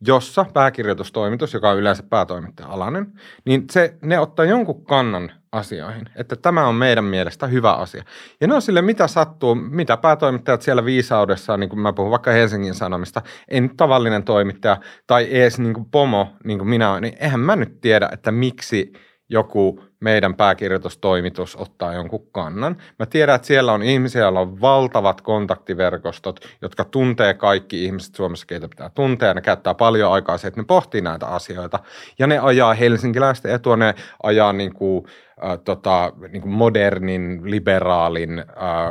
jossa 0.00 0.46
pääkirjoitustoimitus, 0.54 1.54
joka 1.54 1.70
on 1.70 1.78
yleensä 1.78 2.02
päätoimittaja-alainen, 2.02 3.12
niin 3.44 3.64
se, 3.70 3.96
ne 4.02 4.18
ottaa 4.18 4.44
jonkun 4.44 4.84
kannan 4.84 5.32
asioihin, 5.52 6.04
että 6.14 6.36
tämä 6.36 6.66
on 6.66 6.74
meidän 6.74 7.04
mielestä 7.04 7.46
hyvä 7.46 7.72
asia. 7.72 8.04
Ja 8.40 8.46
ne 8.46 8.54
on 8.54 8.62
sille, 8.62 8.82
mitä 8.82 9.06
sattuu, 9.06 9.54
mitä 9.54 9.96
päätoimittajat 9.96 10.62
siellä 10.62 10.84
viisaudessaan, 10.84 11.60
niin 11.60 11.70
kuin 11.70 11.80
mä 11.80 11.92
puhun 11.92 12.10
vaikka 12.10 12.30
Helsingin 12.30 12.74
Sanomista, 12.74 13.22
en 13.48 13.76
tavallinen 13.76 14.24
toimittaja 14.24 14.76
tai 15.06 15.28
edes 15.30 15.58
niin 15.58 15.74
kuin 15.74 15.86
pomo, 15.90 16.32
niin 16.44 16.58
kuin 16.58 16.68
minä 16.68 16.90
olen, 16.90 17.02
niin 17.02 17.16
eihän 17.20 17.40
mä 17.40 17.56
nyt 17.56 17.80
tiedä, 17.80 18.08
että 18.12 18.32
miksi 18.32 18.92
joku 19.28 19.84
meidän 20.00 20.34
pääkirjoitustoimitus 20.34 21.56
ottaa 21.56 21.94
jonkun 21.94 22.26
kannan. 22.32 22.76
Mä 22.98 23.06
tiedän, 23.06 23.36
että 23.36 23.46
siellä 23.46 23.72
on 23.72 23.82
ihmisiä, 23.82 24.22
joilla 24.22 24.40
on 24.40 24.60
valtavat 24.60 25.20
kontaktiverkostot, 25.20 26.40
jotka 26.62 26.84
tuntee 26.84 27.34
kaikki 27.34 27.84
ihmiset 27.84 28.14
Suomessa, 28.14 28.46
keitä 28.46 28.68
pitää 28.68 28.90
tuntea. 28.94 29.34
Ne 29.34 29.40
käyttää 29.40 29.74
paljon 29.74 30.12
aikaa 30.12 30.38
siihen, 30.38 30.48
että 30.48 30.60
ne 30.60 30.64
pohtii 30.64 31.00
näitä 31.00 31.26
asioita. 31.26 31.78
Ja 32.18 32.26
ne 32.26 32.38
ajaa 32.38 32.74
helsinkiläistä 32.74 33.54
etua, 33.54 33.76
ne 33.76 33.94
ajaa 34.22 34.52
niin 34.52 34.74
kuin, 34.74 35.04
äh, 35.44 35.58
tota, 35.64 36.12
niin 36.28 36.42
kuin 36.42 36.52
modernin, 36.52 37.40
liberaalin, 37.44 38.38
äh, 38.38 38.46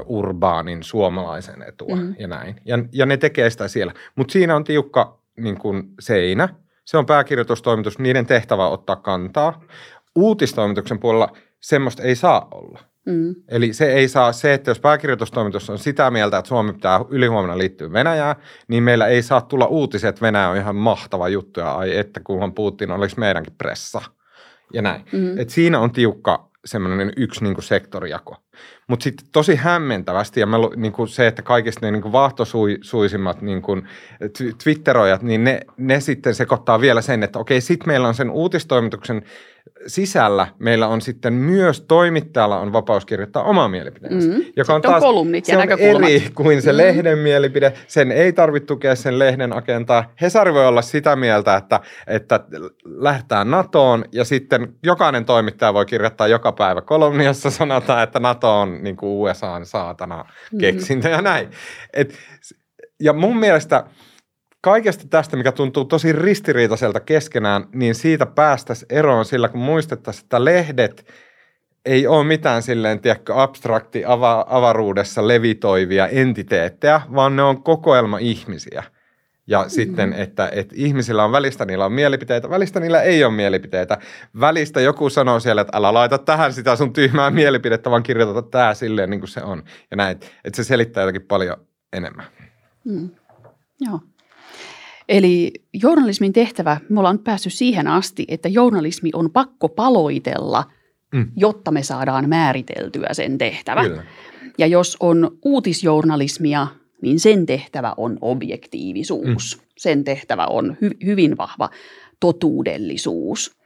urbaanin, 0.06 0.84
suomalaisen 0.84 1.64
etua 1.68 1.96
mm. 1.96 2.16
ja 2.20 2.28
näin. 2.28 2.56
Ja, 2.66 2.80
ja 2.92 3.06
ne 3.06 3.18
tekee 3.18 3.50
sitä 3.50 3.68
siellä. 3.68 3.94
Mutta 4.16 4.32
siinä 4.32 4.56
on 4.56 4.64
tiukka 4.64 5.20
niin 5.38 5.58
kuin 5.58 5.84
seinä. 6.00 6.50
Se 6.86 6.98
on 6.98 7.06
pääkirjoitustoimitus, 7.06 8.00
niiden 8.00 8.26
tehtävä 8.26 8.68
ottaa 8.68 8.96
kantaa 8.96 9.62
uutistoimituksen 10.16 11.00
puolella 11.00 11.38
semmoista 11.60 12.04
ei 12.04 12.16
saa 12.16 12.48
olla. 12.52 12.80
Mm. 13.06 13.36
Eli 13.48 13.74
se 13.74 13.94
ei 13.94 14.08
saa 14.08 14.34
se, 14.34 14.54
että 14.54 14.72
jos 14.72 14.80
pääkirjoitustoimitus 14.80 15.70
on 15.70 15.80
sitä 15.80 16.12
mieltä, 16.12 16.38
että 16.38 16.50
Suomi 16.50 16.74
pitää 16.74 17.00
ylihuomenna 17.10 17.58
liittyä 17.58 17.92
Venäjään, 17.92 18.36
niin 18.68 18.84
meillä 18.84 19.08
ei 19.08 19.22
saa 19.22 19.42
tulla 19.42 19.66
uutiset, 19.66 20.10
että 20.10 20.22
Venäjä 20.22 20.50
on 20.50 20.58
ihan 20.58 20.76
mahtava 20.76 21.30
juttu 21.30 21.60
ja 21.60 21.72
ai 21.72 21.98
että 21.98 22.20
kunhan 22.24 22.54
Putin 22.54 22.92
olisi 22.92 23.20
meidänkin 23.20 23.54
pressa 23.58 24.02
ja 24.74 24.82
näin. 24.82 25.06
Mm. 25.12 25.40
Et 25.40 25.50
siinä 25.50 25.80
on 25.80 25.92
tiukka 25.92 26.50
semmoinen 26.66 27.14
yksi 27.18 27.44
niin 27.44 27.54
kuin 27.54 27.64
sektorijako. 27.64 28.36
Mutta 28.88 29.04
sitten 29.04 29.28
tosi 29.32 29.56
hämmentävästi, 29.56 30.40
ja 30.40 30.46
mä, 30.46 30.58
niin 30.76 30.92
kuin 30.92 31.08
se, 31.08 31.28
että 31.28 31.42
kaikista 31.42 31.86
ne 31.86 31.92
niin 31.92 32.02
kuin 32.02 32.12
vaahtosuisimmat 32.12 33.42
niin 33.42 33.62
kuin 33.62 33.88
twitteroijat, 34.64 35.22
niin 35.22 35.44
ne, 35.44 35.60
ne 35.78 36.00
sitten 36.00 36.36
sekoittaa 36.36 36.82
vielä 36.82 37.02
sen, 37.02 37.24
että 37.24 37.40
okei, 37.40 37.62
sitten 37.62 37.88
meillä 37.88 38.08
on 38.08 38.14
sen 38.14 38.32
uutistoimituksen 38.32 39.24
sisällä 39.88 40.48
meillä 40.60 40.88
on 40.88 41.02
sitten 41.02 41.34
myös 41.34 41.82
toimittajalla 41.82 42.60
on 42.60 42.74
vapaus 42.74 43.06
kirjoittaa 43.06 43.44
omaa 43.44 43.68
mielipiteensä, 43.68 44.30
mm. 44.30 44.46
joka 44.56 44.74
on, 44.74 44.82
taas, 44.82 45.04
kolumnit 45.04 45.46
se 45.46 45.58
on 45.58 45.64
eri 45.80 46.30
kuin 46.36 46.62
se 46.62 46.72
mm. 46.72 46.78
lehden 46.78 47.18
mielipide. 47.18 47.74
Sen 47.88 48.12
ei 48.12 48.34
tarvitse 48.34 48.68
tukea 48.68 48.96
sen 48.96 49.20
lehden 49.20 49.54
agentaa. 49.54 50.14
Hesari 50.22 50.54
voi 50.54 50.68
olla 50.68 50.82
sitä 50.82 51.16
mieltä, 51.16 51.56
että, 51.56 51.80
että 52.08 52.40
lähdetään 52.86 53.52
NATOon 53.52 54.06
ja 54.12 54.26
sitten 54.26 54.74
jokainen 54.84 55.26
toimittaja 55.26 55.74
voi 55.74 55.86
kirjoittaa 55.86 56.28
joka 56.28 56.52
päivä 56.52 56.82
kolumni, 56.82 57.26
jossa 57.26 57.50
sanotaan, 57.50 58.04
että 58.04 58.20
NATO 58.20 58.45
on 58.50 58.84
niin 58.84 58.98
kuin 58.98 59.32
USAn 59.32 59.66
saatana 59.66 60.26
mm. 60.52 60.58
keksintö 60.58 61.08
mm. 61.08 61.14
ja 61.14 61.22
näin. 61.22 61.50
Et, 61.94 62.14
ja 63.00 63.14
mun 63.14 63.38
mielestä– 63.38 63.84
kaikesta 64.66 65.08
tästä, 65.10 65.38
mikä 65.38 65.52
tuntuu 65.52 65.86
tosi 65.86 66.12
ristiriitaiselta 66.12 67.00
keskenään, 67.00 67.66
niin 67.74 67.96
siitä 67.96 68.26
päästäisiin 68.26 68.94
eroon 68.94 69.26
sillä, 69.26 69.50
kun 69.50 69.60
muistettaisiin, 69.60 70.24
että 70.24 70.46
lehdet 70.46 71.14
ei 71.86 72.08
ole 72.08 72.24
mitään 72.24 72.64
silleen, 72.64 73.00
tiedätkö, 73.00 73.42
abstrakti 73.42 74.04
ava- 74.04 74.46
avaruudessa 74.48 75.28
levitoivia 75.28 76.08
entiteettejä, 76.08 77.02
vaan 77.16 77.36
ne 77.36 77.44
on 77.44 77.64
kokoelma 77.64 78.18
ihmisiä. 78.18 78.84
Ja 79.48 79.58
mm-hmm. 79.58 79.70
sitten, 79.70 80.14
että, 80.14 80.50
että 80.54 80.76
ihmisillä 80.78 81.26
on 81.26 81.32
välistä, 81.32 81.66
niillä 81.66 81.86
on 81.86 81.92
mielipiteitä, 81.92 82.50
välistä 82.50 82.80
niillä 82.80 83.02
ei 83.02 83.24
ole 83.24 83.34
mielipiteitä. 83.34 83.98
Välistä 84.40 84.82
joku 84.82 85.10
sanoo 85.10 85.40
siellä, 85.40 85.62
että 85.62 85.78
älä 85.78 85.94
laita 85.94 86.18
tähän 86.18 86.54
sitä 86.54 86.76
sun 86.76 86.94
tyhmää 86.94 87.32
mielipidettä, 87.32 87.92
vaan 87.92 88.04
kirjoita 88.04 88.42
tämä 88.42 88.74
silleen 88.74 89.10
niin 89.10 89.20
kuin 89.20 89.30
se 89.30 89.44
on. 89.44 89.64
Ja 89.92 89.98
näin, 89.98 90.12
että 90.44 90.56
se 90.56 90.64
selittää 90.64 91.04
jotakin 91.04 91.22
paljon 91.22 91.58
enemmän. 91.94 92.26
Mm. 92.86 93.10
Joo. 93.82 94.00
Eli 95.10 95.54
journalismin 95.74 96.34
tehtävä, 96.34 96.78
me 96.90 97.00
ollaan 97.00 97.20
päässyt 97.20 97.54
siihen 97.54 97.88
asti, 97.88 98.26
että 98.28 98.50
journalismi 98.50 99.10
on 99.14 99.32
pakko 99.32 99.70
paloitella, 99.70 100.64
mm. 101.14 101.32
jotta 101.36 101.72
me 101.72 101.84
saadaan 101.84 102.30
määriteltyä 102.30 103.10
sen 103.12 103.38
tehtävä. 103.38 103.84
Kyllä. 103.84 104.04
Ja 104.58 104.68
jos 104.68 104.98
on 105.00 105.38
uutisjournalismia, 105.46 106.68
niin 107.06 107.20
sen 107.20 107.46
tehtävä 107.46 107.94
on 107.98 108.18
objektiivisuus. 108.22 109.58
Mm. 109.58 109.66
Sen 109.78 110.04
tehtävä 110.04 110.46
on 110.46 110.78
hy- 110.82 111.06
hyvin 111.06 111.38
vahva 111.38 111.70
totuudellisuus. 112.20 113.58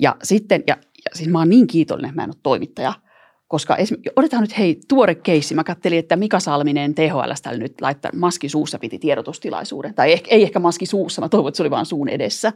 Ja 0.00 0.16
sitten, 0.22 0.64
ja, 0.66 0.76
ja 1.04 1.10
siis 1.14 1.28
mä 1.28 1.38
oon 1.38 1.48
niin 1.48 1.66
kiitollinen, 1.66 2.08
että 2.08 2.20
mä 2.20 2.24
en 2.24 2.30
ole 2.30 2.40
toimittaja– 2.42 2.92
koska 3.48 3.76
otetaan 4.16 4.42
nyt 4.42 4.58
hei 4.58 4.80
tuore 4.88 5.14
keissi. 5.14 5.54
Mä 5.54 5.64
kattelin, 5.64 5.98
että 5.98 6.16
Mika 6.16 6.40
Salminen 6.40 6.94
THL 6.94 7.56
nyt 7.58 7.80
laittaa 7.80 8.10
maski 8.14 8.48
suussa 8.48 8.78
piti 8.78 8.98
tiedotustilaisuuden. 8.98 9.94
Tai 9.94 10.12
ehkä, 10.12 10.30
ei 10.30 10.42
ehkä 10.42 10.58
maski 10.58 10.86
suussa, 10.86 11.22
mä 11.22 11.28
toivon, 11.28 11.48
että 11.48 11.56
se 11.56 11.62
oli 11.62 11.70
vaan 11.70 11.86
suun 11.86 12.08
edessä. 12.08 12.52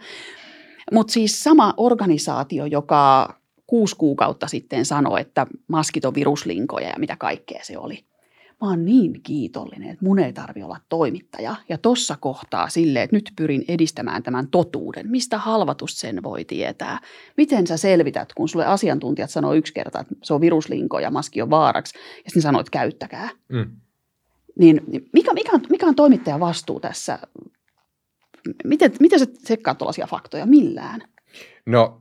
Mutta 0.92 1.12
siis 1.12 1.42
sama 1.42 1.74
organisaatio, 1.76 2.64
joka 2.64 3.34
kuusi 3.66 3.96
kuukautta 3.96 4.46
sitten 4.46 4.84
sanoi, 4.84 5.20
että 5.20 5.46
maskit 5.68 6.04
on 6.04 6.14
viruslinkoja 6.14 6.88
ja 6.88 6.98
mitä 6.98 7.16
kaikkea 7.16 7.60
se 7.62 7.78
oli 7.78 8.04
mä 8.60 8.68
oon 8.68 8.84
niin 8.84 9.22
kiitollinen, 9.22 9.90
että 9.90 10.04
mun 10.04 10.18
ei 10.18 10.32
tarvi 10.32 10.62
olla 10.62 10.80
toimittaja. 10.88 11.56
Ja 11.68 11.78
tossa 11.78 12.16
kohtaa 12.20 12.68
silleen, 12.68 13.04
että 13.04 13.16
nyt 13.16 13.32
pyrin 13.36 13.64
edistämään 13.68 14.22
tämän 14.22 14.48
totuuden. 14.48 15.10
Mistä 15.10 15.38
halvatus 15.38 16.00
sen 16.00 16.22
voi 16.22 16.44
tietää? 16.44 16.98
Miten 17.36 17.66
sä 17.66 17.76
selvität, 17.76 18.32
kun 18.34 18.48
sulle 18.48 18.66
asiantuntijat 18.66 19.30
sanoo 19.30 19.54
yksi 19.54 19.74
kerta, 19.74 20.00
että 20.00 20.14
se 20.22 20.34
on 20.34 20.40
viruslinko 20.40 20.98
ja 20.98 21.10
maski 21.10 21.42
on 21.42 21.50
vaaraksi, 21.50 21.98
ja 21.98 22.30
sitten 22.30 22.42
sanoit 22.42 22.70
käyttäkää. 22.70 23.28
Mm. 23.48 23.70
Niin 24.58 24.80
mikä, 25.12 25.32
mikä, 25.34 25.52
on, 25.52 25.60
mikä 25.70 25.86
on 25.86 25.94
toimittajan 25.94 26.40
vastuu 26.40 26.80
tässä? 26.80 27.18
Miten, 28.64 28.92
miten 29.00 29.18
sä 29.18 29.26
sekkaat 29.38 29.78
tuollaisia 29.78 30.06
faktoja? 30.06 30.46
Millään? 30.46 31.02
No, 31.66 32.00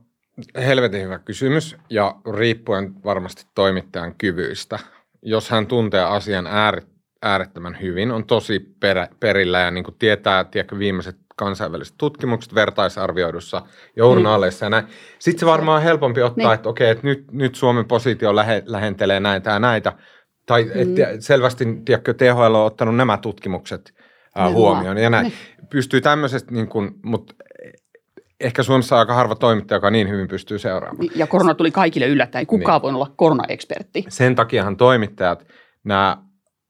helvetin 0.56 1.02
hyvä 1.02 1.18
kysymys 1.18 1.76
ja 1.90 2.20
riippuen 2.36 3.04
varmasti 3.04 3.46
toimittajan 3.54 4.14
kyvyistä– 4.14 4.78
jos 5.22 5.50
hän 5.50 5.66
tuntee 5.66 6.04
asian 6.04 6.46
ääret, 6.46 6.88
äärettömän 7.22 7.78
hyvin, 7.80 8.10
on 8.12 8.24
tosi 8.24 8.60
perä, 8.80 9.08
perillä 9.20 9.58
ja 9.58 9.70
niin 9.70 9.84
kuin 9.84 9.96
tietää 9.98 10.44
tiedätkö, 10.44 10.78
viimeiset 10.78 11.16
kansainväliset 11.36 11.94
tutkimukset 11.98 12.54
vertaisarvioidussa 12.54 13.62
journaaleissa 13.96 14.66
mm. 14.66 14.66
ja 14.66 14.70
näin. 14.70 14.92
Sitten 15.18 15.40
se 15.40 15.46
varmaan 15.46 15.76
on 15.76 15.82
helpompi 15.82 16.22
ottaa, 16.22 16.46
niin. 16.46 16.54
että 16.54 16.68
okei, 16.68 16.90
että 16.90 17.06
nyt, 17.06 17.32
nyt 17.32 17.54
Suomen 17.54 17.84
positio 17.84 18.36
lähe, 18.36 18.62
lähentelee 18.66 19.20
näitä 19.20 19.50
ja 19.50 19.58
näitä. 19.58 19.92
Tai 20.46 20.64
mm. 20.64 20.70
että 20.74 21.20
selvästi 21.20 21.64
tiedätkö, 21.84 22.14
THL 22.14 22.54
on 22.54 22.66
ottanut 22.66 22.96
nämä 22.96 23.16
tutkimukset 23.16 23.94
äh, 24.38 24.52
huomioon 24.52 24.98
ja 24.98 25.10
näin. 25.10 25.26
Niin. 25.26 25.68
Pystyy 25.70 26.00
tämmöisestä, 26.00 26.52
niin 26.52 26.68
kuin, 26.68 26.90
mutta 27.02 27.34
ehkä 28.40 28.62
Suomessa 28.62 28.98
aika 28.98 29.14
harva 29.14 29.34
toimittaja, 29.34 29.76
joka 29.76 29.90
niin 29.90 30.08
hyvin 30.08 30.28
pystyy 30.28 30.58
seuraamaan. 30.58 31.08
Ja 31.14 31.26
korona 31.26 31.54
tuli 31.54 31.70
kaikille 31.70 32.06
yllättäen. 32.06 32.46
Kukaan 32.46 32.76
niin. 32.76 32.82
voi 32.82 32.94
olla 32.94 33.12
koronaekspertti. 33.16 34.04
Sen 34.08 34.34
takiahan 34.34 34.76
toimittajat, 34.76 35.46
nämä 35.84 36.16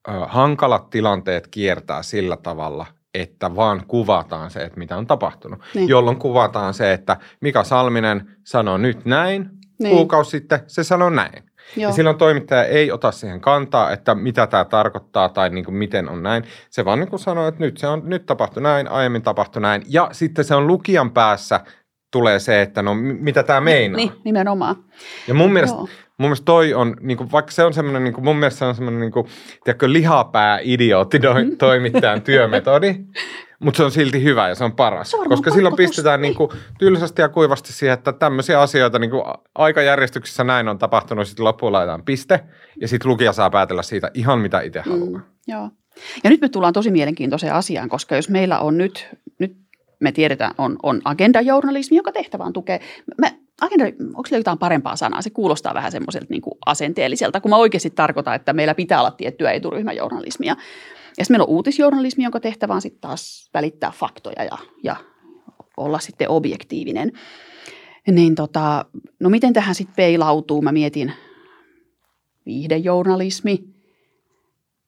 ö, 0.08 0.12
hankalat 0.26 0.90
tilanteet 0.90 1.46
kiertää 1.46 2.02
sillä 2.02 2.36
tavalla, 2.36 2.86
että 3.14 3.56
vaan 3.56 3.86
kuvataan 3.86 4.50
se, 4.50 4.60
että 4.60 4.78
mitä 4.78 4.96
on 4.96 5.06
tapahtunut. 5.06 5.60
Niin. 5.74 5.88
Jolloin 5.88 6.16
kuvataan 6.16 6.74
se, 6.74 6.92
että 6.92 7.16
Mika 7.40 7.64
Salminen 7.64 8.36
sanoo 8.46 8.78
nyt 8.78 9.04
näin, 9.04 9.50
niin. 9.80 9.96
kuukausi 9.96 10.30
sitten 10.30 10.60
se 10.66 10.84
sanoo 10.84 11.10
näin. 11.10 11.49
Joo. 11.76 11.90
Ja 11.90 11.94
silloin 11.94 12.18
toimittaja 12.18 12.64
ei 12.64 12.92
ota 12.92 13.12
siihen 13.12 13.40
kantaa, 13.40 13.90
että 13.90 14.14
mitä 14.14 14.46
tämä 14.46 14.64
tarkoittaa 14.64 15.28
tai 15.28 15.50
niin 15.50 15.64
kuin 15.64 15.74
miten 15.74 16.08
on 16.08 16.22
näin. 16.22 16.44
Se 16.70 16.84
vaan 16.84 17.00
niin 17.00 17.08
kuin 17.08 17.20
sanoo, 17.20 17.48
että 17.48 17.60
nyt, 17.60 17.78
se 17.78 17.86
on, 17.86 18.02
nyt 18.04 18.26
tapahtui 18.26 18.62
näin, 18.62 18.88
aiemmin 18.88 19.22
tapahtui 19.22 19.62
näin. 19.62 19.82
Ja 19.88 20.08
sitten 20.12 20.44
se 20.44 20.54
on 20.54 20.66
lukijan 20.66 21.10
päässä 21.10 21.60
tulee 22.10 22.38
se, 22.38 22.62
että 22.62 22.82
no 22.82 22.94
mitä 22.94 23.42
tämä 23.42 23.60
meinaa. 23.60 23.96
Niin, 23.96 24.12
nimenomaan. 24.24 24.76
Ja 25.28 25.34
mun 25.34 25.52
mielestä, 25.52 25.78
mun 25.78 25.88
mielestä 26.18 26.44
toi 26.44 26.74
on, 26.74 26.96
niin 27.00 27.16
kuin, 27.16 27.32
vaikka 27.32 27.52
se 27.52 27.64
on 27.64 27.74
semmoinen, 27.74 28.04
niin 28.04 28.14
kuin, 28.14 28.24
mun 28.24 28.36
mielestä 28.36 28.58
se 28.58 28.64
on 28.64 28.74
semmoinen 28.74 29.00
niin 29.00 29.12
kuin, 29.12 29.26
tiedätkö, 29.64 29.92
lihapää 29.92 30.58
idiootti 30.62 31.18
mm. 31.18 31.56
toimittajan 31.58 32.22
työmetodi, 32.22 32.94
mutta 33.64 33.76
se 33.76 33.84
on 33.84 33.90
silti 33.90 34.22
hyvä 34.22 34.48
ja 34.48 34.54
se 34.54 34.64
on 34.64 34.72
paras. 34.72 35.10
Se 35.10 35.16
on 35.16 35.28
koska 35.28 35.50
silloin 35.50 35.76
pistetään 35.76 36.20
niin 36.20 36.34
kuin, 36.34 36.50
tylsästi 36.78 37.22
ja 37.22 37.28
kuivasti 37.28 37.72
siihen, 37.72 37.94
että 37.94 38.12
tämmöisiä 38.12 38.60
asioita 38.60 38.98
niin 38.98 39.10
kuin, 39.10 39.22
aikajärjestyksessä 39.54 40.44
näin 40.44 40.68
on 40.68 40.78
tapahtunut, 40.78 41.28
sitten 41.28 41.44
loppuun 41.44 41.72
laitetaan 41.72 42.04
piste 42.04 42.40
ja 42.80 42.88
sitten 42.88 43.10
lukija 43.10 43.32
saa 43.32 43.50
päätellä 43.50 43.82
siitä 43.82 44.10
ihan 44.14 44.38
mitä 44.38 44.60
itse 44.60 44.82
mm, 44.86 44.90
haluaa. 44.90 45.20
Joo. 45.46 45.70
Ja 46.24 46.30
nyt 46.30 46.40
me 46.40 46.48
tullaan 46.48 46.72
tosi 46.72 46.90
mielenkiintoiseen 46.90 47.54
asiaan, 47.54 47.88
koska 47.88 48.16
jos 48.16 48.28
meillä 48.28 48.58
on 48.58 48.78
nyt, 48.78 49.08
nyt 49.38 49.56
me 50.00 50.12
tiedetään, 50.12 50.54
on, 50.58 50.76
on 50.82 51.00
agendajournalismi, 51.04 51.96
joka 51.96 52.12
tehtävä 52.12 52.44
on 52.44 52.52
tukea. 52.52 52.78
Me, 53.20 53.34
agenda, 53.60 53.84
onko 53.84 54.26
sillä 54.26 54.38
jotain 54.38 54.58
parempaa 54.58 54.96
sanaa? 54.96 55.22
Se 55.22 55.30
kuulostaa 55.30 55.74
vähän 55.74 55.92
semmoiselta 55.92 56.26
niin 56.28 56.42
asenteelliselta, 56.66 57.40
kun 57.40 57.50
mä 57.50 57.56
oikeasti 57.56 57.90
tarkoitan, 57.90 58.34
että 58.34 58.52
meillä 58.52 58.74
pitää 58.74 59.00
olla 59.00 59.10
tiettyä 59.10 59.52
eturyhmäjournalismia. 59.52 60.56
Ja 61.18 61.24
sitten 61.24 61.34
meillä 61.34 61.44
on 61.44 61.50
uutisjournalismi, 61.50 62.24
jonka 62.24 62.40
tehtävä 62.40 62.74
on 62.74 62.82
sitten 62.82 63.00
taas 63.00 63.50
välittää 63.54 63.90
faktoja 63.90 64.44
ja, 64.44 64.58
ja 64.82 64.96
olla 65.76 65.98
sitten 65.98 66.28
objektiivinen. 66.28 67.12
Niin 68.10 68.34
tota, 68.34 68.84
no 69.20 69.30
miten 69.30 69.52
tähän 69.52 69.74
sitten 69.74 69.96
peilautuu? 69.96 70.62
Mä 70.62 70.72
mietin 70.72 71.12
viihdejournalismi, 72.46 73.64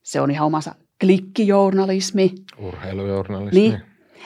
se 0.03 0.21
on 0.21 0.31
ihan 0.31 0.47
omassa 0.47 0.75
klikkijournalismi. 1.01 2.35
Urheilujournalismi. 2.59 3.61
Niin. 3.61 3.81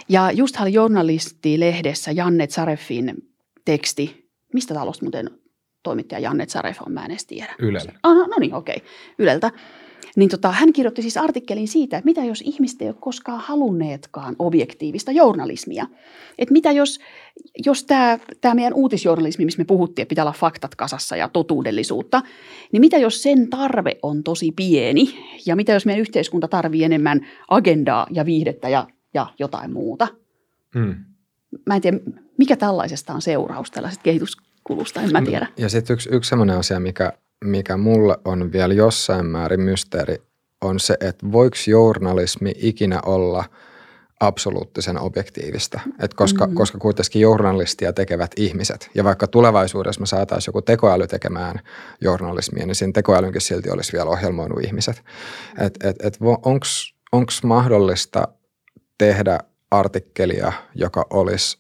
Ja 0.09 0.31
just 0.31 0.61
oli 0.61 0.73
journalisti-lehdessä 0.73 2.13
Janne 2.13 2.47
Zarefin 2.47 3.15
teksti. 3.65 4.31
Mistä 4.53 4.75
talosta 4.75 5.05
muuten 5.05 5.31
toimittaja 5.83 6.19
Janne 6.19 6.47
Zaref 6.47 6.79
on, 6.87 6.93
mä 6.93 7.05
en 7.05 7.11
edes 7.11 7.27
tiedä. 7.27 7.55
Ylellä. 7.59 7.93
Ah, 8.03 8.17
no, 8.17 8.27
no 8.27 8.37
niin, 8.41 8.55
okei, 8.55 8.77
okay. 8.77 8.89
Yleltä. 9.19 9.51
Niin 10.17 10.29
tota, 10.29 10.53
hän 10.53 10.73
kirjoitti 10.73 11.03
siis 11.03 11.17
artikkelin 11.17 11.69
siitä, 11.69 11.97
että 11.99 12.05
mitä 12.05 12.25
jos 12.25 12.41
ihmiset 12.41 12.83
ei 12.83 12.89
ole 12.89 12.97
koskaan 13.01 13.41
halunneetkaan 13.41 14.37
objektiivista 14.39 15.13
journalismia. 15.13 15.87
Että 16.39 16.53
mitä 16.53 16.73
jos, 16.73 17.01
jos 17.67 17.85
tämä, 17.85 18.19
tämä 18.41 18.55
meidän 18.55 18.75
uutisjournalismi, 18.75 19.45
missä 19.45 19.61
me 19.61 19.65
puhuttiin, 19.65 20.03
että 20.03 20.09
pitää 20.09 20.25
olla 20.25 20.33
faktat 20.33 20.75
kasassa 20.75 21.17
ja 21.17 21.29
totuudellisuutta, 21.29 22.23
niin 22.73 22.81
mitä 22.81 22.99
jos 22.99 23.23
sen 23.23 23.51
tarve 23.51 23.99
on 24.03 24.23
tosi 24.23 24.53
pieni 24.53 25.15
ja 25.47 25.57
mitä 25.57 25.73
jos 25.73 25.87
meidän 25.87 26.01
yhteiskunta 26.01 26.49
tarvii 26.49 26.85
enemmän 26.85 27.27
agendaa 27.49 28.07
ja 28.11 28.27
viihdettä 28.27 28.69
ja, 28.69 28.87
ja 29.15 29.27
jotain 29.39 29.73
muuta. 29.73 30.09
Hmm. 30.75 30.95
Mä 31.67 31.75
en 31.75 31.83
tiedä, 31.83 31.99
mikä 32.39 32.57
tällaisesta 32.57 33.13
on 33.13 33.23
seuraus, 33.23 33.71
tällaiset 33.71 34.03
kehityskulusta, 34.03 35.03
en 35.03 35.13
mä 35.13 35.23
tiedä. 35.23 35.47
Ja 35.57 35.69
sitten 35.69 35.95
yksi, 35.95 36.09
yksi 36.13 36.29
sellainen 36.29 36.59
asia, 36.59 36.81
mikä 36.81 37.13
mikä 37.45 37.77
mulle 37.77 38.17
on 38.25 38.53
vielä 38.53 38.75
jossain 38.75 39.27
määrin 39.27 39.61
mysteeri, 39.61 40.17
on 40.61 40.81
se, 40.81 40.97
että 41.01 41.33
voiko 41.33 41.57
journalismi 41.67 42.53
ikinä 42.57 43.01
olla 43.07 43.45
absoluuttisen 44.21 45.01
objektiivista. 45.01 45.81
Et 46.01 46.15
koska, 46.15 46.45
mm-hmm. 46.45 46.57
koska 46.57 46.79
kuitenkin 46.79 47.23
journalistia 47.23 47.93
tekevät 47.93 48.31
ihmiset. 48.37 48.91
Ja 48.95 49.05
vaikka 49.05 49.27
tulevaisuudessa 49.27 50.01
me 50.01 50.07
saataisiin 50.07 50.49
joku 50.49 50.63
tekoäly 50.63 51.07
tekemään 51.07 51.61
journalismia, 52.01 52.67
niin 52.67 52.75
siinä 52.75 52.93
tekoälynkin 52.93 53.41
silti 53.41 53.71
olisi 53.71 53.93
vielä 53.93 54.11
ohjelmoinut 54.11 54.65
ihmiset. 54.65 55.03
Et, 55.59 55.85
et, 55.85 55.97
et 56.05 56.19
Onko 57.13 57.33
mahdollista 57.43 58.29
tehdä 58.99 59.39
artikkelia, 59.71 60.53
joka 60.75 61.07
olisi 61.11 61.59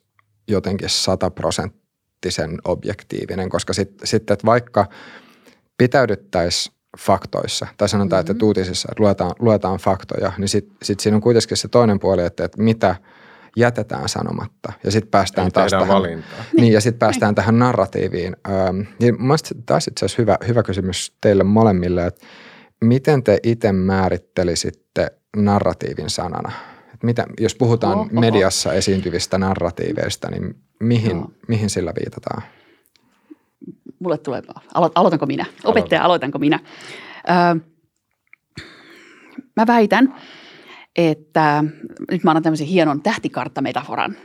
jotenkin 0.49 0.89
sataprosenttisen 0.89 2.59
objektiivinen, 2.65 3.49
koska 3.49 3.73
sitten 3.73 4.07
sit, 4.07 4.31
että 4.31 4.47
vaikka– 4.47 4.87
pitäydyttäisiin 5.79 6.77
faktoissa, 6.99 7.67
tai 7.77 7.89
sanotaan, 7.89 8.23
mm-hmm. 8.23 8.33
että 8.33 8.47
uutisissa 8.47 8.89
että 8.93 9.03
luetaan, 9.03 9.33
luetaan 9.39 9.79
faktoja, 9.79 10.33
niin 10.39 10.49
sitten 10.49 10.77
sit 10.83 11.01
siinä 11.01 11.17
on 11.17 11.21
kuitenkin 11.21 11.57
se 11.57 11.69
toinen 11.69 11.99
puoli, 11.99 12.25
että, 12.25 12.45
että 12.45 12.63
mitä 12.63 12.97
jätetään 13.57 14.09
sanomatta. 14.09 14.73
Ja 14.85 14.91
sitten 14.91 15.11
päästään 15.11 15.45
Eli 15.45 15.51
taas 15.51 15.71
tähän, 15.71 15.89
valintaa. 15.89 16.45
Niin, 16.57 16.73
ja 16.73 16.81
sitten 16.81 16.99
päästään 16.99 17.31
niin. 17.31 17.35
tähän 17.35 17.59
narratiiviin. 17.59 18.37
Ähm, 18.49 18.81
niin 19.01 19.23
mielestäni 19.23 19.63
taas 19.67 19.89
itse 19.89 20.05
asiassa 20.05 20.23
hyvä, 20.23 20.39
hyvä 20.49 20.63
kysymys 20.63 21.17
teille 21.21 21.45
molemmille, 21.45 22.07
että 22.07 22.27
miten 22.85 23.23
te 23.23 23.39
itse 23.43 23.73
määrittelisitte 23.73 25.11
narratiivin 25.37 26.11
sanana? 26.11 26.53
että 26.97 27.07
mitä, 27.07 27.27
jos 27.41 27.55
puhutaan 27.55 28.09
mediassa 28.13 28.73
esiintyvistä 28.73 29.39
narratiiveista, 29.39 30.31
niin 30.31 30.57
mihin, 30.81 31.25
mihin 31.49 31.71
sillä 31.71 31.93
viitataan? 32.01 32.43
Mulle 33.99 34.19
tulee, 34.19 34.43
alo, 34.75 34.91
aloitanko 34.95 35.27
minä? 35.27 35.45
Opettaja, 35.65 36.03
aloitanko 36.03 36.39
minä? 36.39 36.61
Öö, 37.31 37.61
mä 39.57 39.67
väitän, 39.67 40.15
että 40.97 41.65
nyt 42.11 42.25
mä 42.25 42.31
annan 42.31 42.43
tämmöisen 42.43 42.67
hienon 42.67 43.03
tähtikarttametaforan. 43.03 44.17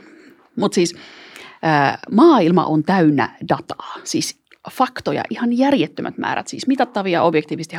Mutta 0.56 0.74
siis 0.74 0.94
öö, 0.94 1.98
maailma 2.10 2.64
on 2.64 2.82
täynnä 2.82 3.36
dataa, 3.48 3.94
siis 4.04 4.42
faktoja, 4.70 5.22
ihan 5.30 5.58
järjettömät 5.58 6.18
määrät, 6.18 6.48
siis 6.48 6.66
mitattavia, 6.66 7.22
objektiivisesti 7.22 7.76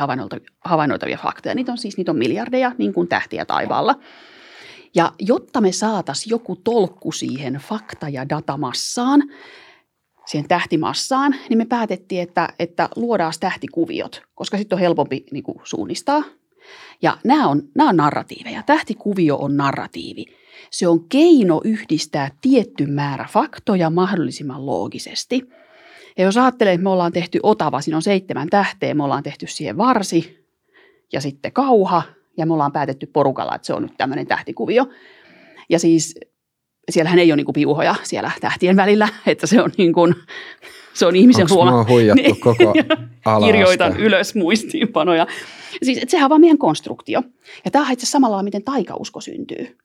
havainnoitavia 0.64 1.18
faktoja. 1.22 1.54
Niitä 1.54 1.72
on 1.72 1.78
siis 1.78 1.96
niitä 1.96 2.10
on 2.10 2.18
miljardeja, 2.18 2.72
niin 2.78 2.92
kuin 2.92 3.08
tähtiä 3.08 3.44
taivaalla. 3.44 3.94
Ja 4.94 5.12
jotta 5.18 5.60
me 5.60 5.72
saataisiin 5.72 6.30
joku 6.30 6.56
tolkku 6.56 7.12
siihen 7.12 7.54
fakta- 7.54 8.08
ja 8.08 8.28
datamassaan, 8.28 9.22
siihen 10.26 10.48
tähtimassaan, 10.48 11.34
niin 11.48 11.58
me 11.58 11.64
päätettiin, 11.64 12.22
että, 12.22 12.48
että 12.58 12.88
luodaan 12.96 13.32
tähtikuviot, 13.40 14.22
koska 14.34 14.58
sitten 14.58 14.76
on 14.76 14.80
helpompi 14.80 15.24
niin 15.30 15.44
kuin, 15.44 15.58
suunnistaa. 15.64 16.22
Ja 17.02 17.18
nämä 17.24 17.48
on, 17.48 17.62
nämä 17.74 17.90
on 17.90 17.96
narratiiveja. 17.96 18.62
Tähtikuvio 18.62 19.36
on 19.36 19.56
narratiivi. 19.56 20.24
Se 20.70 20.88
on 20.88 21.08
keino 21.08 21.60
yhdistää 21.64 22.30
tietty 22.40 22.86
määrä 22.86 23.28
faktoja 23.30 23.90
mahdollisimman 23.90 24.66
loogisesti. 24.66 25.48
Ja 26.18 26.24
jos 26.24 26.36
ajattelee, 26.36 26.72
että 26.72 26.82
me 26.82 26.90
ollaan 26.90 27.12
tehty 27.12 27.40
otava, 27.42 27.80
siinä 27.80 27.96
on 27.96 28.02
seitsemän 28.02 28.48
tähteä, 28.48 28.94
me 28.94 29.04
ollaan 29.04 29.22
tehty 29.22 29.46
siihen 29.46 29.76
varsi 29.76 30.46
ja 31.12 31.20
sitten 31.20 31.52
kauha, 31.52 32.02
ja 32.36 32.46
me 32.46 32.52
ollaan 32.52 32.72
päätetty 32.72 33.06
porukalla, 33.06 33.54
että 33.54 33.66
se 33.66 33.74
on 33.74 33.82
nyt 33.82 33.96
tämmöinen 33.96 34.26
tähtikuvio. 34.26 34.86
Ja 35.68 35.78
siis 35.78 36.14
siellähän 36.90 37.18
ei 37.18 37.32
ole 37.32 37.36
niin 37.36 37.44
kuin 37.44 37.52
piuhoja 37.52 37.94
siellä 38.02 38.30
tähtien 38.40 38.76
välillä, 38.76 39.08
että 39.26 39.46
se 39.46 39.62
on, 39.62 39.70
niin 39.76 39.92
kuin, 39.92 40.14
se 40.94 41.06
on 41.06 41.16
ihmisen 41.16 41.42
Onks 41.42 41.52
huoma. 41.52 41.84
huijattu 41.88 42.22
niin, 42.22 42.40
koko? 42.40 42.72
Kirjoitan 43.46 43.96
ylös 44.00 44.34
muistiinpanoja. 44.34 45.26
Siis, 45.82 45.98
että 45.98 46.10
sehän 46.10 46.24
on 46.24 46.30
vaan 46.30 46.40
meidän 46.40 46.58
konstruktio. 46.58 47.22
Ja 47.64 47.70
tämä 47.70 47.86
on 47.86 47.92
itse 47.92 48.06
samalla 48.06 48.42
miten 48.42 48.62
taikausko 48.64 49.20
syntyy. 49.20 49.76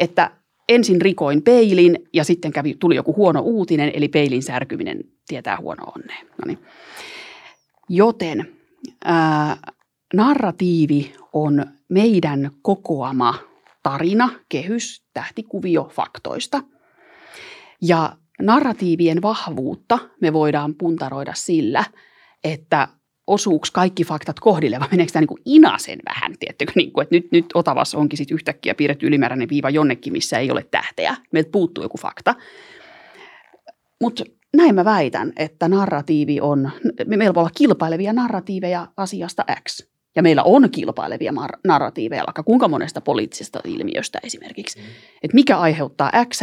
Että 0.00 0.30
ensin 0.68 1.00
rikoin 1.00 1.42
peilin 1.42 1.98
ja 2.12 2.24
sitten 2.24 2.52
kävi, 2.52 2.74
tuli 2.74 2.96
joku 2.96 3.14
huono 3.16 3.40
uutinen, 3.40 3.90
eli 3.94 4.08
peilin 4.08 4.42
särkyminen 4.42 5.04
tietää 5.28 5.58
huono 5.60 5.84
onnea. 5.84 6.18
No 6.22 6.46
niin. 6.46 6.58
Joten 7.88 8.48
ää, 9.04 9.56
narratiivi 10.14 11.12
on 11.32 11.66
meidän 11.88 12.50
kokoama 12.62 13.34
tarina, 13.84 14.30
kehys, 14.48 15.04
tähtikuvio 15.12 15.90
faktoista. 15.92 16.62
Ja 17.82 18.16
narratiivien 18.42 19.22
vahvuutta 19.22 19.98
me 20.20 20.32
voidaan 20.32 20.74
puntaroida 20.74 21.32
sillä, 21.34 21.84
että 22.44 22.88
osuuks 23.26 23.70
kaikki 23.70 24.04
faktat 24.04 24.40
kohdille 24.40 24.80
vai 24.80 24.88
meneekö 24.90 25.12
tämä 25.12 25.26
niin 25.30 25.42
inasen 25.44 25.98
vähän, 26.08 26.34
tiettykö, 26.38 26.72
niin 26.76 26.92
kuin, 26.92 27.02
että 27.02 27.14
nyt, 27.14 27.32
nyt 27.32 27.46
Otavassa 27.54 27.98
onkin 27.98 28.16
sitten 28.16 28.34
yhtäkkiä 28.34 28.74
piirretty 28.74 29.06
ylimääräinen 29.06 29.48
viiva 29.48 29.70
jonnekin, 29.70 30.12
missä 30.12 30.38
ei 30.38 30.50
ole 30.50 30.66
tähteä. 30.70 31.16
Meiltä 31.32 31.50
puuttuu 31.50 31.84
joku 31.84 31.98
fakta. 31.98 32.34
Mutta 34.00 34.24
näin 34.56 34.74
mä 34.74 34.84
väitän, 34.84 35.32
että 35.36 35.68
narratiivi 35.68 36.40
on, 36.40 36.70
meillä 37.06 37.34
voi 37.34 37.40
olla 37.40 37.50
kilpailevia 37.56 38.12
narratiiveja 38.12 38.88
asiasta 38.96 39.44
X. 39.68 39.93
Ja 40.16 40.22
meillä 40.22 40.42
on 40.42 40.70
kilpailevia 40.70 41.32
mar- 41.32 41.60
narratiiveja, 41.64 42.24
vaikka 42.26 42.42
kuinka 42.42 42.68
monesta 42.68 43.00
poliittisesta 43.00 43.60
ilmiöstä 43.64 44.18
esimerkiksi. 44.22 44.78
Mm. 44.78 44.84
Että 45.22 45.34
mikä 45.34 45.58
aiheuttaa 45.58 46.10
X, 46.28 46.40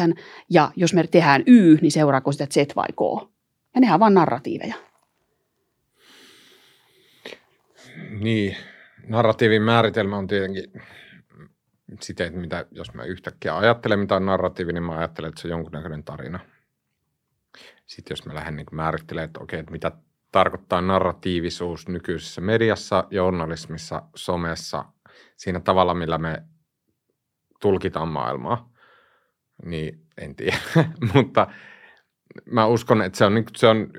ja 0.49 0.71
jos 0.75 0.93
me 0.93 1.07
tehdään 1.07 1.43
Y, 1.47 1.77
niin 1.81 1.91
seuraako 1.91 2.31
sitä 2.31 2.45
Z 2.45 2.75
vai 2.75 2.87
K? 2.87 3.29
Ja 3.75 3.81
nehän 3.81 3.93
on 3.93 3.99
vain 3.99 4.13
narratiiveja. 4.13 4.75
Niin, 8.19 8.57
narratiivin 9.07 9.61
määritelmä 9.61 10.17
on 10.17 10.27
tietenkin 10.27 10.63
sitä, 11.99 12.25
että 12.25 12.39
mitä, 12.39 12.65
jos 12.71 12.93
mä 12.93 13.03
yhtäkkiä 13.03 13.57
ajattelen, 13.57 13.99
mitä 13.99 14.15
on 14.15 14.25
narratiivi, 14.25 14.73
niin 14.73 14.83
mä 14.83 14.97
ajattelen, 14.97 15.29
että 15.29 15.41
se 15.41 15.47
on 15.47 15.51
jonkunnäköinen 15.51 16.03
tarina. 16.03 16.39
Sitten 17.85 18.11
jos 18.11 18.25
mä 18.25 18.35
lähden 18.35 18.55
niin 18.55 18.65
määrittelemään, 18.71 19.25
että 19.25 19.39
okei, 19.43 19.59
että 19.59 19.71
mitä 19.71 19.91
tarkoittaa 20.31 20.81
narratiivisuus 20.81 21.87
nykyisessä 21.87 22.41
mediassa, 22.41 23.03
journalismissa, 23.11 24.01
somessa, 24.15 24.85
siinä 25.37 25.59
tavalla, 25.59 25.93
millä 25.93 26.17
me 26.17 26.43
tulkitaan 27.61 28.07
maailmaa, 28.07 28.71
niin 29.65 30.05
en 30.17 30.35
tiedä. 30.35 30.57
Mutta 31.13 31.47
mä 32.45 32.65
uskon, 32.65 33.01
että 33.01 33.17
se 33.17 33.25
on, 33.25 33.43
se 33.55 33.67
on, 33.67 33.91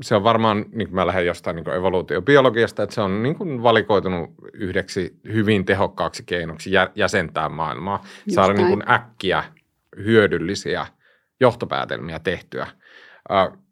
se 0.00 0.14
on 0.14 0.24
varmaan, 0.24 0.64
niin 0.72 0.88
kuin 0.88 0.94
mä 0.94 1.06
lähden 1.06 1.26
jostain 1.26 1.56
niin 1.56 1.68
evoluutiobiologiasta, 1.68 2.82
että 2.82 2.94
se 2.94 3.00
on 3.00 3.22
niin 3.22 3.34
kuin 3.34 3.62
valikoitunut 3.62 4.30
yhdeksi 4.52 5.20
hyvin 5.32 5.64
tehokkaaksi 5.64 6.22
keinoksi 6.26 6.70
jäsentää 6.94 7.48
maailmaa, 7.48 8.02
Just 8.02 8.34
saada 8.34 8.52
niin 8.52 8.68
kuin 8.68 8.90
äkkiä 8.90 9.44
hyödyllisiä 9.96 10.86
johtopäätelmiä 11.40 12.18
tehtyä 12.18 12.66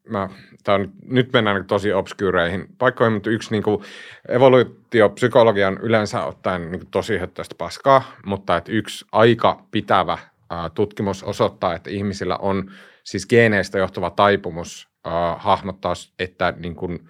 mä, 0.08 0.28
on, 0.68 0.92
nyt 1.04 1.32
mennään 1.32 1.56
niin 1.56 1.66
tosi 1.66 1.92
obskyreihin 1.92 2.66
paikkoihin, 2.78 3.12
mutta 3.12 3.30
yksi 3.30 3.50
niin 3.50 3.62
kuin 3.62 3.82
evoluutiopsykologian 4.28 5.78
yleensä 5.82 6.24
ottaen 6.24 6.70
niin 6.70 6.80
kuin 6.80 6.90
tosi 6.90 7.18
höttöistä 7.18 7.54
paskaa, 7.58 8.02
mutta 8.26 8.56
että 8.56 8.72
yksi 8.72 9.04
aika 9.12 9.62
pitävä 9.70 10.18
ää, 10.50 10.70
tutkimus 10.70 11.22
osoittaa, 11.22 11.74
että 11.74 11.90
ihmisillä 11.90 12.36
on 12.36 12.70
siis 13.04 13.26
geeneistä 13.26 13.78
johtuva 13.78 14.10
taipumus 14.10 14.88
ää, 15.04 15.34
hahmottaa, 15.38 15.92
että 16.18 16.54
niin 16.56 16.74
kuin, 16.74 17.08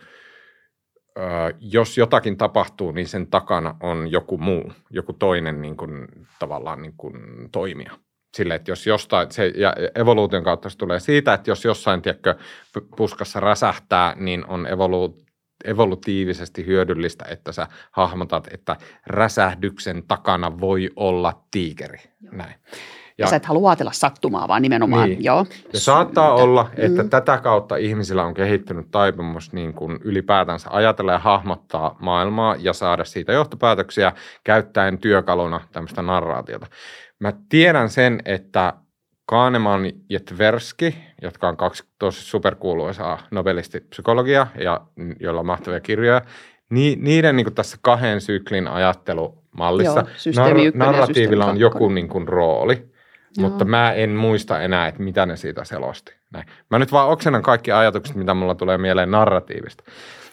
ää, 1.16 1.50
jos 1.60 1.98
jotakin 1.98 2.36
tapahtuu, 2.36 2.92
niin 2.92 3.08
sen 3.08 3.26
takana 3.26 3.76
on 3.80 4.12
joku 4.12 4.38
muu, 4.38 4.72
joku 4.90 5.12
toinen 5.12 5.62
niin 5.62 5.76
kuin, 5.76 6.06
tavallaan 6.38 6.82
niin 6.82 6.94
kuin, 6.96 7.48
toimija. 7.52 7.92
Sille, 8.36 8.54
että 8.54 8.70
jos 8.70 8.86
jostain, 8.86 9.32
se, 9.32 9.52
ja 9.56 9.72
evoluution 9.94 10.44
kautta 10.44 10.70
se 10.70 10.78
tulee 10.78 11.00
siitä, 11.00 11.34
että 11.34 11.50
jos 11.50 11.64
jossain, 11.64 12.02
tiedätkö, 12.02 12.34
puskassa 12.96 13.40
räsähtää, 13.40 14.14
niin 14.16 14.46
on 14.46 14.66
evolu, 14.66 15.18
evolutiivisesti 15.64 16.66
hyödyllistä, 16.66 17.24
että 17.28 17.52
sä 17.52 17.66
hahmotat, 17.90 18.48
että 18.52 18.76
räsähdyksen 19.06 20.02
takana 20.08 20.60
voi 20.60 20.90
olla 20.96 21.42
tiikeri. 21.50 21.98
Näin. 22.32 22.54
Ja, 23.18 23.24
ja 23.24 23.30
sä 23.30 23.36
et 23.36 23.46
halua 23.46 23.70
ajatella 23.70 23.92
sattumaa, 23.92 24.48
vaan 24.48 24.62
nimenomaan, 24.62 25.08
niin. 25.08 25.24
joo. 25.24 25.46
Ja 25.72 25.80
saattaa 25.80 26.36
mm. 26.36 26.42
olla, 26.42 26.70
että 26.76 27.02
mm. 27.02 27.10
tätä 27.10 27.38
kautta 27.38 27.76
ihmisillä 27.76 28.24
on 28.24 28.34
kehittynyt 28.34 28.90
taipumus 28.90 29.52
niin 29.52 29.74
kuin 29.74 29.98
ylipäätänsä 30.04 30.68
ajatella 30.72 31.12
ja 31.12 31.18
hahmottaa 31.18 31.96
maailmaa 32.00 32.56
ja 32.58 32.72
saada 32.72 33.04
siitä 33.04 33.32
johtopäätöksiä 33.32 34.12
käyttäen 34.44 34.98
työkaluna 34.98 35.60
tämmöistä 35.72 36.02
narraatiota. 36.02 36.66
Mä 37.20 37.32
tiedän 37.48 37.90
sen, 37.90 38.22
että 38.24 38.72
Kahneman 39.26 39.92
ja 40.08 40.20
Tversky, 40.20 40.94
jotka 41.22 41.48
on 41.48 41.56
kaksi 41.56 41.84
tosi 41.98 42.22
superkuuluisaa 42.22 43.18
nobelistipsykologia 43.30 44.46
ja 44.60 44.80
joilla 45.20 45.40
on 45.40 45.46
mahtavia 45.46 45.80
kirjoja, 45.80 46.22
ni, 46.70 46.96
niiden 47.00 47.36
niin 47.36 47.54
tässä 47.54 47.76
kahden 47.80 48.20
syklin 48.20 48.68
ajattelumallissa 48.68 50.04
Joo, 50.26 50.46
nar- 50.46 50.76
narratiivilla 50.76 51.46
on 51.46 51.60
joku 51.60 51.88
niin 51.88 52.08
kuin, 52.08 52.28
rooli. 52.28 52.88
Joo. 53.38 53.48
Mutta 53.48 53.64
mä 53.64 53.92
en 53.92 54.10
muista 54.10 54.62
enää, 54.62 54.88
että 54.88 55.02
mitä 55.02 55.26
ne 55.26 55.36
siitä 55.36 55.64
selosti. 55.64 56.14
Näin. 56.32 56.46
Mä 56.70 56.78
nyt 56.78 56.92
vaan 56.92 57.08
oksennan 57.08 57.42
kaikki 57.42 57.72
ajatukset, 57.72 58.16
mitä 58.16 58.34
mulla 58.34 58.54
tulee 58.54 58.78
mieleen 58.78 59.10
narratiivista. 59.10 59.84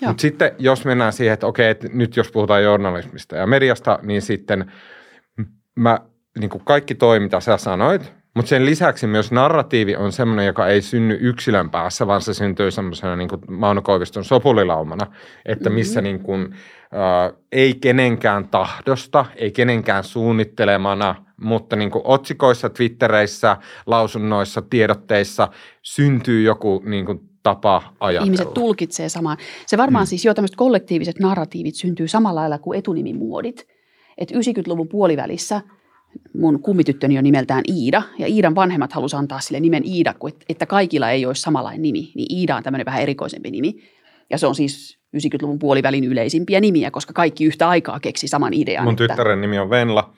Mutta 0.07 0.21
sitten 0.21 0.51
jos 0.59 0.85
mennään 0.85 1.13
siihen, 1.13 1.33
että 1.33 1.47
okei, 1.47 1.69
että 1.69 1.87
nyt 1.93 2.17
jos 2.17 2.31
puhutaan 2.31 2.63
journalismista 2.63 3.35
ja 3.35 3.47
mediasta, 3.47 3.99
niin 4.01 4.21
sitten 4.21 4.71
mä, 5.75 5.99
niin 6.39 6.49
kuin 6.49 6.61
kaikki 6.65 6.95
toi, 6.95 7.19
mitä 7.19 7.39
sä 7.39 7.57
sanoit, 7.57 8.13
mutta 8.35 8.49
sen 8.49 8.65
lisäksi 8.65 9.07
myös 9.07 9.31
narratiivi 9.31 9.95
on 9.95 10.11
semmoinen, 10.11 10.45
joka 10.45 10.67
ei 10.67 10.81
synny 10.81 11.17
yksilön 11.21 11.69
päässä, 11.69 12.07
vaan 12.07 12.21
se 12.21 12.33
syntyy 12.33 12.71
semmoisena 12.71 13.15
niin 13.15 13.29
kuin 13.29 13.41
Mauno 13.49 13.81
Koiviston 13.81 14.25
sopulilaumana, 14.25 15.07
että 15.45 15.69
missä 15.69 16.01
mm-hmm. 16.01 16.13
niin 16.13 16.23
kuin, 16.23 16.53
äh, 16.53 17.39
ei 17.51 17.73
kenenkään 17.73 18.47
tahdosta, 18.47 19.25
ei 19.35 19.51
kenenkään 19.51 20.03
suunnittelemana, 20.03 21.15
mutta 21.37 21.75
niin 21.75 21.91
kuin 21.91 22.01
otsikoissa, 22.05 22.69
twittereissä, 22.69 23.57
lausunnoissa, 23.85 24.61
tiedotteissa 24.61 25.47
syntyy 25.81 26.41
joku 26.41 26.83
niin 26.85 27.05
kuin 27.05 27.19
tapa 27.43 27.93
ajatella. 27.99 28.25
Ihmiset 28.25 28.53
tulkitsee 28.53 29.09
samaan. 29.09 29.37
Se 29.65 29.77
varmaan 29.77 30.05
hmm. 30.05 30.09
siis 30.09 30.25
jo 30.25 30.33
tämmöiset 30.33 30.55
kollektiiviset 30.55 31.19
narratiivit 31.19 31.75
syntyy 31.75 32.07
samalla 32.07 32.39
lailla 32.39 32.57
kuin 32.57 32.79
etunimimuodit. 32.79 33.67
Että 34.17 34.35
90-luvun 34.35 34.87
puolivälissä– 34.87 35.61
mun 36.37 36.61
kummityttöni 36.61 37.17
on 37.17 37.23
nimeltään 37.23 37.63
Iida, 37.67 38.01
ja 38.19 38.27
Iidan 38.27 38.55
vanhemmat 38.55 38.93
halusivat 38.93 39.19
antaa 39.19 39.39
sille 39.39 39.59
nimen 39.59 39.85
Iida, 39.85 40.13
että 40.49 40.65
kaikilla 40.65 41.11
ei 41.11 41.25
olisi 41.25 41.41
samanlainen 41.41 41.81
nimi, 41.81 42.11
niin 42.15 42.37
Iida 42.37 42.55
on 42.55 42.63
tämmöinen 42.63 42.85
vähän 42.85 43.01
erikoisempi 43.01 43.51
nimi. 43.51 43.75
Ja 44.29 44.37
se 44.37 44.47
on 44.47 44.55
siis 44.55 44.99
90-luvun 45.17 45.59
puolivälin 45.59 46.03
yleisimpiä 46.03 46.61
nimiä, 46.61 46.91
koska 46.91 47.13
kaikki 47.13 47.45
yhtä 47.45 47.69
aikaa 47.69 47.99
keksi 47.99 48.27
saman 48.27 48.53
idean. 48.53 48.83
Mun 48.83 48.93
että... 48.93 49.07
tyttären 49.07 49.41
nimi 49.41 49.59
on 49.59 49.69
Venla. 49.69 50.13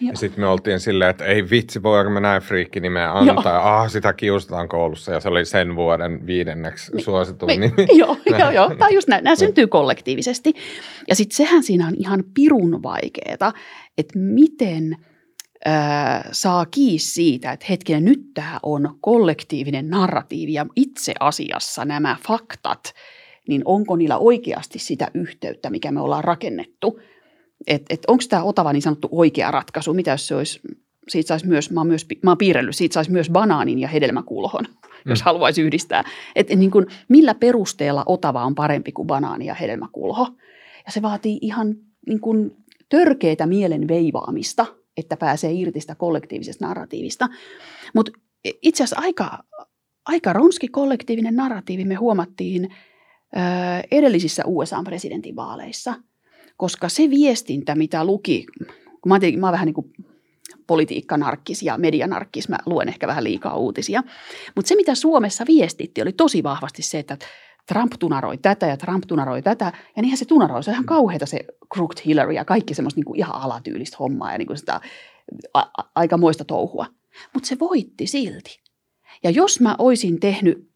Joo. 0.00 0.10
Ja 0.10 0.16
sitten 0.16 0.40
me 0.40 0.46
oltiin 0.46 0.80
silleen, 0.80 1.10
että 1.10 1.24
ei 1.24 1.50
vitsi, 1.50 1.82
voiko 1.82 2.10
me 2.10 2.20
näin 2.20 2.42
friikkinimeä 2.42 3.12
antaa. 3.12 3.54
Joo. 3.54 3.62
Ah, 3.62 3.90
sitä 3.90 4.12
kiusataan 4.12 4.68
koulussa 4.68 5.12
ja 5.12 5.20
se 5.20 5.28
oli 5.28 5.44
sen 5.44 5.76
vuoden 5.76 6.26
viidenneksi 6.26 6.92
niin, 6.92 7.04
suosittu 7.04 7.46
me, 7.46 7.56
nimi. 7.56 7.86
Joo, 7.98 8.16
joo, 8.38 8.50
joo. 8.50 8.68
Tämä 8.68 8.88
just 8.88 9.08
näin. 9.08 9.24
Nämä 9.24 9.36
syntyy 9.36 9.66
kollektiivisesti. 9.66 10.54
Ja 11.08 11.14
sitten 11.14 11.36
sehän 11.36 11.62
siinä 11.62 11.86
on 11.86 11.94
ihan 11.98 12.24
pirun 12.34 12.82
vaikeeta, 12.82 13.52
että 13.98 14.18
miten– 14.18 14.96
saa 16.32 16.66
kiinni 16.66 16.98
siitä, 16.98 17.52
että 17.52 17.66
hetkinen, 17.68 18.04
nyt 18.04 18.20
tämä 18.34 18.60
on 18.62 18.98
kollektiivinen 19.00 19.90
narratiivi 19.90 20.52
ja 20.52 20.66
itse 20.76 21.14
asiassa 21.20 21.84
nämä 21.84 22.16
faktat, 22.26 22.94
niin 23.48 23.62
onko 23.64 23.96
niillä 23.96 24.18
oikeasti 24.18 24.78
sitä 24.78 25.10
yhteyttä, 25.14 25.70
mikä 25.70 25.92
me 25.92 26.00
ollaan 26.00 26.24
rakennettu. 26.24 27.00
Että 27.66 27.94
et 27.94 28.02
onko 28.08 28.24
tämä 28.28 28.42
Otava 28.42 28.72
niin 28.72 28.82
sanottu 28.82 29.08
oikea 29.10 29.50
ratkaisu, 29.50 29.94
mitä 29.94 30.10
jos 30.10 30.26
se 30.26 30.34
olisi, 30.34 30.60
siitä 31.08 31.28
saisi 31.28 31.46
myös, 31.46 31.70
mä 31.70 31.80
oon, 31.80 31.86
myös, 31.86 32.06
mä 32.22 32.30
oon 32.30 32.38
piirrellyt, 32.38 32.76
siitä 32.76 32.94
saisi 32.94 33.12
myös 33.12 33.30
banaanin 33.30 33.78
ja 33.78 33.88
hedelmäkulhon, 33.88 34.64
mm. 34.64 35.10
jos 35.10 35.22
haluaisi 35.22 35.62
yhdistää. 35.62 36.04
Että 36.36 36.56
niin 36.56 36.70
kuin, 36.70 36.86
millä 37.08 37.34
perusteella 37.34 38.02
Otava 38.06 38.44
on 38.44 38.54
parempi 38.54 38.92
kuin 38.92 39.06
banaani 39.06 39.46
ja 39.46 39.54
hedelmäkulho. 39.54 40.28
Ja 40.86 40.92
se 40.92 41.02
vaatii 41.02 41.38
ihan 41.42 41.76
niin 42.06 42.20
kuin, 42.20 42.56
törkeitä 42.88 43.46
mielen 43.46 43.88
veivaamista– 43.88 44.66
että 45.00 45.16
pääsee 45.16 45.52
irti 45.52 45.80
sitä 45.80 45.94
kollektiivisesta 45.94 46.66
narratiivista. 46.66 47.28
Mutta 47.94 48.12
itse 48.44 48.84
asiassa 48.84 49.00
aika, 49.00 49.38
aika 50.06 50.32
ronski 50.32 50.68
kollektiivinen 50.68 51.36
narratiivi 51.36 51.84
me 51.84 51.94
huomattiin 51.94 52.64
ö, 52.64 53.38
edellisissä 53.90 54.42
USA-presidentinvaaleissa, 54.46 55.94
koska 56.56 56.88
se 56.88 57.10
viestintä, 57.10 57.74
mitä 57.74 58.04
luki, 58.04 58.46
kun 59.00 59.08
mä, 59.08 59.18
mä 59.38 59.46
oon 59.46 59.52
vähän 59.52 59.66
niin 59.66 59.74
kuin 59.74 59.92
politiikkanarkkis 60.66 61.62
ja 61.62 61.78
medianarkkis, 61.78 62.48
mä 62.48 62.58
luen 62.66 62.88
ehkä 62.88 63.06
vähän 63.06 63.24
liikaa 63.24 63.56
uutisia, 63.56 64.02
mutta 64.56 64.68
se 64.68 64.76
mitä 64.76 64.94
Suomessa 64.94 65.44
viestitti 65.48 66.02
oli 66.02 66.12
tosi 66.12 66.42
vahvasti 66.42 66.82
se, 66.82 66.98
että 66.98 67.18
Trump 67.66 67.92
tunaroi 67.98 68.38
tätä 68.38 68.66
ja 68.66 68.76
Trump 68.76 69.04
tunaroi 69.06 69.42
tätä. 69.42 69.72
Ja 69.96 70.02
niinhän 70.02 70.18
se 70.18 70.24
tunaroi. 70.24 70.62
Se 70.64 70.70
on 70.70 70.74
ihan 70.74 70.84
kauheata 70.84 71.26
se 71.26 71.40
Crooked 71.74 72.04
Hillary 72.06 72.32
ja 72.32 72.44
kaikki 72.44 72.74
semmoista 72.74 72.98
niin 72.98 73.04
kuin 73.04 73.18
ihan 73.18 73.34
alatyylistä 73.34 73.96
hommaa 74.00 74.32
ja 74.32 74.38
niin 74.38 74.46
kuin 74.46 74.58
sitä 74.58 74.80
a- 75.54 75.70
a- 75.78 75.90
aikamoista 75.94 76.44
touhua. 76.44 76.86
Mutta 77.34 77.46
se 77.48 77.58
voitti 77.58 78.06
silti. 78.06 78.60
Ja 79.24 79.30
jos 79.30 79.60
mä 79.60 79.74
olisin 79.78 80.20
tehnyt, 80.20 80.70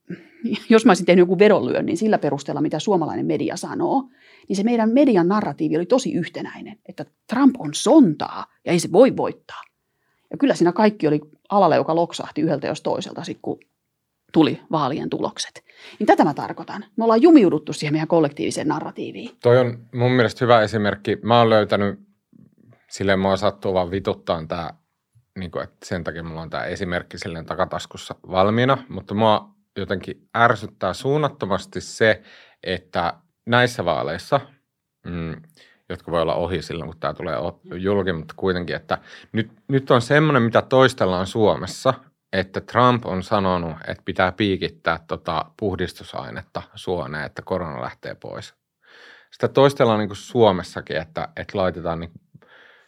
jos 0.68 0.84
mä 0.84 0.90
olisin 0.90 1.06
tehnyt 1.06 1.22
joku 1.22 1.38
vedonlyönnin 1.38 1.96
sillä 1.96 2.18
perusteella, 2.18 2.60
mitä 2.60 2.78
suomalainen 2.78 3.26
media 3.26 3.56
sanoo, 3.56 4.08
niin 4.48 4.56
se 4.56 4.62
meidän 4.62 4.90
median 4.90 5.28
narratiivi 5.28 5.76
oli 5.76 5.86
tosi 5.86 6.12
yhtenäinen, 6.12 6.78
että 6.88 7.04
Trump 7.26 7.54
on 7.58 7.74
sontaa 7.74 8.46
ja 8.64 8.72
ei 8.72 8.78
se 8.78 8.92
voi 8.92 9.16
voittaa. 9.16 9.62
Ja 10.30 10.36
kyllä 10.36 10.54
siinä 10.54 10.72
kaikki 10.72 11.08
oli 11.08 11.20
alalla, 11.48 11.76
joka 11.76 11.94
loksahti 11.94 12.40
yhdeltä 12.40 12.66
jos 12.66 12.82
toiselta, 12.82 13.22
kun 13.42 13.58
tuli 14.32 14.60
vaalien 14.72 15.10
tulokset. 15.10 15.63
Niin 15.98 16.06
tätä 16.06 16.24
mä 16.24 16.34
tarkoitan. 16.34 16.84
Me 16.96 17.04
ollaan 17.04 17.22
jumiuduttu 17.22 17.72
siihen 17.72 17.94
meidän 17.94 18.08
kollektiiviseen 18.08 18.68
narratiiviin. 18.68 19.30
Toi 19.42 19.58
on 19.58 19.78
mun 19.94 20.12
mielestä 20.12 20.44
hyvä 20.44 20.62
esimerkki. 20.62 21.18
Mä 21.22 21.38
oon 21.38 21.50
löytänyt, 21.50 22.00
silleen 22.90 23.18
mua 23.18 23.36
sattuu 23.36 23.74
vaan 23.74 23.90
vituttaa 23.90 24.46
tämä, 24.46 24.70
niin 25.38 25.50
että 25.62 25.86
sen 25.86 26.04
takia 26.04 26.22
mulla 26.22 26.42
on 26.42 26.50
tämä 26.50 26.64
esimerkki 26.64 27.18
silleen 27.18 27.46
takataskussa 27.46 28.14
valmiina, 28.30 28.78
mutta 28.88 29.14
mua 29.14 29.54
jotenkin 29.76 30.28
ärsyttää 30.36 30.92
suunnattomasti 30.94 31.80
se, 31.80 32.22
että 32.62 33.14
näissä 33.46 33.84
vaaleissa, 33.84 34.40
mm, 35.06 35.36
jotka 35.88 36.10
voi 36.10 36.22
olla 36.22 36.34
ohi 36.34 36.62
silloin, 36.62 36.90
kun 36.90 37.00
tämä 37.00 37.14
tulee 37.14 37.36
julki, 37.74 38.12
mutta 38.12 38.34
kuitenkin, 38.36 38.76
että 38.76 38.98
nyt, 39.32 39.50
nyt 39.68 39.90
on 39.90 40.02
semmoinen, 40.02 40.42
mitä 40.42 40.62
toistellaan 40.62 41.26
Suomessa, 41.26 41.94
että 42.34 42.60
Trump 42.60 43.06
on 43.06 43.22
sanonut, 43.22 43.76
että 43.88 44.02
pitää 44.04 44.32
piikittää 44.32 45.00
tota 45.06 45.44
puhdistusainetta 45.56 46.62
suoneen, 46.74 47.24
että 47.24 47.42
korona 47.44 47.82
lähtee 47.82 48.14
pois. 48.14 48.54
Sitä 49.30 49.48
toistellaan 49.48 49.98
niin 49.98 50.16
Suomessakin, 50.16 50.96
että, 50.96 51.28
että 51.36 51.58
laitetaan 51.58 52.00
niin 52.00 52.10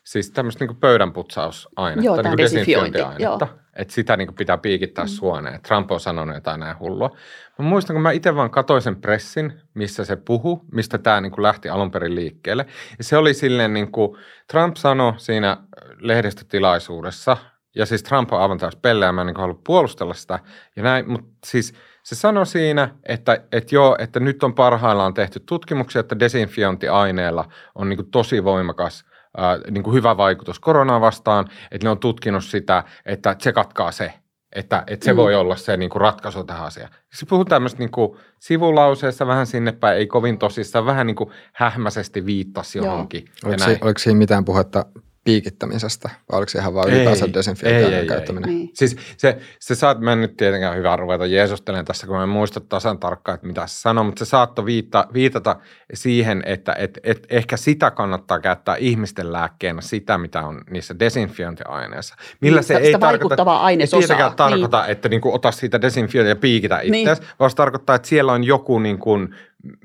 siis 0.05 0.31
tämmöistä 0.31 0.65
niin 0.65 0.77
pöydänputsausainetta, 0.77 2.05
Joo, 2.05 2.23
niin 2.23 2.39
desinfiointiainetta. 2.39 3.49
Että 3.77 3.95
sitä 3.95 4.17
niin 4.17 4.35
pitää 4.35 4.59
piikittää 4.59 5.05
mm. 5.05 5.09
suoneen. 5.09 5.63
Trump 5.63 5.91
on 5.91 6.01
sanonut 6.01 6.35
jotain 6.35 6.61
näin 6.61 6.79
hullua. 6.79 7.17
Mä 7.59 7.65
muistan, 7.65 7.95
kun 7.95 8.03
mä 8.03 8.11
itse 8.11 8.35
vaan 8.35 8.51
katsoin 8.51 8.83
sen 8.83 8.97
pressin, 8.97 9.61
missä 9.75 10.05
se 10.05 10.17
puhu, 10.17 10.65
mistä 10.73 10.99
tämä 10.99 11.21
niin 11.21 11.33
lähti 11.39 11.69
alun 11.69 11.91
perin 11.91 12.15
liikkeelle. 12.15 12.67
Ja 12.99 13.05
se 13.05 13.17
oli 13.17 13.35
silleen, 13.35 13.75
niin 13.75 13.93
kuin 13.93 14.19
Trump 14.49 14.77
sanoi 14.77 15.13
siinä 15.17 15.57
lehdistötilaisuudessa, 15.99 17.37
ja 17.77 17.87
siis 17.87 18.03
Trump 18.03 18.33
on 18.33 18.41
aivan 18.41 18.59
taas 18.59 18.77
pelleä, 18.77 19.12
mä 19.12 19.21
en 19.21 19.27
niin 19.27 19.37
halua 19.37 19.61
puolustella 19.67 20.15
sitä. 20.15 20.39
Ja 20.77 20.83
näin, 20.83 21.11
mutta 21.11 21.31
siis 21.47 21.75
se 22.03 22.15
sanoi 22.15 22.47
siinä, 22.47 22.95
että, 23.09 23.39
että 23.53 23.75
joo, 23.75 23.97
että 23.99 24.21
nyt 24.21 24.43
on 24.43 24.55
parhaillaan 24.55 25.15
tehty 25.15 25.41
tutkimuksia, 25.41 26.01
että 26.01 26.19
desinfiointiaineella 26.19 27.45
on 27.75 27.89
niin 27.89 28.11
tosi 28.11 28.45
voimakas 28.45 29.05
ää, 29.37 29.59
niin 29.71 29.83
kuin 29.83 29.95
hyvä 29.95 30.17
vaikutus 30.17 30.61
koronaa 30.61 31.01
vastaan, 31.01 31.47
että 31.71 31.87
ne 31.87 31.91
on 31.91 31.99
tutkinut 31.99 32.45
sitä, 32.45 32.85
että 33.07 33.37
se 33.38 33.53
katkaa 33.53 33.92
se, 33.92 34.13
että, 34.53 34.85
että 34.87 35.05
se 35.05 35.13
mm. 35.13 35.17
voi 35.17 35.35
olla 35.35 35.57
se 35.57 35.77
niin 35.77 35.90
kuin 35.90 36.00
ratkaisu 36.00 36.44
tähän 36.44 36.67
asiaan. 36.67 36.90
Se 37.13 37.27
puhuu 37.27 37.44
tämmöistä 37.44 37.79
niin 37.79 37.90
kuin 37.90 38.19
sivulauseessa 38.38 39.27
vähän 39.27 39.46
sinne 39.46 39.73
päin, 39.73 39.98
ei 39.98 40.07
kovin 40.07 40.38
tosissaan, 40.38 40.87
vähän 40.87 41.07
niin 41.07 41.17
kuin 41.17 41.31
hähmäisesti 41.53 42.27
viittasi 42.27 42.79
johonkin. 42.79 43.25
Oliko, 43.44 43.65
se, 43.65 43.79
oliko 43.81 43.98
siinä 43.98 44.19
mitään 44.19 44.44
puhetta 44.44 44.87
piikittämisestä, 45.27 46.10
vai 46.33 46.38
oliko 46.38 46.50
se 46.50 46.58
ihan 46.58 46.74
vaan 46.74 46.90
ylipäänsä 46.90 47.33
desinfiointia 47.35 48.06
käyttäminen? 48.06 48.50
Ei. 48.50 48.56
Niin. 48.56 48.70
Siis 48.74 48.96
se, 49.16 49.38
se 49.60 49.74
saat, 49.74 50.00
mä 50.00 50.12
en 50.12 50.20
nyt 50.20 50.37
tietenkään 50.37 50.77
hyvä 50.77 50.96
ruveta 50.96 51.27
jeesustelemaan 51.27 51.85
tässä, 51.85 52.06
kun 52.06 52.16
mä 52.16 52.22
en 52.22 52.29
muista 52.29 52.60
tasan 52.60 52.98
tarkkaan, 52.98 53.35
että 53.35 53.46
mitä 53.46 53.66
se 53.66 53.81
sanoo, 53.81 54.04
mutta 54.04 54.24
se 54.24 54.29
saattoi 54.29 54.64
viitta, 54.64 55.06
viitata 55.14 55.56
siihen, 55.94 56.42
että 56.46 56.74
et, 56.79 56.98
et 57.04 57.27
ehkä 57.31 57.56
sitä 57.56 57.90
kannattaa 57.90 58.40
käyttää 58.40 58.77
ihmisten 58.77 59.33
lääkkeenä 59.33 59.81
sitä, 59.81 60.18
mitä 60.18 60.42
on 60.42 60.60
niissä 60.70 60.98
desinfiointiaineissa. 60.98 62.16
Millä 62.40 62.60
niin, 62.60 62.64
se 62.64 62.77
ei 62.77 62.98
tarkoita, 62.98 63.42
ainesosaa. 63.42 63.98
ei 63.98 64.00
tietenkään 64.00 64.37
tarkoita, 64.37 64.83
niin. 64.83 64.90
että 64.90 65.08
niinku 65.08 65.35
ota 65.35 65.52
siitä 65.52 65.81
desinfiointia 65.81 66.31
ja 66.31 66.37
piikitä 66.37 66.81
itseäsi, 66.81 67.20
niin. 67.20 67.31
vaan 67.38 67.50
se 67.50 67.56
tarkoittaa, 67.56 67.96
että 67.96 68.08
siellä 68.08 68.33
on 68.33 68.44
joku 68.44 68.79
niin 68.79 68.98
kuin 68.98 69.35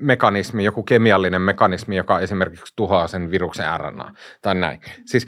mekanismi, 0.00 0.64
joku 0.64 0.82
kemiallinen 0.82 1.42
mekanismi, 1.42 1.96
joka 1.96 2.20
esimerkiksi 2.20 2.72
tuhoaa 2.76 3.08
sen 3.08 3.30
viruksen 3.30 3.66
RNA 3.80 4.14
tai 4.42 4.54
näin. 4.54 4.80
Siis 5.06 5.26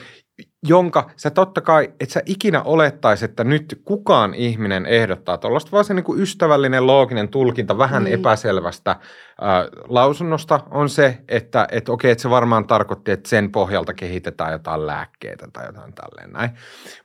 jonka 0.68 1.10
sä 1.16 1.30
totta 1.30 1.60
kai, 1.60 1.92
et 2.00 2.10
sä 2.10 2.22
ikinä 2.26 2.62
olettaisi, 2.62 3.24
että 3.24 3.44
nyt 3.44 3.80
kukaan 3.84 4.34
ihminen 4.34 4.86
ehdottaa 4.86 5.38
tuollaista, 5.38 5.70
vaan 5.72 5.84
se 5.84 5.94
niin 5.94 6.04
kuin 6.04 6.20
ystävällinen 6.20 6.86
looginen 6.86 7.28
tulkinta 7.28 7.78
vähän 7.78 8.04
niin. 8.04 8.14
epäselvästä 8.14 8.90
äh, 8.90 8.98
lausunnosta 9.88 10.60
on 10.70 10.88
se, 10.88 11.18
että 11.28 11.68
et 11.70 11.88
okei, 11.88 12.10
että 12.10 12.22
se 12.22 12.30
varmaan 12.30 12.66
tarkoitti, 12.66 13.10
että 13.10 13.28
sen 13.28 13.52
pohjalta 13.52 13.94
kehitetään 13.94 14.52
jotain 14.52 14.86
lääkkeitä 14.86 15.48
tai 15.52 15.66
jotain 15.66 15.94
tälleen 15.94 16.32
näin. 16.32 16.50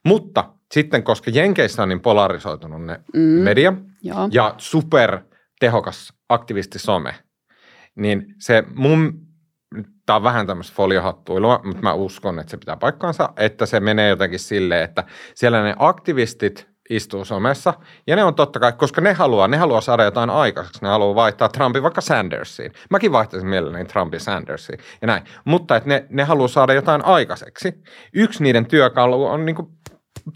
Mutta 0.06 0.54
sitten, 0.72 1.04
koska 1.04 1.32
Jenkeissä 1.32 1.84
on 1.84 1.89
niin 1.89 2.02
polarisoitunut 2.02 2.86
ne 2.86 3.00
mm. 3.14 3.20
media 3.20 3.74
Joo. 4.02 4.30
ja 4.32 4.56
super 4.58 5.20
tehokas 5.60 6.14
aktivistisome– 6.30 7.16
niin 8.00 8.26
se 8.39 8.64
mun, 8.76 9.14
tämä 10.06 10.18
on 10.18 10.24
vähän 10.24 10.47
tämmöistä 10.47 10.76
foliohattuilua, 10.76 11.62
mutta 11.64 11.82
mä 11.82 11.93
uskon, 11.93 12.39
että 12.39 12.52
se 12.52 12.58
pitää 12.58 12.78
paikkaansa, 12.78 13.30
että 13.38 13.66
se 13.66 13.80
menee 13.80 14.10
jotenkin 14.10 14.39
silleen, 14.39 14.84
että 14.84 15.04
siellä 15.36 15.64
ne 15.64 15.76
aktivistit 15.80 16.70
istuu 16.89 17.26
somessa, 17.26 17.74
ja 18.08 18.16
ne 18.16 18.24
on 18.24 18.36
totta 18.36 18.60
kai, 18.60 18.74
koska 18.74 19.02
ne 19.02 19.14
haluaa, 19.14 19.47
ne 19.47 19.58
haluaa 19.58 19.82
saada 19.82 20.04
jotain 20.04 20.30
aikaiseksi, 20.30 20.82
ne 20.82 20.88
haluaa 20.88 21.16
vaihtaa 21.16 21.50
Trumpin 21.50 21.84
vaikka 21.84 22.02
Sandersiin. 22.02 22.72
Mäkin 22.89 23.12
vaihtaisin 23.12 23.50
mielelläni 23.50 23.86
Trumpin 23.86 24.20
Sandersiin 24.20 24.80
ja 25.02 25.08
näin, 25.08 25.24
mutta 25.45 25.76
että 25.76 25.89
ne, 25.89 26.06
ne 26.10 26.24
haluaa 26.24 26.47
saada 26.47 26.74
jotain 26.74 27.06
aikaiseksi. 27.06 27.74
Yksi 28.14 28.43
niiden 28.43 28.66
työkalu 28.66 29.26
on 29.26 29.45
niin 29.45 29.56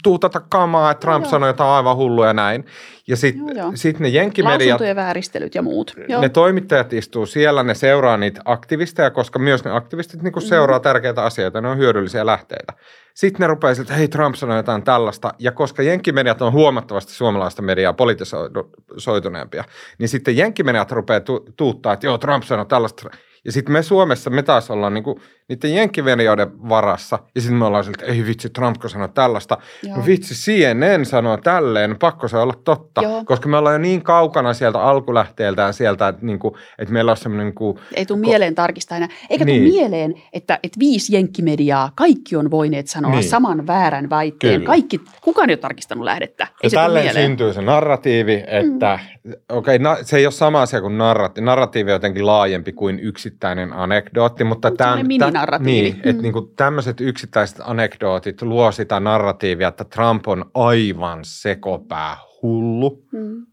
tuutata 0.02 0.40
kamaa, 0.40 0.90
että 0.90 1.00
Trump 1.00 1.26
sanoi 1.26 1.48
jotain 1.48 1.70
aivan 1.70 1.96
hullua 1.96 2.26
ja 2.26 2.32
näin. 2.32 2.64
Ja 3.06 3.16
sitten 3.16 3.56
sit 3.74 3.98
ne 3.98 4.08
jenkkimediat... 4.08 4.60
Lausuntojen 4.60 4.96
vääristelyt 4.96 5.54
ja 5.54 5.62
muut. 5.62 5.94
Joo. 6.08 6.20
Ne 6.20 6.28
toimittajat 6.28 6.92
istuu 6.92 7.26
siellä, 7.26 7.62
ne 7.62 7.74
seuraa 7.74 8.16
niitä 8.16 8.40
aktivisteja, 8.44 9.10
koska 9.10 9.38
myös 9.38 9.64
ne 9.64 9.70
aktivistit 9.70 10.22
niin 10.22 10.32
mm. 10.34 10.40
seuraa 10.40 10.80
tärkeitä 10.80 11.24
asioita, 11.24 11.60
ne 11.60 11.68
on 11.68 11.78
hyödyllisiä 11.78 12.26
lähteitä. 12.26 12.72
Sitten 13.14 13.40
ne 13.40 13.46
rupeaa 13.46 13.74
että 13.80 13.94
hei 13.94 14.08
Trump 14.08 14.34
sanoi 14.34 14.56
jotain 14.56 14.82
tällaista, 14.82 15.34
ja 15.38 15.52
koska 15.52 15.82
jenkkimediat 15.82 16.42
on 16.42 16.52
huomattavasti 16.52 17.12
suomalaista 17.12 17.62
mediaa 17.62 17.92
politisoituneempia, 17.92 19.64
niin 19.98 20.08
sitten 20.08 20.36
jenkkimediat 20.36 20.90
rupeaa 20.90 21.20
tu- 21.20 21.46
tuuttaa, 21.56 21.92
että 21.92 22.06
joo 22.06 22.18
Trump 22.18 22.44
sanoi 22.44 22.66
tällaista, 22.66 23.10
ja 23.44 23.52
sitten 23.52 23.72
me 23.72 23.82
Suomessa, 23.82 24.30
me 24.30 24.42
taas 24.42 24.70
ollaan 24.70 24.94
niinku 24.94 25.20
niiden 25.48 25.74
jenkkivenioiden 25.74 26.68
varassa. 26.68 27.18
Ja 27.34 27.40
sitten 27.40 27.58
me 27.58 27.64
ollaan 27.64 27.84
siltä, 27.84 28.04
ei 28.04 28.26
vitsi, 28.26 28.50
Trump 28.50 28.76
sanoi 28.86 29.08
tällaista. 29.08 29.58
Joo. 29.82 29.96
No 29.96 30.06
vitsi, 30.06 30.34
CNN 30.34 31.06
sanoo 31.06 31.36
tälleen, 31.36 31.96
pakko 31.98 32.28
se 32.28 32.36
olla 32.36 32.54
totta. 32.64 33.02
Joo. 33.02 33.24
Koska 33.24 33.48
me 33.48 33.56
ollaan 33.56 33.74
jo 33.74 33.78
niin 33.78 34.02
kaukana 34.02 34.54
sieltä 34.54 34.80
alkulähteeltään 34.80 35.74
sieltä, 35.74 36.08
että, 36.08 36.26
niinku, 36.26 36.56
että 36.78 36.92
meillä 36.92 37.10
on 37.10 37.16
semmoinen... 37.16 37.46
Niinku, 37.46 37.78
ei 37.94 38.06
tule 38.06 38.18
ko- 38.18 38.20
mieleen 38.20 38.54
tarkistaa 38.54 38.96
enää. 38.96 39.08
Eikä 39.30 39.44
niin. 39.44 39.62
tule 39.62 39.72
mieleen, 39.72 40.14
että, 40.32 40.58
että 40.62 40.78
viisi 40.78 41.14
jenkkimediaa, 41.14 41.92
kaikki 41.94 42.36
on 42.36 42.50
voineet 42.50 42.86
sanoa 42.86 43.10
niin. 43.10 43.24
saman 43.24 43.66
väärän 43.66 44.10
väitteen. 44.10 44.54
Kyllä. 44.54 44.66
Kaikki, 44.66 45.00
kukaan 45.20 45.50
ei 45.50 45.54
ole 45.54 45.58
tarkistanut 45.58 46.04
lähdettä. 46.04 46.44
Ei 46.44 46.50
ja 46.62 46.70
se 46.70 46.76
tälleen 46.76 47.14
syntyy 47.14 47.52
se 47.52 47.62
narratiivi, 47.62 48.44
että 48.46 48.98
mm. 49.24 49.32
okei, 49.48 49.76
okay, 49.76 49.78
na, 49.78 49.96
se 50.02 50.16
ei 50.16 50.26
ole 50.26 50.32
sama 50.32 50.62
asia 50.62 50.80
kuin 50.80 50.98
narratiivi. 50.98 51.44
Narratiivi 51.46 51.90
on 51.90 51.94
jotenkin 51.94 52.26
laajempi 52.26 52.72
kuin 52.72 52.98
yksittäinen 53.34 53.72
anekdootti, 53.72 54.44
mutta 54.44 54.70
tämä 54.70 54.96
narratiivi. 55.32 55.90
Niin, 55.90 55.94
mm. 55.94 56.10
että 56.10 56.22
niinku 56.22 56.40
tämmöiset 56.56 57.00
yksittäiset 57.00 57.58
anekdootit 57.60 58.42
luo 58.42 58.72
sitä 58.72 59.00
narratiivia, 59.00 59.68
että 59.68 59.84
Trump 59.84 60.28
on 60.28 60.50
aivan 60.54 61.18
sekopää 61.22 62.16
hullu, 62.42 63.04
mm. 63.12 63.46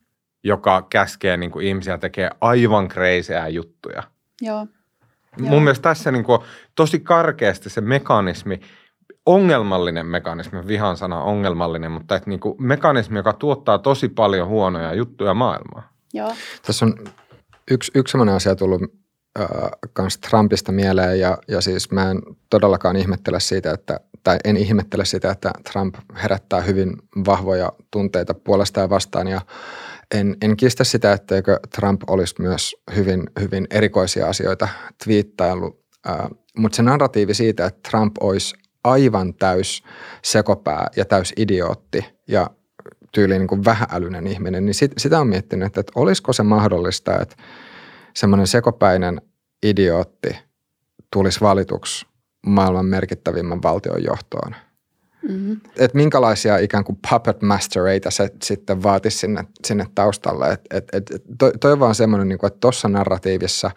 joka 0.44 0.88
käskee 0.90 1.38
niinku 1.38 1.60
ihmisiä 1.60 1.98
tekee 1.98 2.30
aivan 2.42 2.88
kreisiä 2.88 3.48
juttuja. 3.48 4.04
Joo. 4.42 4.68
Mun 5.40 5.52
Joo. 5.52 5.60
mielestä 5.60 5.90
tässä 5.90 6.12
niinku 6.12 6.44
tosi 6.76 7.00
karkeasti 7.00 7.70
se 7.70 7.82
mekanismi, 7.82 8.60
ongelmallinen 9.26 10.06
mekanismi, 10.06 10.68
vihan 10.68 10.98
sana 10.98 11.24
ongelmallinen, 11.24 11.92
mutta 11.92 12.16
että 12.16 12.30
niinku 12.30 12.56
mekanismi, 12.60 13.18
joka 13.20 13.34
tuottaa 13.34 13.78
tosi 13.78 14.10
paljon 14.10 14.48
huonoja 14.48 14.94
juttuja 14.94 15.34
maailmaan. 15.34 15.84
Joo. 16.14 16.34
Tässä 16.66 16.86
on 16.86 16.94
yksi, 17.72 17.92
yksi 17.96 18.12
sellainen 18.12 18.36
asia 18.36 18.56
tullut 18.56 19.01
kans 19.94 20.18
Trumpista 20.18 20.72
mieleen 20.72 21.20
ja, 21.20 21.38
ja 21.48 21.62
siis 21.62 21.92
mä 21.92 22.12
en 22.12 22.22
todellakaan 22.50 22.96
ihmettele 22.96 23.40
siitä, 23.40 23.72
että, 23.72 24.00
tai 24.24 24.38
en 24.44 24.58
ihmettele 24.58 25.06
sitä, 25.06 25.32
että 25.32 25.52
Trump 25.72 25.96
herättää 26.24 26.62
hyvin 26.62 26.94
vahvoja 27.26 27.72
tunteita 27.92 28.34
puolesta 28.34 28.80
ja 28.80 28.90
vastaan 28.90 29.28
ja 29.28 29.42
en, 30.14 30.38
en 30.42 30.58
kistä 30.58 30.84
sitä, 30.84 31.14
etteikö 31.14 31.60
Trump 31.76 32.02
olisi 32.08 32.36
myös 32.40 32.76
hyvin, 32.96 33.24
hyvin 33.40 33.68
erikoisia 33.70 34.28
asioita 34.28 34.68
twiittaillut, 35.04 35.82
mutta 36.58 36.76
se 36.76 36.84
narratiivi 36.84 37.34
siitä, 37.34 37.66
että 37.66 37.90
Trump 37.90 38.16
olisi 38.20 38.56
aivan 38.84 39.34
täys 39.34 39.84
sekopää 40.24 40.88
ja 40.96 41.06
täys 41.06 41.34
idiootti 41.38 42.06
ja 42.28 42.50
tyyliin 43.12 43.48
niin 43.52 43.66
vähäälyinen 43.66 44.28
ihminen, 44.28 44.66
niin 44.66 44.74
sit, 44.74 44.92
sitä 44.98 45.20
on 45.20 45.28
miettinyt, 45.28 45.66
että, 45.66 45.80
että 45.80 45.92
olisiko 45.96 46.34
se 46.34 46.44
mahdollista, 46.44 47.22
että 47.22 47.36
semmoinen 48.14 48.48
sekopäinen 48.48 49.22
idiootti 49.64 50.38
tulisi 51.14 51.42
valituksi 51.42 52.06
maailman 52.46 52.86
merkittävimmän 52.86 53.64
valtion 53.64 54.04
johtoon. 54.04 54.56
Mm-hmm. 55.30 55.62
Että 55.78 55.98
minkälaisia 55.98 56.58
ikään 56.58 56.84
kuin 56.84 57.00
puppet 57.10 57.42
mastereita 57.42 58.12
se 58.12 58.30
sitten 58.44 58.84
vaatisi 58.84 59.18
sinne, 59.18 59.44
sinne 59.68 59.86
taustalle. 59.96 60.52
Et, 60.52 60.62
et, 60.72 60.94
et, 60.94 61.24
toi, 61.38 61.52
toi 61.60 61.72
on 61.72 61.80
vaan 61.80 61.96
semmoinen, 61.96 62.30
niin 62.30 62.40
kuin, 62.40 62.48
että 62.48 62.60
tuossa 62.60 62.88
narratiivissa 62.88 63.72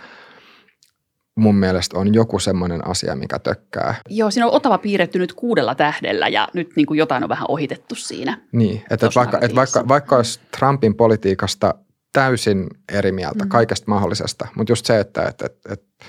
mun 1.37 1.55
mielestä 1.55 1.99
on 1.99 2.15
joku 2.15 2.39
semmoinen 2.39 2.87
asia, 2.89 3.17
mikä 3.17 3.39
tökkää. 3.39 3.95
Joo, 4.09 4.31
siinä 4.31 4.47
on 4.47 4.53
Otava 4.53 4.79
piirretty 4.79 5.19
nyt 5.19 5.33
kuudella 5.33 5.75
tähdellä 5.75 6.29
ja 6.29 6.49
nyt 6.53 6.71
niin 6.77 6.87
kuin 6.87 6.99
jotain 6.99 7.23
on 7.23 7.29
vähän 7.29 7.47
ohitettu 7.49 7.95
siinä. 7.95 8.39
Niin, 8.53 8.83
että 8.91 9.07
et 9.07 9.17
vaikka, 9.17 9.39
et 9.41 9.55
vaikka, 9.55 9.89
vaikka 9.89 10.17
olisi 10.17 10.41
Trumpin 10.59 10.95
politiikasta 10.95 11.75
täysin 12.15 12.67
eri 12.93 13.13
mieltä 13.13 13.45
mm. 13.45 13.49
kaikesta 13.49 13.85
mahdollisesta, 13.87 14.49
mutta 14.57 14.73
just 14.73 14.87
se, 14.87 15.01
että, 15.01 15.23
että, 15.23 15.47
että, 15.47 15.73
että 15.73 16.05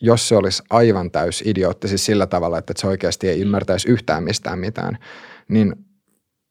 jos 0.00 0.28
se 0.28 0.36
olisi 0.36 0.62
aivan 0.70 1.10
täys 1.10 1.42
idiootti, 1.46 1.88
siis 1.88 2.06
sillä 2.06 2.26
tavalla, 2.26 2.58
että 2.58 2.72
se 2.76 2.86
oikeasti 2.86 3.28
ei 3.28 3.40
ymmärtäisi 3.40 3.88
yhtään 3.88 4.24
mistään 4.24 4.58
mitään, 4.58 4.98
niin 5.48 5.74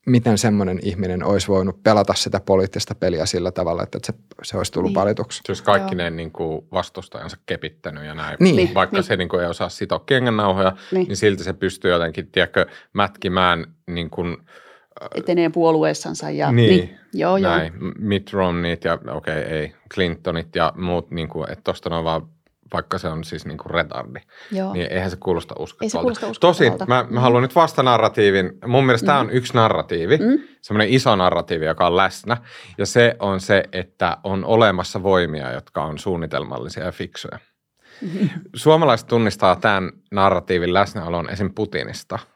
miten 0.07 0.37
semmoinen 0.37 0.79
ihminen 0.83 1.23
olisi 1.23 1.47
voinut 1.47 1.83
pelata 1.83 2.13
sitä 2.13 2.39
poliittista 2.39 2.95
peliä 2.95 3.25
sillä 3.25 3.51
tavalla, 3.51 3.83
että 3.83 3.99
se, 4.03 4.13
se 4.43 4.57
olisi 4.57 4.71
tullut 4.71 4.89
niin. 4.89 4.95
valituksi. 4.95 5.41
Siis 5.45 5.61
kaikki 5.61 5.95
ne 5.95 6.09
niin 6.09 6.31
kuin 6.31 6.67
vastustajansa 6.71 7.37
kepittänyt 7.45 8.05
ja 8.05 8.15
näin. 8.15 8.37
Niin. 8.39 8.73
Vaikka 8.73 8.97
niin. 8.97 9.03
se 9.03 9.17
niin 9.17 9.29
kuin 9.29 9.43
ei 9.43 9.49
osaa 9.49 9.69
sitoa 9.69 9.99
kengännauhoja, 9.99 10.77
niin. 10.91 11.07
niin 11.07 11.17
silti 11.17 11.43
se 11.43 11.53
pystyy 11.53 11.91
jotenkin, 11.91 12.31
tiedätkö, 12.31 12.65
mätkimään 12.93 13.65
niin 13.87 14.09
kuin– 14.09 14.37
etenee 15.15 15.49
puolueessansa. 15.49 16.29
Ja, 16.29 16.51
niin, 16.51 16.69
niin 16.69 16.99
joo, 17.13 17.37
näin. 17.37 17.73
Joo. 17.81 17.91
Mitt 17.99 18.33
Romneyt 18.33 18.83
ja 18.83 18.93
okei, 18.93 19.39
okay, 19.39 19.57
ei, 19.57 19.75
Clintonit 19.93 20.55
ja 20.55 20.73
muut, 20.75 21.11
niin 21.11 21.29
kuin, 21.29 21.51
että 21.51 21.63
tuosta 21.63 21.97
on 21.97 22.03
vaan 22.03 22.21
vaikka 22.73 22.97
se 22.97 23.07
on 23.07 23.23
siis 23.23 23.45
niin 23.45 23.57
kuin 23.57 23.71
retardi, 23.71 24.19
Joo. 24.51 24.73
niin 24.73 24.91
eihän 24.91 25.11
se 25.11 25.17
kuulosta 25.17 25.55
uskottavalta. 25.59 25.85
Ei 25.85 25.89
se 25.89 25.97
kuulosta 25.97 26.27
uskottavalta. 26.27 26.77
Tosin 26.77 26.87
mä, 26.87 27.05
mä 27.09 27.19
haluan 27.19 27.41
nyt 27.41 27.55
vasta 27.55 27.83
narratiivin. 27.83 28.51
Mun 28.67 28.85
mielestä 28.85 29.05
mm. 29.05 29.07
tämä 29.07 29.19
on 29.19 29.29
yksi 29.29 29.53
narratiivi, 29.53 30.17
mm. 30.17 30.39
semmoinen 30.61 30.93
iso 30.93 31.15
narratiivi, 31.15 31.65
joka 31.65 31.87
on 31.87 31.97
läsnä. 31.97 32.37
Ja 32.77 32.85
se 32.85 33.15
on 33.19 33.39
se, 33.39 33.63
että 33.71 34.17
on 34.23 34.45
olemassa 34.45 35.03
voimia, 35.03 35.51
jotka 35.51 35.83
on 35.83 35.99
suunnitelmallisia 35.99 36.83
ja 36.83 36.91
fiksuja. 36.91 37.39
Mm-hmm. 38.01 38.29
Suomalaiset 38.55 39.07
tunnistaa 39.07 39.55
tämän 39.55 39.91
narratiivin 40.11 40.73
läsnäolon 40.73 41.29
esim. 41.29 41.53
Putinista– 41.53 42.19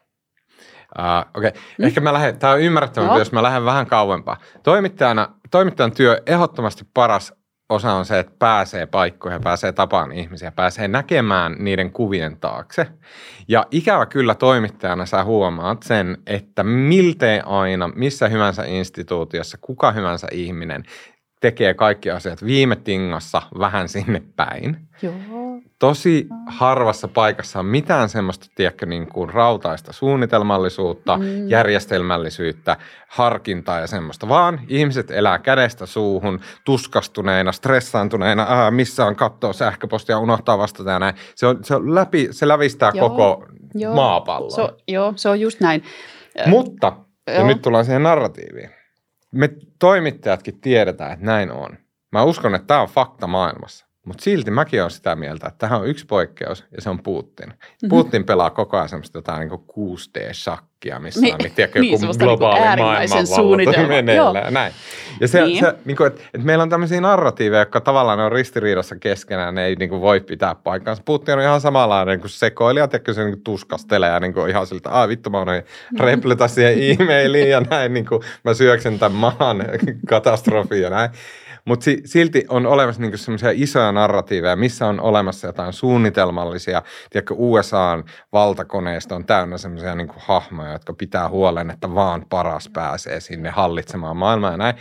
Uh, 0.98 1.30
Okei, 1.34 1.48
okay. 1.48 1.62
mm. 1.78 1.84
ehkä 1.84 2.00
mä 2.00 2.12
lähden, 2.12 2.38
tämä 2.38 2.52
on 2.52 2.60
ymmärrettävää, 2.60 3.18
jos 3.18 3.32
mä 3.32 3.42
lähden 3.42 3.64
vähän 3.64 3.86
kauempaa. 3.86 4.36
Toimittajana, 4.62 5.28
toimittajan 5.50 5.92
työ 5.92 6.22
ehdottomasti 6.26 6.84
paras 6.94 7.32
osa 7.70 7.92
on 7.92 8.04
se, 8.04 8.18
että 8.18 8.32
pääsee 8.38 8.86
paikkoihin, 8.86 9.40
pääsee 9.40 9.72
tapaan 9.72 10.12
ihmisiä, 10.12 10.50
pääsee 10.50 10.88
näkemään 10.88 11.56
niiden 11.58 11.92
kuvien 11.92 12.36
taakse. 12.36 12.86
Ja 13.48 13.66
ikävä 13.70 14.06
kyllä 14.06 14.34
toimittajana 14.34 15.06
sä 15.06 15.24
huomaat 15.24 15.82
sen, 15.82 16.18
että 16.26 16.64
miltei 16.64 17.40
aina, 17.46 17.88
missä 17.88 18.28
hyvänsä 18.28 18.64
instituutiossa, 18.64 19.58
kuka 19.60 19.92
hyvänsä 19.92 20.26
ihminen 20.32 20.84
tekee 21.40 21.74
kaikki 21.74 22.10
asiat 22.10 22.44
viime 22.44 22.76
tingassa 22.76 23.42
vähän 23.58 23.88
sinne 23.88 24.22
päin. 24.36 24.76
Joo 25.02 25.14
tosi 25.80 26.26
harvassa 26.46 27.08
paikassa 27.08 27.58
on 27.58 27.66
mitään 27.66 28.08
semmoista, 28.08 28.46
tiedätkö, 28.54 28.86
niin 28.86 29.06
kuin 29.06 29.30
rautaista 29.30 29.92
suunnitelmallisuutta, 29.92 31.16
mm. 31.16 31.48
järjestelmällisyyttä, 31.48 32.76
harkintaa 33.08 33.80
ja 33.80 33.86
semmoista, 33.86 34.28
vaan 34.28 34.60
ihmiset 34.68 35.10
elää 35.10 35.38
kädestä 35.38 35.86
suuhun, 35.86 36.40
tuskastuneina, 36.64 37.52
stressaantuneina, 37.52 38.46
ää, 38.48 38.70
missä 38.70 39.06
on 39.06 39.16
kattoa 39.16 39.52
sähköpostia, 39.52 40.18
unohtaa 40.18 40.58
vastata 40.58 40.90
ja 40.90 40.98
näin. 40.98 41.14
Se, 41.34 41.46
on, 41.46 41.64
se, 41.64 41.74
on 41.74 41.94
läpi, 41.94 42.28
se 42.30 42.48
lävistää 42.48 42.92
joo, 42.94 43.10
koko 43.10 43.46
joo, 43.74 43.94
maapallon. 43.94 44.50
Se, 44.50 44.68
joo, 44.88 45.12
se 45.16 45.28
on 45.28 45.40
just 45.40 45.60
näin. 45.60 45.82
Mutta, 46.46 46.92
ja 47.26 47.34
joo. 47.34 47.46
nyt 47.46 47.62
tullaan 47.62 47.84
siihen 47.84 48.02
narratiiviin. 48.02 48.79
Me 49.32 49.48
toimittajatkin 49.78 50.60
tiedetään, 50.60 51.12
että 51.12 51.26
näin 51.26 51.50
on. 51.50 51.78
Mä 52.12 52.22
uskon, 52.22 52.54
että 52.54 52.66
tämä 52.66 52.82
on 52.82 52.88
fakta 52.88 53.26
maailmassa. 53.26 53.89
Mutta 54.06 54.24
silti 54.24 54.50
mäkin 54.50 54.80
olen 54.80 54.90
sitä 54.90 55.16
mieltä, 55.16 55.46
että 55.48 55.58
tähän 55.58 55.80
on 55.80 55.86
yksi 55.86 56.06
poikkeus 56.06 56.64
ja 56.76 56.82
se 56.82 56.90
on 56.90 57.02
Putin. 57.02 57.48
Mm-hmm. 57.48 57.88
Putin 57.88 58.24
pelaa 58.24 58.50
koko 58.50 58.76
ajan 58.76 58.88
semmoista 58.88 59.18
jotain 59.18 59.48
niin 59.48 59.60
6D-shakkia, 59.60 60.98
missä 60.98 61.20
niin, 61.20 61.34
on 61.34 61.38
niin, 61.38 61.52
tiedätkö, 61.54 61.80
niin, 61.80 61.92
joku 61.92 62.04
niinku 62.04 62.18
globaali 62.18 62.60
niin 62.60 62.78
maailmanvalvonta 62.78 63.88
meneillään. 63.88 64.54
Näin. 64.54 64.72
Ja 65.20 65.28
se, 65.28 65.44
niin. 65.44 65.64
se 65.64 65.74
niin 65.84 65.96
kuin, 65.96 66.06
että, 66.06 66.20
että 66.34 66.46
meillä 66.46 66.62
on 66.62 66.68
tämmöisiä 66.68 67.00
narratiiveja, 67.00 67.60
jotka 67.60 67.80
tavallaan 67.80 68.20
on 68.20 68.32
ristiriidassa 68.32 68.96
keskenään, 68.96 69.54
ne 69.54 69.64
ei 69.64 69.74
niin 69.74 69.90
kuin, 69.90 70.00
voi 70.00 70.20
pitää 70.20 70.54
paikkaansa. 70.54 71.02
Putin 71.06 71.34
on 71.34 71.40
ihan 71.40 71.60
samanlainen 71.60 72.20
kuin 72.20 72.30
sekoilija, 72.30 72.88
tiedätkö, 72.88 73.14
se 73.14 73.24
niin 73.24 73.34
kuin, 73.34 73.44
tuskastelee 73.44 74.10
ja 74.10 74.20
niin 74.20 74.34
kuin, 74.34 74.50
ihan 74.50 74.66
siltä, 74.66 74.88
että 74.88 75.08
vittu 75.08 75.30
mä 75.30 75.40
unoin 75.40 75.62
repleta 76.00 76.48
siihen 76.48 77.00
e-mailiin 77.00 77.50
ja 77.50 77.60
näin, 77.60 77.94
niin 77.94 78.06
kuin, 78.06 78.22
mä 78.44 78.54
syöksen 78.54 78.98
tämän 78.98 79.18
maan 79.18 79.64
katastrofiin 80.08 80.82
ja 80.82 80.90
näin. 80.90 81.10
Mutta 81.70 81.84
si- 81.84 82.02
silti 82.04 82.44
on 82.48 82.66
olemassa 82.66 83.02
niinku 83.02 83.16
semmoisia 83.16 83.50
isoja 83.54 83.92
narratiiveja, 83.92 84.56
missä 84.56 84.86
on 84.86 85.00
olemassa 85.00 85.46
jotain 85.46 85.72
suunnitelmallisia. 85.72 86.82
Tiedätkö, 87.10 87.34
USAn 87.38 88.04
valtakoneista 88.32 89.16
on 89.16 89.24
täynnä 89.24 89.58
semmoisia 89.58 89.94
niinku 89.94 90.14
hahmoja, 90.18 90.72
jotka 90.72 90.92
pitää 90.92 91.28
huolen, 91.28 91.70
että 91.70 91.94
vaan 91.94 92.26
paras 92.28 92.70
pääsee 92.72 93.20
sinne 93.20 93.50
hallitsemaan 93.50 94.16
maailmaa 94.16 94.50
ja 94.50 94.56
näin. 94.56 94.74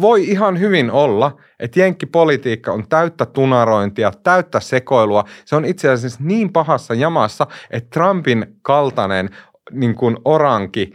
Voi 0.00 0.24
ihan 0.24 0.60
hyvin 0.60 0.90
olla, 0.90 1.36
että 1.60 1.80
jenkkipolitiikka 1.80 2.72
on 2.72 2.88
täyttä 2.88 3.26
tunarointia, 3.26 4.12
täyttä 4.22 4.60
sekoilua. 4.60 5.24
Se 5.44 5.56
on 5.56 5.64
itse 5.64 5.90
asiassa 5.90 6.20
niin 6.22 6.52
pahassa 6.52 6.94
jamassa, 6.94 7.46
että 7.70 7.90
Trumpin 7.90 8.46
kaltainen 8.62 9.30
niin 9.70 9.94
kuin 9.94 10.16
oranki 10.24 10.92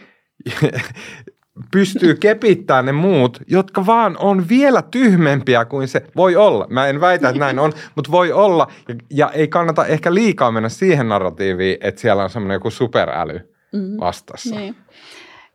pystyy 1.72 2.16
kepittämään 2.16 2.86
ne 2.86 2.92
muut, 2.92 3.40
jotka 3.48 3.86
vaan 3.86 4.18
on 4.18 4.50
vielä 4.50 4.82
tyhmempiä 4.82 5.66
kuin 5.66 5.88
se 5.88 6.06
voi 6.16 6.36
olla. 6.36 6.68
Mä 6.70 6.88
en 6.88 7.02
väitä, 7.02 7.30
että 7.30 7.40
näin 7.40 7.60
on, 7.60 7.74
mutta 7.96 8.12
voi 8.12 8.32
olla. 8.32 8.68
Ja, 8.88 8.96
ja 9.10 9.30
ei 9.30 9.48
kannata 9.48 9.86
ehkä 9.86 10.14
liikaa 10.14 10.52
mennä 10.52 10.70
siihen 10.70 11.10
narratiiviin, 11.10 11.78
että 11.82 12.02
siellä 12.02 12.24
on 12.24 12.30
semmoinen 12.30 12.56
joku 12.56 12.70
superäly 12.70 13.54
mm-hmm. 13.74 14.00
vastassa. 14.00 14.56
Niin. 14.56 14.76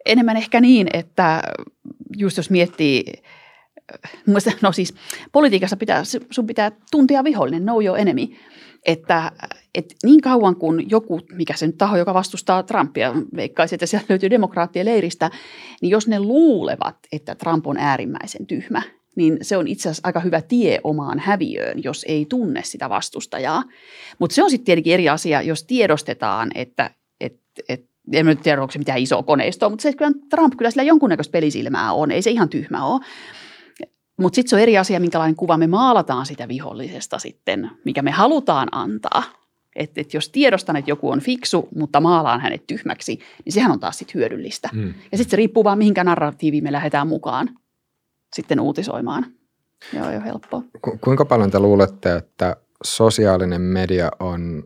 Enemmän 0.07 0.37
ehkä 0.37 0.61
niin, 0.61 0.87
että 0.93 1.43
just 2.17 2.37
jos 2.37 2.51
miettii 2.51 3.05
no 4.63 4.73
siis 4.73 4.95
politiikassa 5.33 5.77
pitää, 5.77 6.03
sun 6.31 6.47
pitää 6.47 6.73
tuntea 6.91 7.25
vihollinen, 7.25 7.63
know 7.63 7.85
your 7.85 7.99
enemy 7.99 8.27
että, 8.87 9.33
että 9.75 9.95
niin 10.05 10.21
kauan 10.21 10.57
kuin 10.57 10.91
joku, 10.91 11.21
mikä 11.33 11.55
se 11.57 11.67
nyt 11.67 11.79
taho, 11.79 11.97
joka 11.97 12.15
vastustaa 12.15 12.63
Trumpia, 12.63 13.15
veikkaisi, 13.37 13.75
että 13.75 13.87
sieltä 13.87 14.07
löytyy 14.09 14.31
demokraattien 14.31 14.87
leiristä, 14.87 15.31
niin 15.83 15.91
jos 15.91 16.09
ne 16.09 16.21
luulevat, 16.21 16.97
että 17.13 17.35
Trump 17.35 17.67
on 17.67 17.77
äärimmäisen 17.77 18.47
tyhmä, 18.47 18.83
niin 19.17 19.39
se 19.43 19.57
on 19.57 19.69
itse 19.69 19.89
asiassa 19.89 20.09
aika 20.09 20.21
hyvä 20.21 20.43
tie 20.43 20.81
omaan 20.85 21.19
häviöön, 21.19 21.85
jos 21.85 22.05
ei 22.09 22.27
tunne 22.29 22.63
sitä 22.65 22.91
vastustajaa. 22.91 23.65
Mutta 24.19 24.35
se 24.35 24.43
on 24.43 24.51
sitten 24.51 24.65
tietenkin 24.65 24.95
eri 24.95 25.09
asia, 25.09 25.43
jos 25.43 25.65
tiedostetaan, 25.65 26.51
että 26.55 26.91
et, 27.21 27.41
et, 27.69 27.85
en 28.13 28.27
nyt 28.27 28.43
tiedä, 28.43 28.63
onko 28.63 28.73
se 28.73 28.79
mitään 28.79 28.99
isoa 28.99 29.23
koneistoa, 29.23 29.69
mutta 29.69 29.83
se, 29.83 29.89
että 29.89 30.11
Trump 30.31 30.55
kyllä 30.57 30.71
sillä 30.71 30.83
jonkunnäköistä 30.83 31.33
pelisilmää 31.33 31.93
on, 31.93 32.11
ei 32.11 32.23
se 32.23 32.31
ihan 32.31 32.49
tyhmä 32.49 32.87
ole. 32.87 33.01
Mutta 34.17 34.35
sitten 34.35 34.51
se 34.51 34.57
on 34.57 34.63
eri 34.63 34.79
asia, 34.79 35.01
minkälainen 35.01 35.37
kuva 35.37 35.57
me 35.57 35.67
maalataan 35.67 36.27
sitä 36.27 36.49
vihollisesta 36.49 37.19
sitten, 37.19 37.71
mikä 37.85 38.03
me 38.03 38.11
halutaan 38.11 38.69
antaa. 38.73 39.23
Että 39.77 40.01
et 40.01 40.15
jos 40.15 40.29
tiedostan, 40.29 40.77
että 40.77 40.91
joku 40.91 41.11
on 41.11 41.21
fiksu, 41.21 41.69
mutta 41.75 42.01
maalaan 42.01 42.41
hänet 42.41 42.67
tyhmäksi, 42.67 43.19
niin 43.45 43.53
sehän 43.53 43.73
on 43.73 43.81
taas 43.81 43.99
sitten 43.99 44.15
hyödyllistä. 44.15 44.69
Mm. 44.73 44.95
Ja 45.13 45.19
sitten 45.19 45.31
se 45.31 45.37
riippuu 45.37 45.65
vaan, 45.65 45.79
mihinkä 45.79 46.05
narratiiviin 46.05 46.65
me 46.65 46.73
lähdetään 46.73 47.09
mukaan 47.09 47.51
sitten 48.37 48.61
uutisoimaan. 48.61 49.27
Joo, 49.93 50.11
jo 50.11 50.21
helppoa. 50.21 50.63
Ku, 50.83 50.99
kuinka 51.05 51.25
paljon 51.25 51.51
te 51.51 51.59
luulette, 51.59 52.17
että 52.17 52.57
sosiaalinen 52.85 53.61
media 53.61 54.11
on 54.21 54.63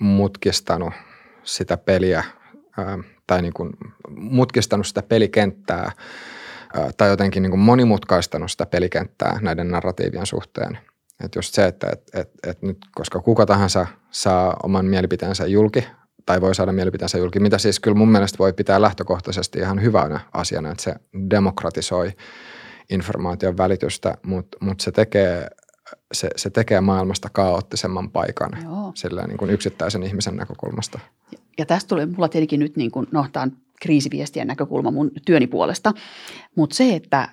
mutkistanut 0.00 0.92
sitä 1.44 1.76
peliä 1.76 2.24
ää, 2.78 2.98
tai 3.26 3.42
niin 3.42 3.54
kuin 3.54 3.70
mutkistanut 4.16 4.86
sitä 4.86 5.02
pelikenttää– 5.02 5.92
tai 6.96 7.08
jotenkin 7.08 7.42
niin 7.42 7.50
kuin 7.50 7.60
monimutkaistanut 7.60 8.50
sitä 8.50 8.66
pelikenttää 8.66 9.38
näiden 9.42 9.68
narratiivien 9.68 10.26
suhteen. 10.26 10.78
Että 11.24 11.38
just 11.38 11.54
se, 11.54 11.66
että 11.66 11.86
et, 11.92 12.02
et, 12.14 12.30
et 12.46 12.62
nyt, 12.62 12.78
koska 12.94 13.20
kuka 13.20 13.46
tahansa 13.46 13.86
saa 14.10 14.56
oman 14.62 14.86
mielipiteensä 14.86 15.46
julki, 15.46 15.84
tai 16.26 16.40
voi 16.40 16.54
saada 16.54 16.72
mielipiteensä 16.72 17.18
julki, 17.18 17.40
mitä 17.40 17.58
siis 17.58 17.80
kyllä 17.80 17.96
mun 17.96 18.08
mielestä 18.08 18.38
voi 18.38 18.52
pitää 18.52 18.82
lähtökohtaisesti 18.82 19.58
ihan 19.58 19.82
hyvänä 19.82 20.20
asiana, 20.32 20.70
että 20.70 20.82
se 20.82 20.94
demokratisoi 21.30 22.12
informaation 22.90 23.56
välitystä, 23.56 24.18
mutta 24.22 24.58
mut 24.60 24.80
se 24.80 24.92
tekee 24.92 25.48
se, 26.12 26.30
se 26.36 26.50
tekee 26.50 26.80
maailmasta 26.80 27.28
kaoottisemman 27.32 28.10
paikan 28.10 28.50
sillä 28.94 29.26
niin 29.26 29.38
kuin 29.38 29.50
yksittäisen 29.50 30.02
ihmisen 30.02 30.36
näkökulmasta. 30.36 30.98
Ja, 31.32 31.38
ja 31.58 31.66
tästä 31.66 31.88
tulee 31.88 32.06
mulla 32.06 32.28
tietenkin 32.28 32.60
nyt, 32.60 32.76
niin 32.76 32.90
kuin, 32.90 33.06
no 33.12 33.26
tämä 33.32 33.42
on 33.42 33.52
kriisiviestien 33.82 34.46
näkökulma 34.46 34.90
mun 34.90 35.10
työni 35.26 35.46
puolesta. 35.46 35.92
Mutta 36.56 36.76
se, 36.76 36.94
että 36.94 37.28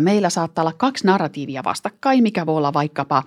meillä 0.00 0.30
saattaa 0.30 0.62
olla 0.62 0.72
kaksi 0.72 1.06
narratiivia 1.06 1.64
vastakkain, 1.64 2.22
mikä 2.22 2.46
voi 2.46 2.56
olla 2.56 2.72
vaikkapa 2.72 3.22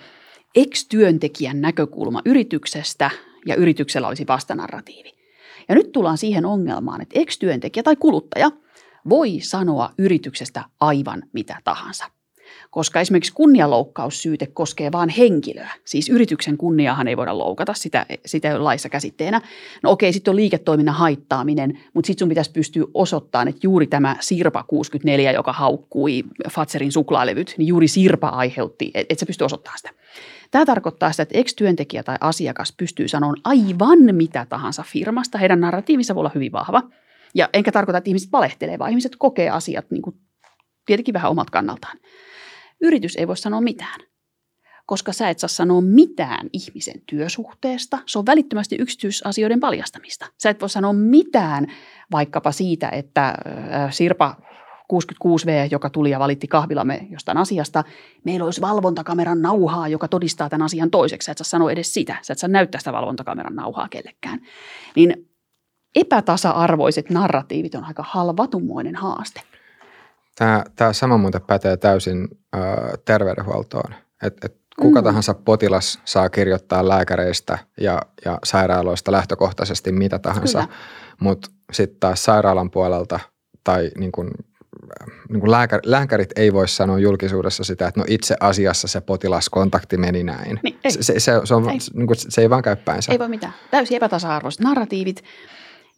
ex-työntekijän 0.55 1.61
näkökulma 1.61 2.21
yrityksestä 2.25 3.11
ja 3.45 3.55
yrityksellä 3.55 4.07
olisi 4.07 4.27
vastanarratiivi. 4.27 5.13
Ja 5.69 5.75
nyt 5.75 5.91
tullaan 5.91 6.17
siihen 6.17 6.45
ongelmaan, 6.45 7.01
että 7.01 7.19
ex-työntekijä 7.19 7.83
tai 7.83 7.95
kuluttaja 7.95 8.51
voi 9.09 9.39
sanoa 9.41 9.89
yrityksestä 9.97 10.63
aivan 10.79 11.23
mitä 11.33 11.57
tahansa– 11.63 12.05
koska 12.71 12.99
esimerkiksi 12.99 13.33
kunnianloukkaussyyte 13.33 14.47
koskee 14.47 14.91
vain 14.91 15.09
henkilöä. 15.09 15.69
Siis 15.85 16.09
yrityksen 16.09 16.57
kunniahan 16.57 17.07
ei 17.07 17.17
voida 17.17 17.37
loukata, 17.37 17.73
sitä, 17.73 18.05
sitä 18.25 18.63
laissa 18.63 18.89
käsitteenä. 18.89 19.41
No 19.83 19.91
okei, 19.91 20.13
sitten 20.13 20.31
on 20.31 20.35
liiketoiminnan 20.35 20.95
haittaaminen, 20.95 21.79
mutta 21.93 22.07
sitten 22.07 22.19
sun 22.19 22.29
pitäisi 22.29 22.51
pystyä 22.51 22.85
osoittamaan, 22.93 23.47
että 23.47 23.59
juuri 23.63 23.87
tämä 23.87 24.15
Sirpa 24.19 24.63
64, 24.63 25.31
joka 25.31 25.53
haukkui 25.53 26.23
Fatserin 26.49 26.91
suklaalevyt, 26.91 27.55
niin 27.57 27.67
juuri 27.67 27.87
Sirpa 27.87 28.27
aiheutti, 28.27 28.91
että 28.93 29.13
et 29.13 29.19
sä 29.19 29.25
pystyy 29.25 29.45
osoittamaan 29.45 29.77
sitä. 29.77 29.91
Tämä 30.51 30.65
tarkoittaa 30.65 31.11
sitä, 31.11 31.23
että 31.23 31.37
ex-työntekijä 31.37 32.03
tai 32.03 32.17
asiakas 32.21 32.73
pystyy 32.77 33.07
sanomaan 33.07 33.41
aivan 33.43 33.99
mitä 34.11 34.45
tahansa 34.49 34.83
firmasta. 34.87 35.37
Heidän 35.37 35.59
narratiivinsa 35.59 36.15
voi 36.15 36.21
olla 36.21 36.31
hyvin 36.35 36.51
vahva. 36.51 36.81
Ja 37.35 37.49
enkä 37.53 37.71
tarkoita, 37.71 37.97
että 37.97 38.09
ihmiset 38.09 38.31
valehtelee, 38.31 38.79
vaan 38.79 38.89
ihmiset 38.89 39.15
kokee 39.17 39.49
asiat 39.49 39.91
niin 39.91 40.01
kuin, 40.01 40.15
tietenkin 40.85 41.13
vähän 41.13 41.31
omat 41.31 41.49
kannaltaan. 41.49 41.97
Yritys 42.81 43.15
ei 43.15 43.27
voi 43.27 43.37
sanoa 43.37 43.61
mitään, 43.61 43.99
koska 44.85 45.13
sä 45.13 45.29
et 45.29 45.39
saa 45.39 45.47
sanoa 45.47 45.81
mitään 45.81 46.49
ihmisen 46.53 47.01
työsuhteesta. 47.05 47.99
Se 48.05 48.19
on 48.19 48.25
välittömästi 48.25 48.75
yksityisasioiden 48.79 49.59
paljastamista. 49.59 50.25
Sä 50.37 50.49
et 50.49 50.61
voi 50.61 50.69
sanoa 50.69 50.93
mitään 50.93 51.67
vaikkapa 52.11 52.51
siitä, 52.51 52.89
että 52.89 53.27
äh, 53.27 53.91
Sirpa 53.91 54.35
66V, 54.93 55.67
joka 55.71 55.89
tuli 55.89 56.09
ja 56.09 56.19
valitti 56.19 56.47
kahvilamme 56.47 57.07
jostain 57.09 57.37
asiasta, 57.37 57.83
meillä 58.23 58.45
olisi 58.45 58.61
valvontakameran 58.61 59.41
nauhaa, 59.41 59.87
joka 59.87 60.07
todistaa 60.07 60.49
tämän 60.49 60.65
asian 60.65 60.91
toiseksi. 60.91 61.25
Sä 61.25 61.31
et 61.31 61.37
saa 61.37 61.45
sanoa 61.45 61.71
edes 61.71 61.93
sitä. 61.93 62.15
Sä 62.21 62.33
et 62.33 62.39
saa 62.39 62.47
näyttää 62.47 62.79
sitä 62.79 62.93
valvontakameran 62.93 63.55
nauhaa 63.55 63.87
kellekään. 63.89 64.39
Niin 64.95 65.29
epätasa-arvoiset 65.95 67.09
narratiivit 67.09 67.75
on 67.75 67.83
aika 67.83 68.03
halvatummoinen 68.07 68.95
haaste. 68.95 69.41
Tämä, 70.41 70.63
tämä 70.75 70.93
sama 70.93 71.17
muuten 71.17 71.41
pätee 71.41 71.77
täysin 71.77 72.27
ö, 72.55 72.59
terveydenhuoltoon. 73.05 73.93
Et, 74.23 74.45
et 74.45 74.57
kuka 74.79 75.01
mm. 75.01 75.03
tahansa 75.03 75.33
potilas 75.33 75.99
saa 76.05 76.29
kirjoittaa 76.29 76.87
lääkäreistä 76.87 77.57
ja, 77.79 78.01
ja 78.25 78.39
sairaaloista 78.43 79.11
lähtökohtaisesti 79.11 79.91
mitä 79.91 80.19
tahansa, 80.19 80.67
mutta 81.19 81.49
sitten 81.71 81.99
taas 81.99 82.23
sairaalan 82.23 82.71
puolelta 82.71 83.19
tai 83.63 83.91
niin 83.97 84.11
kun, 84.11 84.31
niin 85.29 85.39
kun 85.39 85.51
lääkär, 85.51 85.79
lääkärit 85.85 86.29
ei 86.35 86.53
voi 86.53 86.67
sanoa 86.67 86.99
julkisuudessa 86.99 87.63
sitä, 87.63 87.87
että 87.87 87.99
no 87.99 88.05
itse 88.09 88.35
asiassa 88.39 88.87
se 88.87 89.01
potilaskontakti 89.01 89.97
meni 89.97 90.23
näin. 90.23 90.59
Niin, 90.63 90.79
ei. 90.83 90.91
Se, 90.91 91.19
se, 91.19 91.41
se, 91.43 91.55
on, 91.55 91.69
ei. 91.69 91.77
Niin 91.93 92.07
kun, 92.07 92.15
se 92.19 92.41
ei 92.41 92.49
vaan 92.49 92.63
käy 92.63 92.75
päinsä. 92.75 93.11
Ei 93.11 93.19
voi 93.19 93.29
mitään. 93.29 93.53
Täysin 93.71 93.97
epätasa-arvoiset 93.97 94.61
narratiivit. 94.61 95.23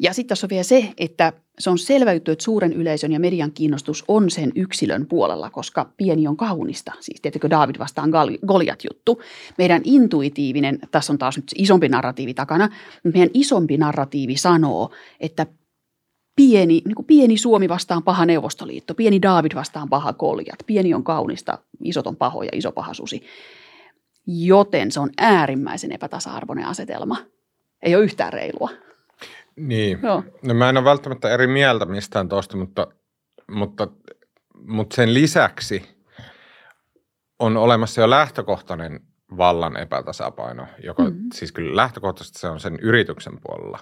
Ja 0.04 0.14
sitten 0.14 0.30
tässä 0.30 0.46
on 0.46 0.50
vielä 0.50 0.64
se, 0.64 0.94
että 0.98 1.34
se 1.60 1.70
on 1.70 1.78
selvä 1.78 2.14
juttu, 2.14 2.32
että 2.32 2.44
suuren 2.44 2.74
yleisön 2.74 3.12
ja 3.12 3.20
median 3.20 3.52
kiinnostus 3.52 4.04
on 4.08 4.32
sen 4.32 4.52
yksilön 4.56 5.06
puolella, 5.06 5.50
koska 5.50 5.90
pieni 5.98 6.28
on 6.28 6.38
kaunista. 6.38 6.92
Siis 7.00 7.22
tietenkin 7.22 7.50
David 7.50 7.76
vastaan 7.80 8.12
Goliat 8.48 8.84
juttu. 8.84 9.22
Meidän 9.58 9.82
intuitiivinen, 9.84 10.80
tässä 10.92 11.14
on 11.14 11.20
taas 11.20 11.38
nyt 11.38 11.52
isompi 11.56 11.90
narratiivi 11.90 12.34
takana, 12.34 12.70
mutta 13.04 13.18
meidän 13.20 13.30
isompi 13.34 13.78
narratiivi 13.78 14.38
sanoo, 14.38 14.92
että 15.20 15.46
pieni, 16.36 16.82
niin 16.86 16.96
kuin 16.96 17.06
pieni 17.06 17.38
Suomi 17.38 17.70
vastaan 17.70 18.04
paha 18.04 18.26
Neuvostoliitto, 18.26 18.96
pieni 18.96 19.22
David 19.22 19.52
vastaan 19.56 19.90
paha 19.90 20.14
Goliat, 20.14 20.60
pieni 20.66 20.94
on 20.94 21.04
kaunista, 21.04 21.58
isot 21.84 22.08
on 22.08 22.16
pahoja, 22.16 22.50
iso 22.54 22.72
paha 22.72 22.94
susi. 22.94 23.24
Joten 24.28 24.92
se 24.92 25.00
on 25.00 25.10
äärimmäisen 25.18 25.92
epätasa-arvoinen 25.92 26.66
asetelma. 26.66 27.18
Ei 27.84 27.96
ole 27.96 28.04
yhtään 28.04 28.34
reilua. 28.34 28.70
Niin, 29.56 30.00
Joo. 30.04 30.24
no 30.44 30.54
mä 30.54 30.70
en 30.70 30.78
ole 30.78 30.86
välttämättä 30.86 31.30
eri 31.30 31.48
mieltä 31.48 31.86
mistään 31.86 32.30
tuosta, 32.30 32.58
mutta, 32.58 32.88
mutta, 33.52 33.88
mutta 34.68 34.96
sen 34.96 35.14
lisäksi 35.14 35.98
on 37.40 37.58
olemassa 37.58 38.02
jo 38.02 38.10
lähtökohtainen 38.10 39.00
vallan 39.38 39.78
epätasapaino, 39.78 40.68
joka 40.84 41.04
mm-hmm. 41.04 41.30
siis 41.34 41.52
kyllä 41.52 41.76
lähtökohtaisesti 41.76 42.40
se 42.40 42.48
on 42.48 42.60
sen 42.60 42.80
yrityksen 42.82 43.40
puolella, 43.44 43.80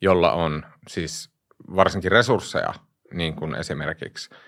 jolla 0.00 0.32
on 0.32 0.62
siis 0.88 1.30
varsinkin 1.76 2.12
resursseja, 2.12 2.74
niin 3.12 3.36
kuin 3.36 3.54
esimerkiksi– 3.54 4.30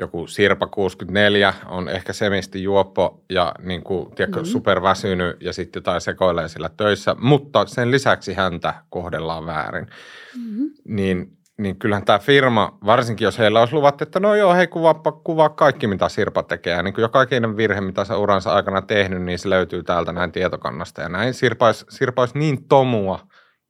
joku 0.00 0.26
Sirpa 0.26 0.66
64 0.66 1.54
on 1.66 1.88
ehkä 1.88 2.12
semisti 2.12 2.62
juoppo 2.62 3.24
ja 3.30 3.54
niin 3.62 3.82
kuin, 3.82 4.14
tiedätkö, 4.14 4.40
mm-hmm. 4.40 4.52
superväsynyt 4.52 5.36
ja 5.40 5.52
sitten 5.52 5.80
jotain 5.80 6.00
sekoilee 6.00 6.48
sillä 6.48 6.70
töissä, 6.76 7.16
mutta 7.18 7.66
sen 7.66 7.90
lisäksi 7.90 8.34
häntä 8.34 8.74
kohdellaan 8.90 9.46
väärin. 9.46 9.86
Mm-hmm. 10.36 10.70
Niin, 10.84 11.32
niin 11.58 11.78
kyllähän 11.78 12.04
tämä 12.04 12.18
firma, 12.18 12.78
varsinkin 12.86 13.24
jos 13.24 13.38
heillä 13.38 13.60
olisi 13.60 13.74
luvattu, 13.74 14.04
että 14.04 14.20
no 14.20 14.34
joo, 14.34 14.54
hei 14.54 14.66
kuvaa, 14.66 14.94
kuvaa 15.24 15.48
kaikki 15.48 15.86
mitä 15.86 16.08
Sirpa 16.08 16.42
tekee. 16.42 16.82
Niin 16.82 16.94
kuin 16.94 17.02
joka 17.02 17.22
ikinen 17.22 17.56
virhe, 17.56 17.80
mitä 17.80 18.04
se 18.04 18.14
uransa 18.14 18.52
aikana 18.52 18.82
tehnyt, 18.82 19.22
niin 19.22 19.38
se 19.38 19.50
löytyy 19.50 19.82
täältä 19.82 20.12
näin 20.12 20.32
tietokannasta 20.32 21.02
ja 21.02 21.08
näin. 21.08 21.34
Sirpa 21.34 21.66
olisi, 21.66 21.86
Sirpa 21.88 22.22
olisi 22.22 22.38
niin 22.38 22.68
tomua, 22.68 23.18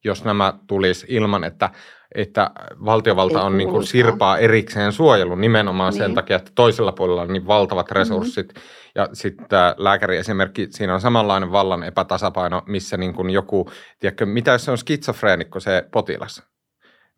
jos 0.05 0.25
nämä 0.25 0.55
tulisi 0.67 1.07
ilman, 1.09 1.45
että 1.45 1.71
että 2.15 2.51
valtiovalta 2.85 3.39
Ei 3.39 3.47
on 3.47 3.59
niin 3.59 3.69
kuin 3.69 3.87
sirpaa 3.87 4.39
erikseen 4.39 4.93
suojelu 4.93 5.35
nimenomaan 5.35 5.93
niin. 5.93 6.03
sen 6.03 6.15
takia, 6.15 6.37
että 6.37 6.53
toisella 6.55 6.93
puolella 6.93 7.23
on 7.23 7.33
niin 7.33 7.47
valtavat 7.47 7.87
mm-hmm. 7.87 7.99
resurssit. 7.99 8.55
Mm-hmm. 8.55 8.91
Ja 8.95 9.09
sitten 9.13 9.47
tämä 9.49 9.75
lääkäriesimerkki, 9.79 10.67
siinä 10.71 10.95
on 10.95 11.01
samanlainen 11.01 11.53
vallan 11.53 11.83
epätasapaino, 11.83 12.63
missä 12.67 12.97
niin 12.97 13.15
kuin 13.15 13.31
joku, 13.31 13.71
tiedätkö, 13.99 14.27
mitä 14.27 14.53
jos 14.53 14.65
se 14.65 14.71
on 14.71 14.79
skitsofreenikko 14.79 15.61
se 15.61 15.85
potilas? 15.93 16.43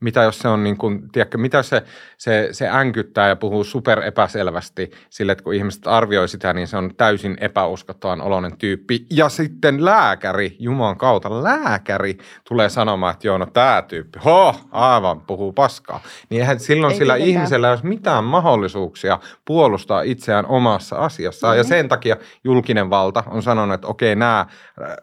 Mitä 0.03 0.23
jos 0.23 0.39
se 0.39 0.49
on 0.49 0.65
niin 0.65 0.77
kuin, 0.77 1.09
tiedätkö, 1.13 1.39
mitä 1.39 1.57
jos 1.57 1.69
se, 1.69 1.83
se, 2.19 2.49
se 2.53 2.69
änkyttää 2.69 3.29
ja 3.29 3.37
puhuu 3.37 3.65
super 3.65 4.03
epäselvästi 4.03 4.91
sille, 5.11 5.33
että 5.33 5.45
kun 5.45 5.55
ihmiset 5.55 5.87
arvioi 5.87 6.29
sitä, 6.29 6.53
niin 6.53 6.67
se 6.67 6.77
on 6.77 6.95
täysin 6.97 7.37
epäuskottavan 7.41 8.21
oloinen 8.21 8.59
tyyppi. 8.59 9.07
Ja 9.11 9.29
sitten 9.29 9.85
lääkäri, 9.85 10.57
Jumalan 10.59 10.99
kautta 10.99 11.43
lääkäri, 11.43 12.19
tulee 12.49 12.69
sanomaan, 12.69 13.13
että 13.13 13.27
joo, 13.27 13.39
no 13.39 13.47
tämä 13.47 13.83
tyyppi, 13.89 14.19
ho, 14.25 14.55
aivan, 14.71 15.21
puhuu 15.21 15.53
paskaa. 15.53 16.01
Niin 16.29 16.41
eihän 16.41 16.61
silloin 16.61 16.93
ei 16.93 16.99
sillä 16.99 17.15
tietenkään. 17.15 17.43
ihmisellä 17.43 17.71
olisi 17.71 17.87
mitään 17.87 18.25
mahdollisuuksia 18.25 19.19
puolustaa 19.45 20.03
itseään 20.03 20.47
omassa 20.47 20.97
asiassaan. 20.97 21.53
Mm-hmm. 21.53 21.59
Ja 21.59 21.65
sen 21.65 21.89
takia 21.89 22.17
julkinen 22.45 22.91
valta 22.91 23.25
on 23.27 23.43
sanonut, 23.43 23.75
että 23.75 23.87
okei, 23.87 24.17
nämä 24.17 24.47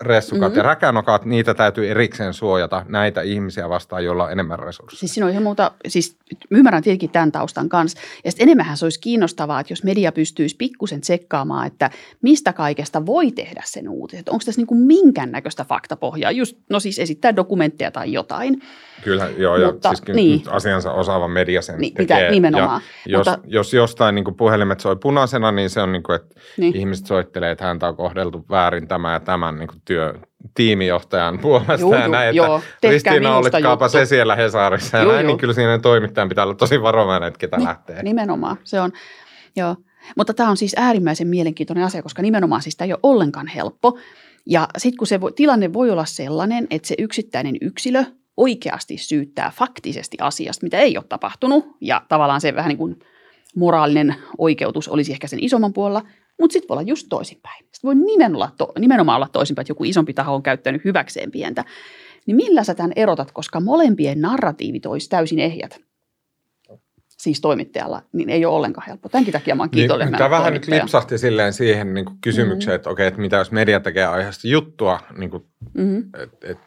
ressukat 0.02 0.42
mm-hmm. 0.42 0.58
ja 0.58 0.64
räkänokat, 0.64 1.26
niitä 1.26 1.54
täytyy 1.54 1.90
erikseen 1.90 2.34
suojata 2.34 2.86
näitä 2.88 3.22
ihmisiä 3.22 3.70
vastaan, 3.70 4.06
joilla 4.06 4.24
on 4.24 4.32
enemmän 4.32 4.60
resursseja 4.60 4.89
kurssi. 4.90 5.00
Siis 5.00 5.14
siinä 5.14 5.26
on 5.26 5.32
ihan 5.32 5.44
muuta, 5.44 5.72
siis 5.88 6.18
ymmärrän 6.52 6.84
tietenkin 6.84 7.10
tämän 7.10 7.32
taustan 7.32 7.70
kanssa. 7.70 8.00
Ja 8.26 8.32
sitten 8.32 8.50
enemmän 8.50 8.78
se 8.78 8.86
olisi 8.86 9.00
kiinnostavaa, 9.00 9.60
että 9.60 9.72
jos 9.72 9.84
media 9.84 10.12
pystyisi 10.12 10.56
pikkusen 10.56 11.02
tsekkaamaan, 11.02 11.68
että 11.68 11.90
mistä 12.22 12.54
kaikesta 12.54 13.06
voi 13.06 13.32
tehdä 13.32 13.62
sen 13.66 13.90
uutisen. 13.90 14.24
Onko 14.30 14.44
tässä 14.46 14.62
niin 14.62 14.82
minkäännäköistä 14.82 15.66
faktapohjaa, 15.66 16.32
just, 16.32 16.58
no 16.70 16.80
siis 16.80 17.00
esittää 17.00 17.36
dokumentteja 17.36 17.92
tai 17.92 18.14
jotain. 18.14 18.62
Kyllä, 19.04 19.30
joo, 19.38 19.58
ja 19.58 19.72
Mutta, 19.72 19.90
siis 19.90 20.16
niin. 20.16 20.42
asiansa 20.48 20.92
osaava 20.92 21.28
media 21.28 21.62
sen 21.62 21.80
niin, 21.80 21.94
tekee. 21.94 22.18
Mitä, 22.18 22.32
nimenomaan. 22.32 22.82
Ja 23.06 23.12
jos, 23.12 23.28
Mutta, 23.28 23.40
jos 23.48 23.74
jostain 23.74 24.16
niin 24.16 24.36
puhelimet 24.38 24.80
soi 24.80 24.96
punaisena, 24.96 25.52
niin 25.52 25.70
se 25.70 25.82
on 25.82 25.92
niin 25.92 26.04
kuin, 26.04 26.16
että 26.16 26.36
niin. 26.58 26.76
ihmiset 26.76 27.06
soittelee, 27.06 27.52
että 27.52 27.66
häntä 27.66 27.88
on 27.88 27.96
kohdeltu 27.96 28.46
väärin 28.50 28.88
tämä 28.88 29.14
ja 29.14 29.20
tämän 29.20 29.60
niin 29.60 29.68
kuin 29.68 29.82
työ, 29.86 30.14
tiimijohtajan 30.54 31.40
puolesta 31.42 31.74
joo, 31.80 31.96
ja 31.96 32.08
näin, 32.08 32.36
joo, 32.36 32.58
että 32.58 32.90
Ristiina 32.90 33.38
olitkaapa 33.38 33.88
se 33.88 34.06
siellä 34.06 34.36
Hesarissa 34.36 34.98
ja 34.98 35.04
joo, 35.04 35.12
näin, 35.12 35.24
joo. 35.24 35.28
niin 35.28 35.38
kyllä 35.38 35.54
siinä 35.54 35.80
toimittajan 35.80 36.30
pitää 36.30 36.44
olla 36.44 36.56
tosi 36.56 36.82
varovainen, 36.82 37.28
että 37.28 37.40
ketä 37.40 37.58
niin, 37.58 37.68
lähtee. 37.68 38.04
Nimenomaan, 38.04 38.58
se 38.64 38.82
on, 38.82 38.92
joo. 39.56 39.76
Mutta 40.16 40.34
tämä 40.34 40.50
on 40.50 40.58
siis 40.58 40.76
äärimmäisen 40.78 41.28
mielenkiintoinen 41.28 41.84
asia, 41.84 42.04
koska 42.04 42.22
nimenomaan 42.22 42.62
siis 42.62 42.76
tämä 42.76 42.86
ei 42.86 42.94
ole 42.94 43.00
ollenkaan 43.04 43.48
helppo. 43.48 43.98
Ja 44.46 44.68
sitten 44.78 44.98
kun 44.98 45.08
se 45.08 45.22
voi, 45.22 45.32
tilanne 45.32 45.74
voi 45.74 45.90
olla 45.90 46.06
sellainen, 46.06 46.68
että 46.70 46.88
se 46.88 46.96
yksittäinen 46.98 47.56
yksilö 47.62 48.04
oikeasti 48.38 48.98
syyttää 48.98 49.52
faktisesti 49.56 50.18
asiasta, 50.22 50.66
mitä 50.66 50.78
ei 50.78 50.98
ole 50.98 51.06
tapahtunut, 51.10 51.66
ja 51.82 52.02
tavallaan 52.10 52.42
se 52.42 52.56
vähän 52.56 52.70
niin 52.70 52.78
kuin 52.78 53.00
moraalinen 53.56 54.16
oikeutus 54.38 54.88
olisi 54.88 55.12
ehkä 55.12 55.28
sen 55.28 55.44
isomman 55.44 55.74
puolella, 55.74 56.02
mutta 56.40 56.54
sitten 56.54 56.70
voi 56.70 56.76
olla 56.76 56.90
just 56.90 57.08
toisinpäin. 57.10 57.58
Sitten 57.60 57.80
voi 57.84 57.96
nimenomaan 57.96 58.36
olla, 58.36 58.56
to, 58.58 58.72
nimenomaan 58.80 59.16
olla 59.16 59.30
toisinpäin, 59.32 59.64
että 59.64 59.72
joku 59.72 59.84
isompi 59.84 60.14
taho 60.14 60.36
on 60.36 60.44
käyttänyt 60.44 60.86
hyväkseen 60.86 61.32
pientä. 61.32 61.66
Niin 62.26 62.36
millä 62.36 62.64
sä 62.64 62.76
tämän 62.76 62.94
erotat, 62.96 63.32
koska 63.32 63.60
molempien 63.60 64.22
narratiivit 64.22 64.86
olisi 64.86 65.10
täysin 65.10 65.40
ehjät? 65.40 65.80
siis 67.20 67.42
toimittajalla, 67.42 68.02
niin 68.14 68.30
ei 68.30 68.46
ole 68.46 68.56
ollenkaan 68.56 68.88
helppo. 68.88 69.10
Tämänkin 69.10 69.34
takia 69.34 69.56
mä 69.56 69.64
oon 69.64 69.70
niin, 69.72 69.82
kiitollinen. 69.82 70.12
Niin, 70.12 70.18
tämä 70.18 70.30
vähän 70.30 70.54
nyt 70.54 70.68
lipsahti 70.68 71.18
silleen 71.18 71.54
siihen 71.54 71.94
niin 71.94 72.06
kuin 72.06 72.18
kysymykseen, 72.22 72.72
mm-hmm. 72.72 72.76
että 72.76 72.90
okei, 72.90 73.08
että 73.08 73.22
mitä 73.22 73.38
jos 73.38 73.52
media 73.52 73.80
tekee 73.80 74.06
aiheesta 74.06 74.48
juttua, 74.48 75.00
niin 75.18 75.30
kuin, 75.30 75.44
mm-hmm. 75.74 76.10
et, 76.24 76.44
et, 76.44 76.58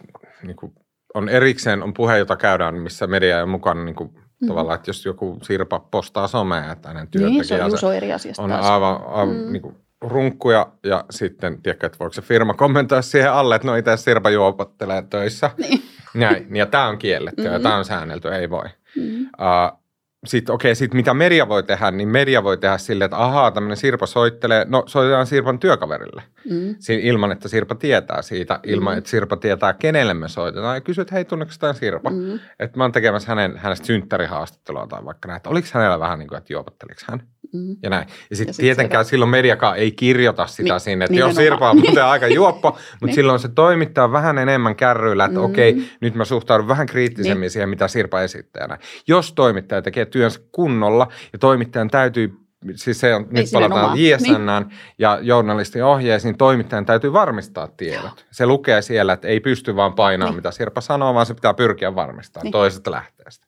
niin 0.42 0.56
kuin 0.56 0.72
on 1.14 1.28
erikseen 1.28 1.82
on 1.82 1.94
puhe, 1.94 2.18
jota 2.18 2.36
käydään, 2.36 2.74
missä 2.74 3.06
media 3.06 3.42
on 3.42 3.48
mukana 3.48 3.84
niin 3.84 3.94
kuin, 3.94 4.10
mm-hmm. 4.42 4.48
tavallaan, 4.48 4.74
että 4.74 4.90
jos 4.90 5.06
joku 5.06 5.38
Sirpa 5.42 5.78
postaa 5.78 6.26
somea, 6.26 6.72
että 6.72 6.88
hänen 6.88 7.08
työntekijänsä 7.08 7.68
niin, 7.68 7.78
se 7.78 7.86
on, 7.86 7.94
eri 7.94 8.08
on 8.38 8.52
aivan, 8.52 9.00
aivan 9.06 9.36
mm. 9.36 9.52
niin 9.52 9.62
kuin, 9.62 9.76
runkkuja 10.00 10.72
ja 10.82 11.04
sitten, 11.10 11.62
tiedätkö, 11.62 11.86
että 11.86 11.98
voiko 11.98 12.12
se 12.12 12.22
firma 12.22 12.54
kommentoida 12.54 13.02
siihen 13.02 13.32
alle, 13.32 13.54
että 13.54 13.68
no 13.68 13.76
itse 13.76 13.96
Sirpa 13.96 14.30
juopottelee 14.30 15.02
töissä. 15.10 15.50
Niin. 15.58 15.82
Näin, 16.14 16.56
ja 16.56 16.66
tämä 16.66 16.88
on 16.88 16.98
kielletty 16.98 17.42
mm-hmm. 17.42 17.54
ja 17.54 17.60
tämä 17.60 17.76
on 17.76 17.84
säännelty, 17.84 18.28
ei 18.28 18.50
voi. 18.50 18.64
Mm-hmm. 18.96 19.20
Uh, 19.22 19.81
sitten 20.26 20.54
okei, 20.54 20.68
okay, 20.68 20.74
sit 20.74 20.94
mitä 20.94 21.14
media 21.14 21.48
voi 21.48 21.62
tehdä, 21.62 21.90
niin 21.90 22.08
media 22.08 22.44
voi 22.44 22.58
tehdä 22.58 22.78
silleen, 22.78 23.06
että 23.06 23.16
ahaa, 23.16 23.50
tämmöinen 23.50 23.76
Sirpa 23.76 24.06
soittelee, 24.06 24.66
no 24.68 24.82
soitetaan 24.86 25.26
Sirpan 25.26 25.58
työkaverille. 25.58 26.22
Mm. 26.50 26.74
Siin, 26.78 27.00
ilman, 27.00 27.32
että 27.32 27.48
Sirpa 27.48 27.74
tietää 27.74 28.22
siitä, 28.22 28.60
ilman, 28.62 28.94
mm. 28.94 28.98
että 28.98 29.10
Sirpa 29.10 29.36
tietää, 29.36 29.72
kenelle 29.72 30.14
me 30.14 30.28
soitetaan. 30.28 30.76
Ja 30.76 30.80
kysyt, 30.80 31.12
hei, 31.12 31.24
tunneeko 31.24 31.52
tämä 31.58 31.72
Sirpa? 31.72 32.10
Mm. 32.10 32.40
Että 32.58 32.78
mä 32.78 32.84
oon 32.84 32.92
tekemässä 32.92 33.28
hänen, 33.28 33.56
hänestä 33.56 33.86
synttärihaastattelua 33.86 34.86
tai 34.86 35.04
vaikka 35.04 35.28
näin, 35.28 35.36
että 35.36 35.50
oliko 35.50 35.68
hänellä 35.72 36.00
vähän 36.00 36.18
niin 36.18 36.28
kuin, 36.28 36.38
että 36.38 36.52
juopotteliko 36.52 37.00
hän? 37.06 37.22
Mm. 37.52 37.76
Ja 37.82 37.90
näin. 37.90 38.08
Ja 38.30 38.36
sitten 38.36 38.54
sit 38.54 38.62
tietenkään 38.62 39.04
se... 39.04 39.08
silloin 39.08 39.30
mediakaan 39.30 39.76
ei 39.76 39.92
kirjoita 39.92 40.46
sitä 40.46 40.62
niin, 40.62 40.80
sinne, 40.80 41.04
että 41.04 41.16
jos 41.16 41.36
Sirpa 41.36 41.70
on 41.70 41.80
muuten 41.80 42.04
aika 42.14 42.26
juoppo, 42.26 42.68
mutta 42.70 43.06
niin. 43.06 43.14
silloin 43.14 43.38
se 43.38 43.48
toimittaa 43.48 44.12
vähän 44.12 44.38
enemmän 44.38 44.76
kärryillä, 44.76 45.24
että 45.24 45.38
mm. 45.38 45.44
okei, 45.44 45.82
nyt 46.00 46.14
mä 46.14 46.24
suhtaudun 46.24 46.68
vähän 46.68 46.86
kriittisemmin 46.86 47.40
niin. 47.40 47.50
siihen, 47.50 47.68
mitä 47.68 47.88
Sirpa 47.88 48.20
esittää. 48.20 48.66
Näin. 48.66 48.80
Jos 49.06 49.32
toimittaja 49.32 49.82
tekee 49.82 50.06
työnsä 50.12 50.40
kunnolla 50.52 51.08
ja 51.32 51.38
toimittajan 51.38 51.90
täytyy 51.90 52.42
siis 52.74 53.00
se 53.00 53.14
on, 53.14 53.26
nyt 53.30 53.46
palataan 53.52 53.98
JSN 53.98 54.24
niin. 54.26 54.78
ja 54.98 55.18
journalistin 55.22 55.84
ohjeisiin, 55.84 56.30
niin 56.32 56.38
toimittajan 56.38 56.86
täytyy 56.86 57.12
varmistaa 57.12 57.68
tiedot. 57.68 58.04
Joo. 58.04 58.26
Se 58.30 58.46
lukee 58.46 58.82
siellä, 58.82 59.12
että 59.12 59.28
ei 59.28 59.40
pysty 59.40 59.76
vaan 59.76 59.92
painaa, 59.92 60.28
niin. 60.28 60.36
mitä 60.36 60.50
Sirpa 60.50 60.80
sanoo, 60.80 61.14
vaan 61.14 61.26
se 61.26 61.34
pitää 61.34 61.54
pyrkiä 61.54 61.94
varmistamaan 61.94 62.44
niin. 62.44 62.52
toisesta 62.52 62.90
lähteestä. 62.90 63.46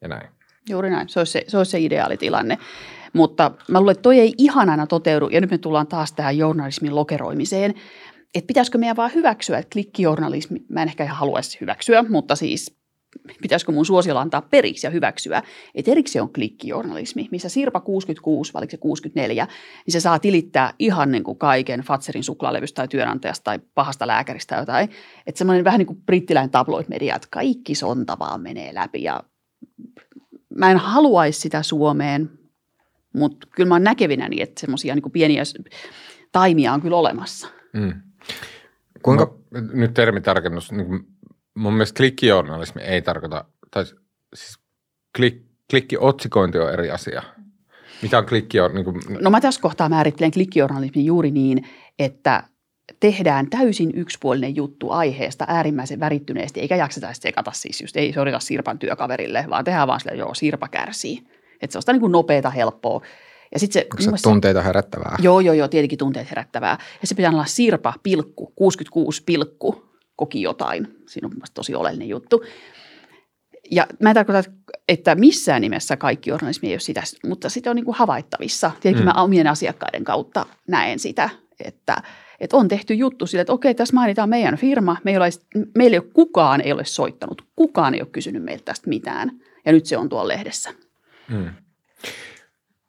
Ja 0.00 0.08
näin. 0.08 0.28
Juuri 0.68 0.90
näin, 0.90 1.08
se 1.08 1.20
olisi 1.20 1.32
se, 1.32 1.44
se, 1.48 1.58
olisi 1.58 1.70
se 1.70 1.80
ideaalitilanne. 1.80 2.58
Mutta 3.12 3.50
mä 3.68 3.80
luulen, 3.80 3.92
että 3.92 4.02
toi 4.02 4.18
ei 4.18 4.34
ihan 4.38 4.70
aina 4.70 4.86
toteudu, 4.86 5.28
ja 5.28 5.40
nyt 5.40 5.50
me 5.50 5.58
tullaan 5.58 5.86
taas 5.86 6.12
tähän 6.12 6.38
journalismin 6.38 6.94
lokeroimiseen, 6.94 7.74
että 8.34 8.46
pitäisikö 8.46 8.78
meidän 8.78 8.96
vaan 8.96 9.14
hyväksyä, 9.14 9.58
että 9.58 9.72
klikkijournalismi, 9.72 10.60
mä 10.68 10.82
en 10.82 10.88
ehkä 10.88 11.04
ihan 11.04 11.16
haluaisi 11.16 11.58
hyväksyä, 11.60 12.04
mutta 12.08 12.36
siis 12.36 12.76
pitäisikö 13.42 13.72
mun 13.72 13.86
suosiolla 13.86 14.20
antaa 14.20 14.42
periksi 14.42 14.86
ja 14.86 14.90
hyväksyä, 14.90 15.42
että 15.74 15.90
erikseen 15.90 16.22
on 16.22 16.32
klikkijournalismi, 16.32 17.28
missä 17.30 17.48
Sirpa 17.48 17.80
66, 17.80 18.52
vai 18.54 18.66
se 18.70 18.76
64, 18.76 19.46
niin 19.86 19.92
se 19.92 20.00
saa 20.00 20.18
tilittää 20.18 20.74
ihan 20.78 21.12
niin 21.12 21.24
kuin 21.24 21.38
kaiken 21.38 21.80
Fatserin 21.80 22.24
suklaalevystä 22.24 22.76
tai 22.76 22.88
työnantajasta 22.88 23.44
tai 23.44 23.58
pahasta 23.74 24.06
lääkäristä 24.06 24.54
tai 24.54 24.62
jotain. 24.62 24.90
Että 25.26 25.38
semmoinen 25.38 25.64
vähän 25.64 25.78
niin 25.78 25.86
kuin 25.86 26.02
brittiläinen 26.06 26.50
tabloid-media, 26.50 27.16
että 27.16 27.28
kaikki 27.30 27.74
sonta 27.74 28.18
vaan 28.18 28.40
menee 28.40 28.74
läpi 28.74 29.02
ja 29.02 29.22
mä 30.56 30.70
en 30.70 30.78
haluaisi 30.78 31.40
sitä 31.40 31.62
Suomeen, 31.62 32.30
mutta 33.14 33.46
kyllä 33.56 33.68
mä 33.68 33.74
oon 33.74 33.84
näkevinäni, 33.84 34.42
että 34.42 34.60
semmoisia 34.60 34.94
niin 34.94 35.12
pieniä 35.12 35.42
taimia 36.32 36.72
on 36.72 36.80
kyllä 36.80 36.96
olemassa. 36.96 37.48
Mm. 37.72 37.92
Kuinka, 39.02 39.34
no, 39.50 39.60
nyt 39.72 39.94
termitarkennus, 39.94 40.72
niin 40.72 41.06
mun 41.54 41.72
mielestä 41.72 41.96
klikkijournalismi 41.96 42.82
ei 42.82 43.02
tarkoita 43.02 43.44
tai 43.70 43.84
siis 44.34 44.58
klik, 45.16 45.42
klikkiotsikointi 45.70 46.58
on 46.58 46.72
eri 46.72 46.90
asia. 46.90 47.22
Mitä 48.02 48.18
on 48.18 48.26
klikki 48.26 48.60
on? 48.60 48.74
Niin 48.74 48.84
kuin... 48.84 49.00
No 49.20 49.30
mä 49.30 49.40
tässä 49.40 49.60
kohtaa 49.60 49.88
määrittelen 49.88 50.30
klikkijournalismin 50.30 51.04
juuri 51.04 51.30
niin, 51.30 51.68
että 51.98 52.42
tehdään 53.00 53.50
täysin 53.50 53.90
yksipuolinen 53.94 54.56
juttu 54.56 54.90
aiheesta 54.90 55.44
äärimmäisen 55.48 56.00
värittyneesti, 56.00 56.60
eikä 56.60 56.76
jakseta 56.76 57.12
sekata 57.12 57.52
siis 57.54 57.80
just, 57.80 57.96
ei 57.96 58.12
sorita 58.12 58.40
Sirpan 58.40 58.78
työkaverille, 58.78 59.44
vaan 59.50 59.64
tehdään 59.64 59.88
vaan 59.88 60.00
sille, 60.00 60.16
joo, 60.16 60.34
Sirpa 60.34 60.68
kärsii. 60.68 61.22
Että 61.60 61.72
se 61.72 61.78
on 61.78 61.82
sitä 61.82 61.92
niin 61.92 62.00
kuin 62.00 62.12
nopeata, 62.12 62.50
helppoa. 62.50 63.00
Ja 63.52 63.60
sit 63.60 63.72
se, 63.72 63.86
Onko 63.92 64.16
se 64.16 64.22
tunteita 64.22 64.62
herättävää? 64.62 65.16
Joo, 65.20 65.40
joo, 65.40 65.54
joo, 65.54 65.68
tietenkin 65.68 65.98
tunteet 65.98 66.30
herättävää. 66.30 66.78
Ja 67.00 67.06
se 67.06 67.14
pitää 67.14 67.30
olla 67.30 67.44
Sirpa, 67.44 67.94
pilkku, 68.02 68.52
66 68.56 69.22
pilkku, 69.26 69.93
koki 70.16 70.42
jotain. 70.42 70.88
Siinä 71.08 71.26
on 71.26 71.32
mielestäni 71.32 71.54
tosi 71.54 71.74
oleellinen 71.74 72.08
juttu. 72.08 72.44
Ja 73.70 73.86
mä 74.02 74.10
en 74.10 74.14
tarkoita, 74.14 74.50
että 74.88 75.14
missään 75.14 75.62
nimessä 75.62 75.96
kaikki 75.96 76.30
journalismi 76.30 76.68
ei 76.68 76.74
ole 76.74 76.80
sitä, 76.80 77.02
mutta 77.26 77.48
sitä 77.48 77.70
on 77.70 77.76
niin 77.76 77.84
kuin 77.84 77.96
havaittavissa. 77.96 78.70
Tietenkin 78.80 79.04
mm. 79.04 79.14
mä 79.14 79.22
omien 79.22 79.46
asiakkaiden 79.46 80.04
kautta 80.04 80.46
näen 80.68 80.98
sitä, 80.98 81.30
että, 81.64 82.02
että 82.40 82.56
on 82.56 82.68
tehty 82.68 82.94
juttu 82.94 83.26
sille, 83.26 83.40
että 83.40 83.52
okei, 83.52 83.74
tässä 83.74 83.94
mainitaan 83.94 84.28
meidän 84.28 84.56
firma. 84.56 84.96
Meillä, 85.04 85.26
ei, 85.26 85.32
meillä 85.74 85.94
ei 85.94 85.98
ole 85.98 86.10
kukaan 86.12 86.60
ei 86.60 86.72
ole 86.72 86.84
soittanut, 86.84 87.42
kukaan 87.56 87.94
ei 87.94 88.00
ole 88.00 88.08
kysynyt 88.12 88.44
meiltä 88.44 88.64
tästä 88.64 88.88
mitään. 88.88 89.30
Ja 89.64 89.72
nyt 89.72 89.86
se 89.86 89.96
on 89.96 90.08
tuolla 90.08 90.28
lehdessä. 90.28 90.70
Mm. 91.28 91.50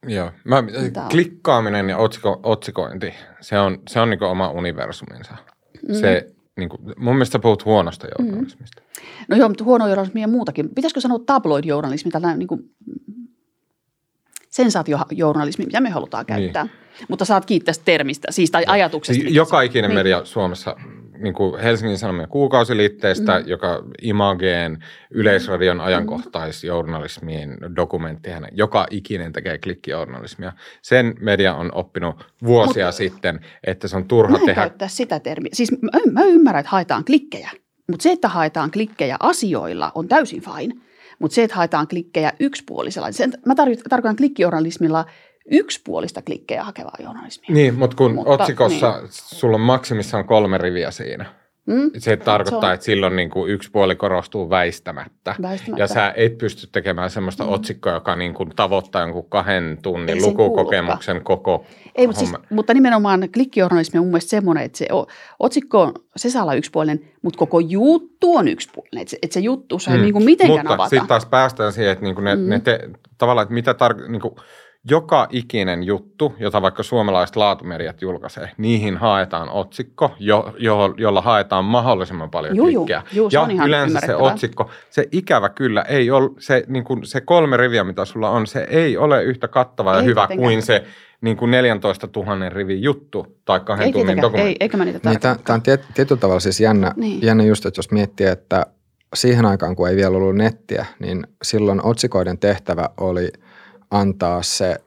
Joo, 0.08 0.32
mä, 0.44 0.64
klikkaaminen 1.10 1.88
ja 1.88 1.98
otsiko, 1.98 2.40
otsikointi, 2.42 3.14
se 3.40 3.58
on, 3.58 3.82
se 3.88 4.00
on 4.00 4.10
niin 4.10 4.22
oma 4.22 4.50
universuminsa. 4.50 5.36
Mm. 5.88 5.94
Se, 5.94 6.35
niin 6.56 6.68
kuin, 6.68 6.80
mun 6.96 7.14
mielestä 7.14 7.38
puhut 7.38 7.64
huonosta 7.64 8.06
journalismista. 8.18 8.82
Mm. 8.82 9.06
No 9.28 9.36
joo, 9.36 9.48
mutta 9.48 9.64
huono 9.64 9.86
journalismi 9.86 10.20
ja 10.20 10.28
muutakin. 10.28 10.68
Pitäisikö 10.74 11.00
sanoa 11.00 11.18
tabloid-journalismi, 11.18 12.10
tällainen 12.10 12.38
niin 12.38 12.48
kuin 12.48 12.70
sensaatiojournalismi, 14.50 15.66
mitä 15.66 15.80
me 15.80 15.90
halutaan 15.90 16.24
niin. 16.28 16.36
käyttää. 16.36 16.64
Niin. 16.64 17.06
Mutta 17.08 17.24
saat 17.24 17.46
kiittää 17.46 17.74
termistä, 17.84 18.28
siis 18.30 18.50
tai 18.50 18.64
ajatuksesta. 18.66 19.24
Joka 19.28 19.62
ikinen 19.62 19.90
niin. 19.90 19.98
media 19.98 20.24
Suomessa 20.24 20.76
niin 21.18 21.34
kuin 21.34 21.60
Helsingin 21.60 21.98
Sanomien 21.98 22.28
kuukausiliitteestä, 22.28 23.38
mm. 23.38 23.48
joka 23.48 23.82
Imageen, 24.02 24.84
Yleisradion 25.10 25.80
ajankohtaisjournalismiin, 25.80 27.56
dokumenttihän, 27.76 28.48
joka 28.52 28.86
ikinen 28.90 29.32
tekee 29.32 29.58
klikkijournalismia. 29.58 30.52
Sen 30.82 31.14
media 31.20 31.54
on 31.54 31.70
oppinut 31.74 32.26
vuosia 32.44 32.86
Mut, 32.86 32.94
sitten, 32.94 33.40
että 33.64 33.88
se 33.88 33.96
on 33.96 34.08
turha 34.08 34.38
tehdä. 34.38 34.54
käyttää 34.54 34.88
sitä 34.88 35.20
termiä. 35.20 35.50
Siis 35.52 35.72
mä, 35.82 35.90
mä 36.12 36.24
ymmärrän, 36.24 36.60
että 36.60 36.70
haetaan 36.70 37.04
klikkejä, 37.04 37.50
mutta 37.90 38.02
se, 38.02 38.12
että 38.12 38.28
haetaan 38.28 38.70
klikkejä 38.70 39.16
asioilla 39.20 39.92
on 39.94 40.08
täysin 40.08 40.42
fine. 40.42 40.74
Mutta 41.18 41.34
se, 41.34 41.42
että 41.42 41.56
haetaan 41.56 41.88
klikkejä 41.88 42.32
yksipuolisella, 42.40 43.12
sen, 43.12 43.32
mä 43.46 43.54
tarkoitan 43.54 44.16
klikkijournalismilla– 44.16 45.04
yksipuolista 45.50 46.22
klikkejä 46.22 46.64
hakevaa 46.64 46.96
journalismia. 47.02 47.54
Niin, 47.54 47.74
mutta 47.74 47.96
kun 47.96 48.14
mutta, 48.14 48.30
otsikossa 48.30 48.96
niin. 48.96 49.08
sulla 49.10 49.54
on 49.54 49.60
maksimissaan 49.60 50.24
kolme 50.24 50.58
riviä 50.58 50.90
siinä. 50.90 51.26
Mm. 51.66 51.90
Se 51.98 52.16
tarkoittaa, 52.16 52.60
se 52.60 52.66
on... 52.66 52.74
että 52.74 52.86
silloin 52.86 53.16
niin 53.16 53.30
kuin 53.30 53.52
yksi 53.52 53.70
puoli 53.70 53.96
korostuu 53.96 54.50
väistämättä. 54.50 55.34
väistämättä. 55.42 55.82
Ja 55.82 55.86
sä 55.86 56.12
et 56.16 56.38
pysty 56.38 56.68
tekemään 56.72 57.10
sellaista 57.10 57.44
mm. 57.44 57.52
otsikkoa, 57.52 57.92
joka 57.92 58.16
niin 58.16 58.34
kuin 58.34 58.50
tavoittaa 58.56 59.02
jonkun 59.02 59.28
kahden 59.28 59.78
tunnin 59.82 60.22
lukukokemuksen 60.22 61.24
koko 61.24 61.66
Ei, 61.94 62.06
mutta, 62.06 62.20
siis, 62.20 62.32
mutta 62.50 62.74
nimenomaan 62.74 63.28
klikkijournalismi 63.34 63.98
on 63.98 64.04
mun 64.04 64.10
mielestä 64.10 64.30
semmoinen, 64.30 64.64
että 64.64 64.78
se 64.78 64.88
otsikko, 65.38 65.92
se 66.16 66.30
saa 66.30 66.42
olla 66.42 66.54
yksipuolinen, 66.54 67.00
mutta 67.22 67.38
koko 67.38 67.60
juttu 67.60 68.36
on 68.36 68.48
yksipuolinen. 68.48 69.02
Että 69.02 69.10
se, 69.10 69.18
että 69.22 69.34
se 69.34 69.40
juttu 69.40 69.78
saa 69.78 69.96
mm. 69.96 70.02
niin 70.02 70.12
kuin 70.12 70.24
mitenkään 70.24 70.58
mutta 70.58 70.74
avata. 70.74 70.82
Mutta 70.82 70.90
sitten 70.90 71.08
taas 71.08 71.26
päästään 71.26 71.72
siihen, 71.72 71.92
että 71.92 72.04
niin 72.04 72.14
kuin 72.14 72.24
ne, 72.24 72.36
mm. 72.36 72.48
ne 72.48 72.60
te, 72.60 72.90
tavallaan, 73.18 73.42
että 73.42 73.54
mitä 73.54 73.72
tar- 73.72 74.08
niin 74.08 74.22
kuin, 74.22 74.34
joka 74.90 75.26
ikinen 75.30 75.82
juttu, 75.82 76.34
jota 76.38 76.62
vaikka 76.62 76.82
suomalaiset 76.82 77.36
laatumediat 77.36 78.02
julkaisee, 78.02 78.50
niihin 78.56 78.96
haetaan 78.96 79.48
otsikko, 79.48 80.14
jo, 80.18 80.54
jo, 80.58 80.94
jolla 80.96 81.20
haetaan 81.20 81.64
mahdollisimman 81.64 82.30
paljon 82.30 82.56
juu, 82.56 82.66
klikkiä. 82.66 83.02
Juu, 83.12 83.28
ja 83.32 83.48
yleensä 83.66 84.00
se 84.06 84.16
otsikko, 84.16 84.70
se 84.90 85.08
ikävä 85.12 85.48
kyllä 85.48 85.82
ei 85.82 86.10
ole, 86.10 86.30
se, 86.38 86.64
niin 86.66 86.84
kuin 86.84 87.06
se 87.06 87.20
kolme 87.20 87.56
riviä, 87.56 87.84
mitä 87.84 88.04
sulla 88.04 88.30
on, 88.30 88.46
se 88.46 88.66
ei 88.70 88.96
ole 88.96 89.22
yhtä 89.22 89.48
kattava 89.48 89.92
ei 89.92 89.98
ja 89.98 90.02
hyvä 90.02 90.20
tietenkään. 90.20 90.48
kuin 90.48 90.62
se 90.62 90.84
niin 91.20 91.36
kuin 91.36 91.50
14 91.50 92.08
000 92.16 92.48
rivin 92.48 92.82
juttu 92.82 93.26
tai 93.44 93.60
kahden 93.60 93.86
ei 93.86 93.92
tunnin 93.92 94.22
dokumentti. 94.22 94.48
Ei, 94.48 94.56
eikä 94.60 94.76
mä 94.76 94.84
niitä 94.84 95.10
niin, 95.10 95.20
Tämä 95.20 95.36
on 95.48 95.62
tiet, 95.62 95.84
tietyllä 95.94 96.20
tavalla 96.20 96.40
siis 96.40 96.60
jännä, 96.60 96.92
niin. 96.96 97.22
jännä 97.22 97.44
just, 97.44 97.66
että 97.66 97.78
jos 97.78 97.90
miettii, 97.90 98.26
että 98.26 98.66
siihen 99.14 99.46
aikaan, 99.46 99.76
kun 99.76 99.88
ei 99.88 99.96
vielä 99.96 100.16
ollut 100.16 100.36
nettiä, 100.36 100.86
niin 100.98 101.26
silloin 101.42 101.84
otsikoiden 101.84 102.38
tehtävä 102.38 102.88
oli– 103.00 103.28
antaa 104.00 104.42
se 104.42 104.80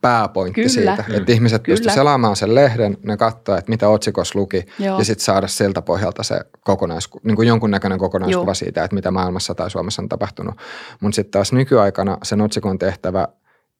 pääpointti 0.00 0.60
Kyllä. 0.60 0.68
siitä, 0.68 1.04
että 1.12 1.32
ihmiset 1.32 1.62
pystyvät 1.62 1.94
selaamaan 1.94 2.36
sen 2.36 2.54
lehden, 2.54 2.98
ne 3.02 3.16
katsoo, 3.16 3.56
että 3.56 3.70
mitä 3.70 3.88
otsikos 3.88 4.34
luki 4.34 4.66
Joo. 4.78 4.98
ja 4.98 5.04
sitten 5.04 5.24
saada 5.24 5.48
siltä 5.48 5.82
pohjalta 5.82 6.22
se 6.22 6.40
kokonaisku, 6.60 7.20
niin 7.24 7.36
kuin 7.36 7.48
jonkunnäköinen 7.48 7.98
kokonaiskuva 7.98 8.48
Joo. 8.48 8.54
siitä, 8.54 8.84
että 8.84 8.94
mitä 8.94 9.10
maailmassa 9.10 9.54
tai 9.54 9.70
Suomessa 9.70 10.02
on 10.02 10.08
tapahtunut. 10.08 10.54
Mutta 11.00 11.16
sitten 11.16 11.30
taas 11.30 11.52
nykyaikana 11.52 12.18
sen 12.22 12.40
otsikon 12.40 12.78
tehtävä 12.78 13.28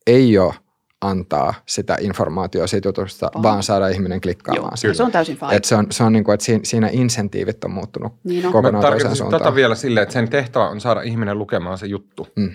ei 0.06 0.38
ole 0.38 0.54
antaa 1.02 1.54
sitä 1.66 1.96
informaatiota 2.00 2.66
siitä 2.66 2.88
jutusta, 2.88 3.30
oh. 3.34 3.42
vaan 3.42 3.62
saada 3.62 3.88
ihminen 3.88 4.20
klikkaamaan 4.20 4.76
sen. 4.76 4.94
Se 4.94 5.02
on 5.02 5.12
täysin 5.12 5.36
fine. 5.36 5.56
Et 5.56 5.64
se 5.64 5.74
on, 5.74 5.86
se 5.90 6.04
on 6.04 6.12
niin 6.12 6.24
kuin, 6.24 6.34
että 6.34 6.46
siinä, 6.62 6.88
insentiivit 6.92 7.64
on 7.64 7.70
muuttunut 7.70 8.12
niin 8.24 8.46
on. 8.46 8.52
kokonaan 8.52 8.84
toiseen 8.84 9.16
suuntaan. 9.16 9.42
Tätä 9.42 9.54
vielä 9.54 9.74
silleen, 9.74 10.02
että 10.02 10.12
sen 10.12 10.28
tehtävä 10.28 10.68
on 10.68 10.80
saada 10.80 11.00
ihminen 11.00 11.38
lukemaan 11.38 11.78
se 11.78 11.86
juttu. 11.86 12.28
Mm. 12.36 12.50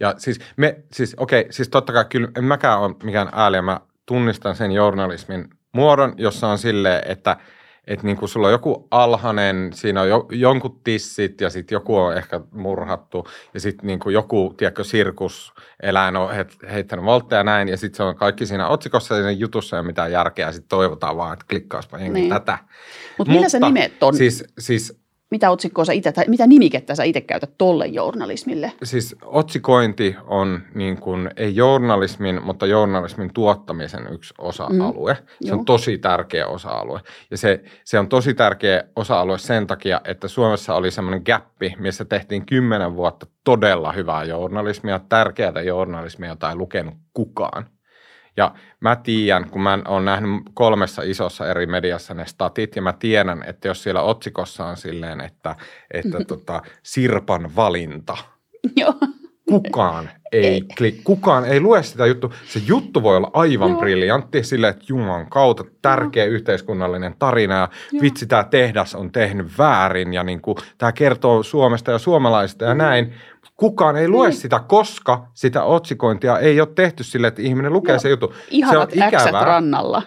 Ja 0.00 0.14
siis 0.18 0.40
me, 0.56 0.76
siis 0.92 1.14
okei, 1.18 1.40
okay, 1.40 1.52
siis 1.52 1.68
totta 1.68 1.92
kai 1.92 2.04
kyllä 2.04 2.28
en 2.36 2.44
mäkään 2.44 2.80
ole 2.80 2.94
mikään 3.02 3.28
ääliä, 3.32 3.62
mä 3.62 3.80
tunnistan 4.06 4.56
sen 4.56 4.72
journalismin 4.72 5.48
muodon, 5.72 6.14
jossa 6.16 6.48
on 6.48 6.58
silleen, 6.58 7.02
että– 7.06 7.36
että 7.90 8.06
niin 8.06 8.16
kuin 8.16 8.28
sulla 8.28 8.46
on 8.46 8.52
joku 8.52 8.88
alhanen, 8.90 9.70
siinä 9.74 10.00
on 10.00 10.08
jo, 10.08 10.26
jonkun 10.30 10.80
tissit 10.84 11.40
ja 11.40 11.50
sitten 11.50 11.76
joku 11.76 11.96
on 11.96 12.16
ehkä 12.16 12.40
murhattu 12.52 13.26
ja 13.54 13.60
sitten 13.60 13.86
niin 13.86 13.98
kuin 13.98 14.14
joku, 14.14 14.54
tiedätkö, 14.56 14.84
sirkuseläin 14.84 16.16
on 16.16 16.30
heittänyt 16.72 17.04
voltteja 17.04 17.44
näin 17.44 17.68
ja 17.68 17.76
sitten 17.76 17.96
se 17.96 18.02
on 18.02 18.16
kaikki 18.16 18.46
siinä 18.46 18.68
otsikossa 18.68 19.14
ja 19.14 19.22
siinä 19.22 19.30
jutussa 19.30 19.76
ei 19.76 19.80
ole 19.80 19.86
mitään 19.86 20.12
järkeä 20.12 20.46
ja 20.46 20.52
sitten 20.52 20.68
toivotaan 20.68 21.16
vaan, 21.16 21.32
että 21.32 21.44
klikkaaspa 21.48 21.98
jengi 21.98 22.20
niin. 22.20 22.30
tätä. 22.30 22.58
Mut 22.62 23.18
Mutta 23.18 23.32
millä 23.32 23.48
se 23.48 23.60
nimet 23.60 24.02
on? 24.02 24.16
Siis, 24.16 24.44
siis 24.58 24.99
mitä 25.30 25.50
otsikkoa 25.50 25.84
sä 25.84 25.92
itse, 25.92 26.12
tai 26.12 26.24
mitä 26.28 26.46
nimikettä 26.46 26.94
sä 26.94 27.04
itse 27.04 27.20
käytät 27.20 27.50
tolle 27.58 27.86
journalismille? 27.86 28.72
Siis 28.82 29.16
otsikointi 29.22 30.16
on 30.26 30.60
niin 30.74 30.96
kuin, 30.96 31.30
ei 31.36 31.56
journalismin, 31.56 32.44
mutta 32.44 32.66
journalismin 32.66 33.30
tuottamisen 33.34 34.12
yksi 34.12 34.34
osa-alue. 34.38 35.12
Mm, 35.12 35.26
se 35.26 35.48
joo. 35.48 35.58
on 35.58 35.64
tosi 35.64 35.98
tärkeä 35.98 36.46
osa-alue. 36.46 37.00
Ja 37.30 37.38
se, 37.38 37.62
se 37.84 37.98
on 37.98 38.08
tosi 38.08 38.34
tärkeä 38.34 38.84
osa-alue 38.96 39.38
sen 39.38 39.66
takia, 39.66 40.00
että 40.04 40.28
Suomessa 40.28 40.74
oli 40.74 40.90
semmoinen 40.90 41.22
gappi, 41.26 41.74
missä 41.78 42.04
tehtiin 42.04 42.46
kymmenen 42.46 42.94
vuotta 42.94 43.26
todella 43.44 43.92
hyvää 43.92 44.24
journalismia, 44.24 45.00
tärkeää 45.08 45.62
journalismia, 45.64 46.30
jota 46.30 46.50
ei 46.50 46.56
lukenut 46.56 46.94
kukaan. 47.14 47.66
Ja 48.40 48.54
mä 48.80 48.96
tiedän, 48.96 49.50
kun 49.50 49.62
mä 49.62 49.78
oon 49.88 50.04
nähnyt 50.04 50.42
kolmessa 50.54 51.02
isossa 51.02 51.46
eri 51.46 51.66
mediassa 51.66 52.14
ne 52.14 52.26
statit, 52.26 52.76
ja 52.76 52.82
mä 52.82 52.92
tiedän, 52.92 53.44
että 53.46 53.68
jos 53.68 53.82
siellä 53.82 54.02
otsikossa 54.02 54.66
on 54.66 54.76
silleen, 54.76 55.20
että, 55.20 55.56
että 55.90 56.18
tota, 56.28 56.62
Sirpan 56.82 57.56
valinta, 57.56 58.16
Joo. 58.76 58.94
kukaan 59.48 60.10
ei, 60.32 60.46
ei. 60.46 60.62
Klik, 60.78 61.04
kukaan 61.04 61.44
ei 61.44 61.60
lue 61.60 61.82
sitä 61.82 62.06
juttua. 62.06 62.30
Se 62.46 62.60
juttu 62.66 63.02
voi 63.02 63.16
olla 63.16 63.30
aivan 63.32 63.70
Joo. 63.70 63.80
briljantti 63.80 64.42
silleen, 64.42 64.70
että 64.70 64.84
Jumalan 64.88 65.30
kautta 65.30 65.64
tärkeä 65.82 66.24
Joo. 66.24 66.34
yhteiskunnallinen 66.34 67.14
tarina 67.18 67.54
ja 67.54 67.68
Joo. 67.92 68.02
vitsi 68.02 68.26
tämä 68.26 68.44
tehdas 68.44 68.94
on 68.94 69.12
tehnyt 69.12 69.58
väärin 69.58 70.14
ja 70.14 70.24
niin 70.24 70.40
kuin, 70.40 70.56
tämä 70.78 70.92
kertoo 70.92 71.42
Suomesta 71.42 71.90
ja 71.90 71.98
suomalaisista 71.98 72.64
ja 72.64 72.74
mm. 72.74 72.78
näin. 72.78 73.14
Kukaan 73.60 73.96
ei 73.96 74.08
lue 74.08 74.28
niin. 74.28 74.36
sitä, 74.36 74.60
koska 74.66 75.26
sitä 75.34 75.62
otsikointia 75.62 76.38
ei 76.38 76.60
ole 76.60 76.68
tehty 76.74 77.04
sille, 77.04 77.26
että 77.26 77.42
ihminen 77.42 77.72
lukee 77.72 77.92
Joo. 77.92 78.00
se 78.00 78.08
juttu. 78.08 78.34
Ihanat 78.50 78.90
se 78.94 79.02
on 79.02 79.08
ikävää. 79.08 79.44
rannalla. 79.44 80.02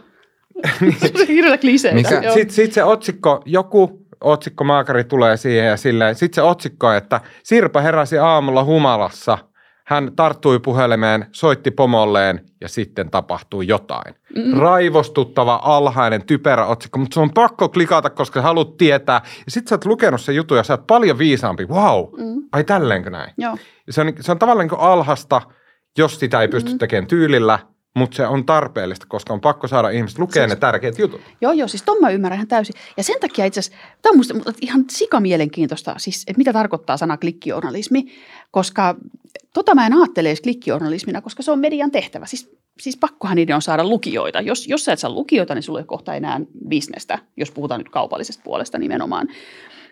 niin. 0.82 1.28
hirveä 1.28 1.58
kliseitä. 1.58 2.10
Sitten 2.34 2.56
sit 2.56 2.74
se 2.74 2.84
otsikko, 2.84 3.42
joku 3.46 4.06
otsikkomaakari 4.22 5.04
tulee 5.04 5.38
siihen 5.38 5.68
ja 5.68 5.78
silleen, 5.78 6.16
sitten 6.16 6.36
se 6.36 6.42
otsikko, 6.42 6.92
että 6.92 7.22
Sirpa 7.44 7.82
heräsi 7.82 8.18
aamulla 8.18 8.64
humalassa– 8.64 9.38
hän 9.86 10.12
tarttui 10.16 10.60
puhelimeen, 10.60 11.26
soitti 11.32 11.72
pomolleen 11.72 12.46
ja 12.62 12.70
sitten 12.70 13.12
tapahtui 13.12 13.68
jotain. 13.68 14.16
Mm. 14.36 14.60
Raivostuttava, 14.60 15.60
alhainen, 15.64 16.26
typerä 16.26 16.66
otsikko, 16.66 17.00
mutta 17.00 17.14
se 17.14 17.20
on 17.20 17.34
pakko 17.34 17.70
klikata, 17.70 18.10
koska 18.10 18.40
sä 18.40 18.44
haluat 18.44 18.78
tietää. 18.78 19.22
Ja 19.46 19.52
sitten 19.52 19.70
sä 19.70 19.76
oot 19.76 19.86
lukenut 19.86 20.22
sen 20.22 20.36
jutun 20.36 20.58
ja 20.58 20.64
sä 20.64 20.74
oot 20.74 20.88
paljon 20.88 21.18
viisaampi. 21.18 21.66
Wow, 21.66 22.06
mm. 22.18 22.44
ai 22.52 22.64
tälleenkö 22.64 23.10
näin? 23.10 23.34
Joo. 23.38 23.58
Se 23.90 24.02
on, 24.02 24.14
se 24.20 24.32
on 24.32 24.40
tavallaan 24.40 24.68
niin 24.68 24.80
alhasta, 24.80 25.42
jos 25.98 26.20
sitä 26.20 26.42
ei 26.42 26.48
pysty 26.48 26.72
mm. 26.72 26.78
tekemään 26.78 27.08
tyylillä, 27.08 27.60
mutta 27.96 28.16
se 28.16 28.28
on 28.28 28.46
tarpeellista, 28.46 29.06
koska 29.10 29.34
on 29.34 29.42
pakko 29.42 29.68
saada 29.68 29.90
ihmiset 29.90 30.20
lukemaan 30.20 30.50
ne 30.50 30.56
tärkeät 30.56 31.00
jutut. 31.00 31.22
Joo, 31.42 31.52
joo, 31.52 31.68
siis 31.68 31.84
ton 31.84 31.98
mä 32.02 32.10
ymmärrän 32.10 32.38
ihan 32.38 32.48
täysin. 32.48 32.76
Ja 32.98 33.04
sen 33.04 33.20
takia 33.20 33.46
itse 33.46 33.60
asiassa, 33.60 33.80
tämä 34.02 34.12
on 34.12 34.18
musta 34.18 34.34
ihan 34.62 34.86
sikamielenkiintoista, 34.90 35.96
siis 35.98 36.24
että 36.28 36.38
mitä 36.38 36.54
tarkoittaa 36.54 36.98
sana 36.98 37.18
klikkijournalismi, 37.18 38.06
koska 38.52 38.96
tota 39.54 39.76
mä 39.76 39.86
en 39.86 39.94
ajattele 39.94 40.30
edes 40.30 40.42
klikkijournalismina, 40.42 41.22
koska 41.22 41.44
se 41.44 41.52
on 41.52 41.60
median 41.60 41.92
tehtävä. 41.92 42.26
Siis, 42.26 42.58
siis 42.80 42.98
pakkohan 42.98 43.36
niiden 43.36 43.56
on 43.56 43.62
saada 43.62 43.84
lukijoita. 43.88 44.42
Jos, 44.42 44.68
jos 44.68 44.86
sä 44.86 44.94
et 44.94 45.00
saa 45.00 45.12
lukijoita, 45.12 45.56
niin 45.56 45.64
sulle 45.64 45.80
ei 45.80 45.86
kohta 45.86 46.16
enää 46.16 46.42
bisnestä, 46.68 47.20
jos 47.38 47.52
puhutaan 47.52 47.80
nyt 47.80 47.90
kaupallisesta 47.90 48.44
puolesta 48.44 48.78
nimenomaan. 48.78 49.28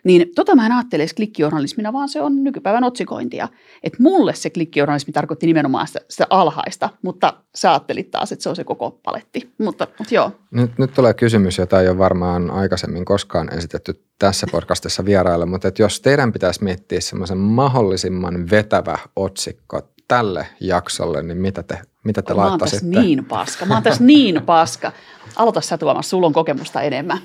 Niin 0.03 0.31
tota 0.35 0.55
mä 0.55 0.65
en 0.65 0.71
ajattele 0.71 1.03
edes 1.03 1.13
klikkijournalismina, 1.13 1.93
vaan 1.93 2.09
se 2.09 2.21
on 2.21 2.43
nykypäivän 2.43 2.83
otsikointia. 2.83 3.47
Että 3.83 4.03
mulle 4.03 4.35
se 4.35 4.49
klikkijournalismi 4.49 5.13
tarkoitti 5.13 5.45
nimenomaan 5.45 5.87
sitä, 5.87 5.99
sitä 6.09 6.27
alhaista, 6.29 6.89
mutta 7.01 7.33
sä 7.55 7.71
ajattelit 7.71 8.11
taas, 8.11 8.31
että 8.31 8.43
se 8.43 8.49
on 8.49 8.55
se 8.55 8.63
koko 8.63 8.99
paletti. 9.03 9.53
Mutta, 9.57 9.87
mutta 9.99 10.15
joo. 10.15 10.31
Nyt, 10.51 10.77
nyt 10.77 10.93
tulee 10.93 11.13
kysymys, 11.13 11.57
jota 11.57 11.81
ei 11.81 11.89
ole 11.89 11.97
varmaan 11.97 12.51
aikaisemmin 12.51 13.05
koskaan 13.05 13.53
esitetty 13.53 14.03
tässä 14.19 14.47
podcastissa 14.51 15.05
vieraille, 15.05 15.45
mutta 15.45 15.67
että 15.67 15.81
jos 15.81 16.01
teidän 16.01 16.31
pitäisi 16.31 16.63
miettiä 16.63 17.01
semmoisen 17.01 17.37
mahdollisimman 17.37 18.49
vetävä 18.49 18.97
otsikko 19.15 19.81
tälle 20.07 20.47
jaksolle, 20.59 21.23
niin 21.23 21.37
mitä 21.37 21.63
te, 21.63 21.79
mitä 22.03 22.21
te 22.21 22.33
laittaisitte? 22.33 22.85
Mä 22.85 22.89
oon 22.89 22.93
tässä 22.93 23.07
niin 23.07 23.25
paska. 23.25 23.65
Mä 23.65 23.73
oon 23.73 23.83
tässä 23.83 24.03
niin 24.03 24.41
paska. 24.45 24.91
Aloita 25.35 25.61
sä 25.61 25.77
Tuomas, 25.77 26.09
sulla 26.09 26.27
on 26.27 26.33
kokemusta 26.33 26.81
enemmän. 26.81 27.17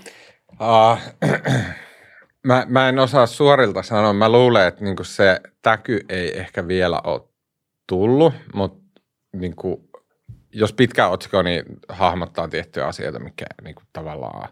Uh, 0.53 0.99
Mä, 2.47 2.67
mä 2.69 2.89
en 2.89 2.99
osaa 2.99 3.27
suorilta 3.27 3.83
sanoa. 3.83 4.13
Mä 4.13 4.29
luulen, 4.29 4.67
että 4.69 4.85
niinku 4.85 5.05
se 5.05 5.41
täky 5.63 6.01
ei 6.09 6.39
ehkä 6.39 6.69
vielä 6.69 7.01
ole 7.05 7.21
tullut, 7.89 8.35
mutta 8.55 9.01
niinku, 9.33 9.91
jos 10.53 10.73
pitkä 10.73 11.09
otsikko, 11.09 11.43
niin 11.43 11.65
hahmottaa 11.89 12.49
tiettyjä 12.49 12.87
asioita, 12.87 13.19
mikä 13.19 13.47
niinku 13.63 13.83
tavallaan 13.93 14.49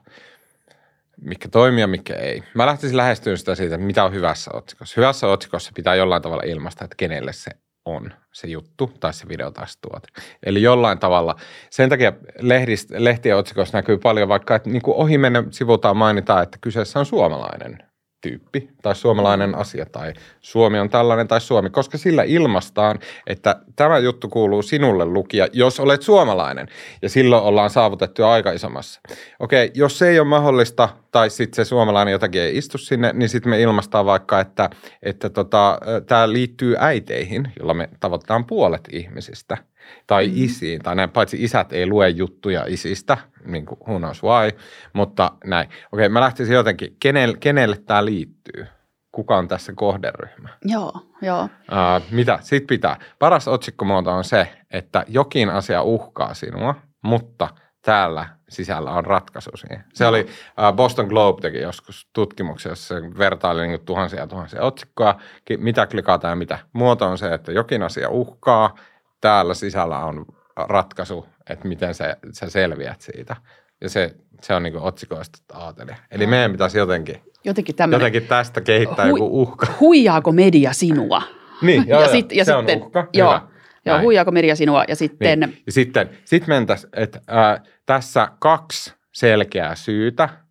mikä 1.21 1.49
toimii 1.49 1.81
ja 1.81 1.87
mikä 1.87 2.15
ei. 2.15 2.43
Mä 2.55 2.67
lähtisin 2.67 2.97
lähestyä 2.97 3.37
sitä 3.37 3.55
siitä, 3.55 3.79
mitä 3.79 4.05
on 4.05 4.13
hyvässä 4.13 4.51
otsikossa. 4.55 4.95
Hyvässä 5.01 5.27
otsikossa 5.27 5.73
pitää 5.75 5.95
jollain 5.95 6.23
tavalla 6.23 6.43
ilmaista, 6.47 6.85
että 6.85 6.95
kenelle 6.97 7.33
se 7.33 7.51
on 7.85 8.13
se 8.33 8.47
juttu 8.47 8.93
tai 9.01 9.15
se 9.15 9.29
video 9.29 9.51
tai 9.51 9.69
se 9.69 9.79
tuote. 9.81 10.09
Eli 10.43 10.63
jollain 10.63 10.99
tavalla. 10.99 11.37
Sen 11.71 11.89
takia 11.89 12.13
lehdist, 12.41 12.91
lehtien 12.91 13.37
otsikossa 13.37 13.79
näkyy 13.79 13.99
paljon 13.99 14.29
vaikka, 14.29 14.55
että 14.55 14.71
niin 14.71 14.83
ohimennen 14.87 15.53
sivutaan 15.53 15.97
mainitaan, 15.97 16.43
että 16.43 16.59
kyseessä 16.61 16.99
on 16.99 17.07
suomalainen 17.07 17.79
tyyppi 18.25 18.69
tai 18.83 18.95
suomalainen 18.95 19.55
asia 19.55 19.87
tai 19.87 20.13
Suomi 20.41 20.79
on 20.79 20.91
tällainen 20.91 21.29
tai 21.29 21.41
Suomi, 21.41 21.71
koska 21.71 21.99
sillä 21.99 22.23
ilmastaan, 22.23 22.99
että 23.27 23.57
tämä 23.77 23.99
juttu 23.99 24.29
kuuluu 24.29 24.63
sinulle 24.63 25.05
lukia, 25.05 25.49
jos 25.53 25.81
olet 25.81 26.03
suomalainen 26.03 26.67
ja 27.03 27.09
silloin 27.09 27.43
ollaan 27.43 27.71
saavutettu 27.71 28.25
aika 28.25 28.53
isommassa. 28.53 29.01
Okei, 29.41 29.71
jos 29.75 29.99
se 29.99 30.09
ei 30.09 30.19
ole 30.19 30.29
mahdollista 30.29 30.89
tai 31.11 31.31
sitten 31.31 31.65
se 31.65 31.69
suomalainen 31.69 32.13
jotakin 32.13 32.43
ei 32.43 32.57
istu 32.57 32.79
sinne, 32.79 33.13
niin 33.13 33.29
sitten 33.29 33.51
me 33.51 33.61
ilmastaan 33.61 34.07
vaikka, 34.07 34.41
että, 34.41 34.71
että 35.03 35.31
tota, 35.31 35.79
tämä 36.07 36.33
liittyy 36.33 36.77
äiteihin, 36.79 37.53
jolla 37.59 37.75
me 37.75 37.89
tavoitetaan 38.01 38.45
puolet 38.45 38.89
ihmisistä– 38.93 39.57
tai 40.07 40.27
mm. 40.27 40.33
isiin, 40.37 40.83
tai 40.83 40.97
näin, 40.97 41.11
paitsi 41.11 41.43
isät 41.45 41.73
ei 41.73 41.87
lue 41.87 42.09
juttuja 42.09 42.65
isistä, 42.69 43.19
niin 43.47 43.67
kuin 43.67 43.79
who 43.89 43.99
knows 43.99 44.23
why, 44.23 44.59
mutta 44.93 45.33
näin. 45.45 45.69
Okei, 45.93 46.09
mä 46.09 46.21
lähtisin 46.21 46.55
jotenkin, 46.55 46.97
kenelle, 47.01 47.37
kenelle 47.41 47.77
tämä 47.77 48.05
liittyy? 48.05 48.67
Kuka 49.13 49.37
on 49.37 49.49
tässä 49.49 49.73
kohderyhmä? 49.77 50.49
Joo, 50.65 50.93
joo. 51.23 51.43
Uh, 51.45 52.03
mitä? 52.11 52.39
Sitten 52.43 52.67
pitää. 52.67 52.97
Paras 53.19 53.49
otsikkomuoto 53.49 54.11
on 54.11 54.25
se, 54.25 54.49
että 54.71 55.05
jokin 55.09 55.51
asia 55.51 55.83
uhkaa 55.83 56.35
sinua, 56.35 56.75
mutta 57.03 57.49
täällä 57.83 58.29
sisällä 58.49 58.91
on 58.91 59.07
ratkaisu 59.07 59.51
siihen. 59.55 59.85
Se 59.93 60.07
oli, 60.07 60.21
uh, 60.21 60.77
Boston 60.77 61.07
Globe 61.07 61.41
teki 61.41 61.59
joskus 61.59 62.09
tutkimuksia, 62.13 62.73
jossa 62.73 62.95
se 62.95 63.19
vertaili 63.19 63.69
niin 63.69 63.85
tuhansia 63.85 64.21
ja 64.21 64.27
tuhansia 64.27 64.63
otsikkoa, 64.63 65.21
mitä 65.59 65.87
klikataan 65.87 66.33
ja 66.33 66.37
mitä. 66.37 66.59
Muoto 66.73 67.07
on 67.07 67.19
se, 67.19 67.35
että 67.35 67.53
jokin 67.53 67.83
asia 67.83 68.09
uhkaa– 68.09 68.75
täällä 69.25 69.55
sisällä 69.55 69.99
on 69.99 70.27
ratkaisu, 70.57 71.27
että 71.51 71.69
miten 71.69 71.95
se, 71.95 72.17
sä 72.33 72.51
selviät 72.51 73.01
siitä. 73.01 73.37
Ja 73.81 73.89
se, 73.89 74.15
se 74.43 74.55
on 74.55 74.63
niin 74.63 74.79
otsikoista 74.79 75.39
ajatellen. 75.53 75.97
Eli 76.11 76.27
meidän 76.27 76.53
pitäisi 76.53 76.79
jotenkin, 76.79 77.23
jotenkin, 77.45 77.75
jotenkin 77.91 78.27
tästä 78.27 78.61
kehittää 78.61 79.07
hui, 79.07 79.19
joku 79.19 79.43
uhka. 79.43 79.67
Huijaako 79.81 80.33
media 80.33 80.73
sinua? 80.73 81.23
Niin, 81.63 81.85
joo, 81.89 82.03
ja, 82.03 82.09
sit, 82.09 82.33
ja 82.33 82.45
se 82.45 82.53
sitten, 82.57 82.79
on 82.79 82.87
uhka. 82.87 83.09
Joo, 83.13 83.41
joo 83.87 84.01
huijaako 84.01 84.31
media 84.31 84.57
sinua 84.57 84.85
ja 84.89 84.97
sitten... 84.97 85.41
Niin. 85.41 85.63
Ja 85.67 85.73
sitten 85.73 86.11
sit 86.25 86.47
mentäisiin, 86.47 86.91
että 86.97 87.21
äh, 87.31 87.63
tässä 87.87 88.29
kaksi 88.39 88.95
selkeää 89.13 89.75
syytä– 89.75 90.29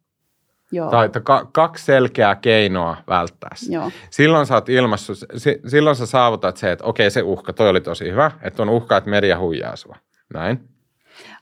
Joo. 0.74 0.90
Tai 0.92 1.06
että 1.06 1.20
ka- 1.20 1.50
kaksi 1.52 1.86
selkeää 1.86 2.36
keinoa 2.36 2.98
välttää 3.08 3.56
Joo. 3.70 3.92
Silloin 4.10 4.46
sä 4.46 4.54
oot 4.56 4.70
ilmassut, 4.70 5.18
si- 5.38 5.62
silloin 5.68 5.96
sä 5.96 6.06
saavutat 6.06 6.58
se, 6.58 6.72
että 6.72 6.86
okei 6.86 7.12
se 7.12 7.22
uhka, 7.22 7.54
toi 7.54 7.70
oli 7.70 7.82
tosi 7.82 8.12
hyvä, 8.12 8.32
että 8.42 8.62
on 8.62 8.70
uhka, 8.70 8.98
että 8.98 9.10
media 9.10 9.40
huijaa 9.40 9.76
sua. 9.76 9.96
Näin. 10.34 10.60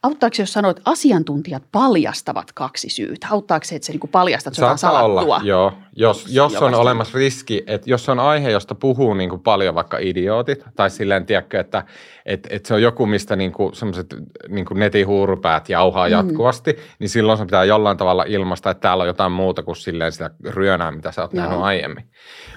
Auttaako 0.03 0.33
se, 0.33 0.41
jos 0.41 0.53
sanoit, 0.53 0.77
että 0.77 0.91
asiantuntijat 0.91 1.63
paljastavat 1.71 2.51
kaksi 2.51 2.89
syytä? 2.89 3.27
Auttaako 3.31 3.65
se, 3.65 3.75
että 3.75 3.85
se 3.85 3.91
niin 3.91 4.09
paljastat 4.11 4.57
jotain 4.57 4.77
salattua? 4.77 5.21
Olla, 5.21 5.41
joo. 5.43 5.73
Jos, 5.95 6.25
jos 6.29 6.55
on 6.55 6.73
olemassa 6.73 7.17
riski, 7.17 7.63
että 7.67 7.89
jos 7.89 8.09
on 8.09 8.19
aihe, 8.19 8.51
josta 8.51 8.75
puhuu 8.75 9.13
niin 9.13 9.29
kuin 9.29 9.41
paljon 9.41 9.75
vaikka 9.75 9.97
idiootit, 9.97 10.65
tai 10.75 10.89
silleen, 10.89 11.25
tiedätkö, 11.25 11.59
että 11.59 11.83
että, 12.25 12.49
että 12.51 12.67
se 12.67 12.73
on 12.73 12.81
joku, 12.81 13.05
mistä 13.05 13.35
niin 13.35 13.51
kuin 13.51 13.75
semmoiset 13.75 14.15
niin 14.49 14.65
kuin 14.65 14.79
netin 14.79 15.07
huurupäät 15.07 15.69
jauhaa 15.69 16.07
mm. 16.07 16.11
jatkuvasti, 16.11 16.77
niin 16.99 17.09
silloin 17.09 17.37
se 17.37 17.45
pitää 17.45 17.63
jollain 17.63 17.97
tavalla 17.97 18.23
ilmaista, 18.27 18.71
että 18.71 18.81
täällä 18.81 19.01
on 19.01 19.07
jotain 19.07 19.31
muuta 19.31 19.63
kuin 19.63 19.75
silleen 19.75 20.11
sitä 20.11 20.29
ryönää, 20.45 20.91
mitä 20.91 21.11
sä 21.11 21.21
oot 21.21 21.33
nähnyt 21.33 21.59
aiemmin. 21.59 22.09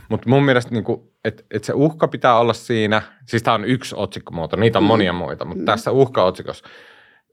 Mutta 0.09 0.29
mun 0.29 0.45
mielestä 0.45 0.71
niin 0.71 0.85
kuin, 0.85 1.01
että, 1.25 1.43
että 1.51 1.67
se 1.67 1.73
uhka 1.73 2.09
pitää 2.09 2.39
olla 2.39 2.53
siinä, 2.53 3.03
siis 3.29 3.43
tämä 3.43 3.55
on 3.55 3.65
yksi 3.65 3.95
otsikkomuoto, 3.99 4.57
niitä 4.57 4.79
on 4.79 4.85
mm. 4.85 4.89
monia 4.89 5.13
muita, 5.13 5.45
mutta 5.45 5.63
mm. 5.63 5.67
tässä 5.67 5.91
uhka-otsikossa– 5.91 6.69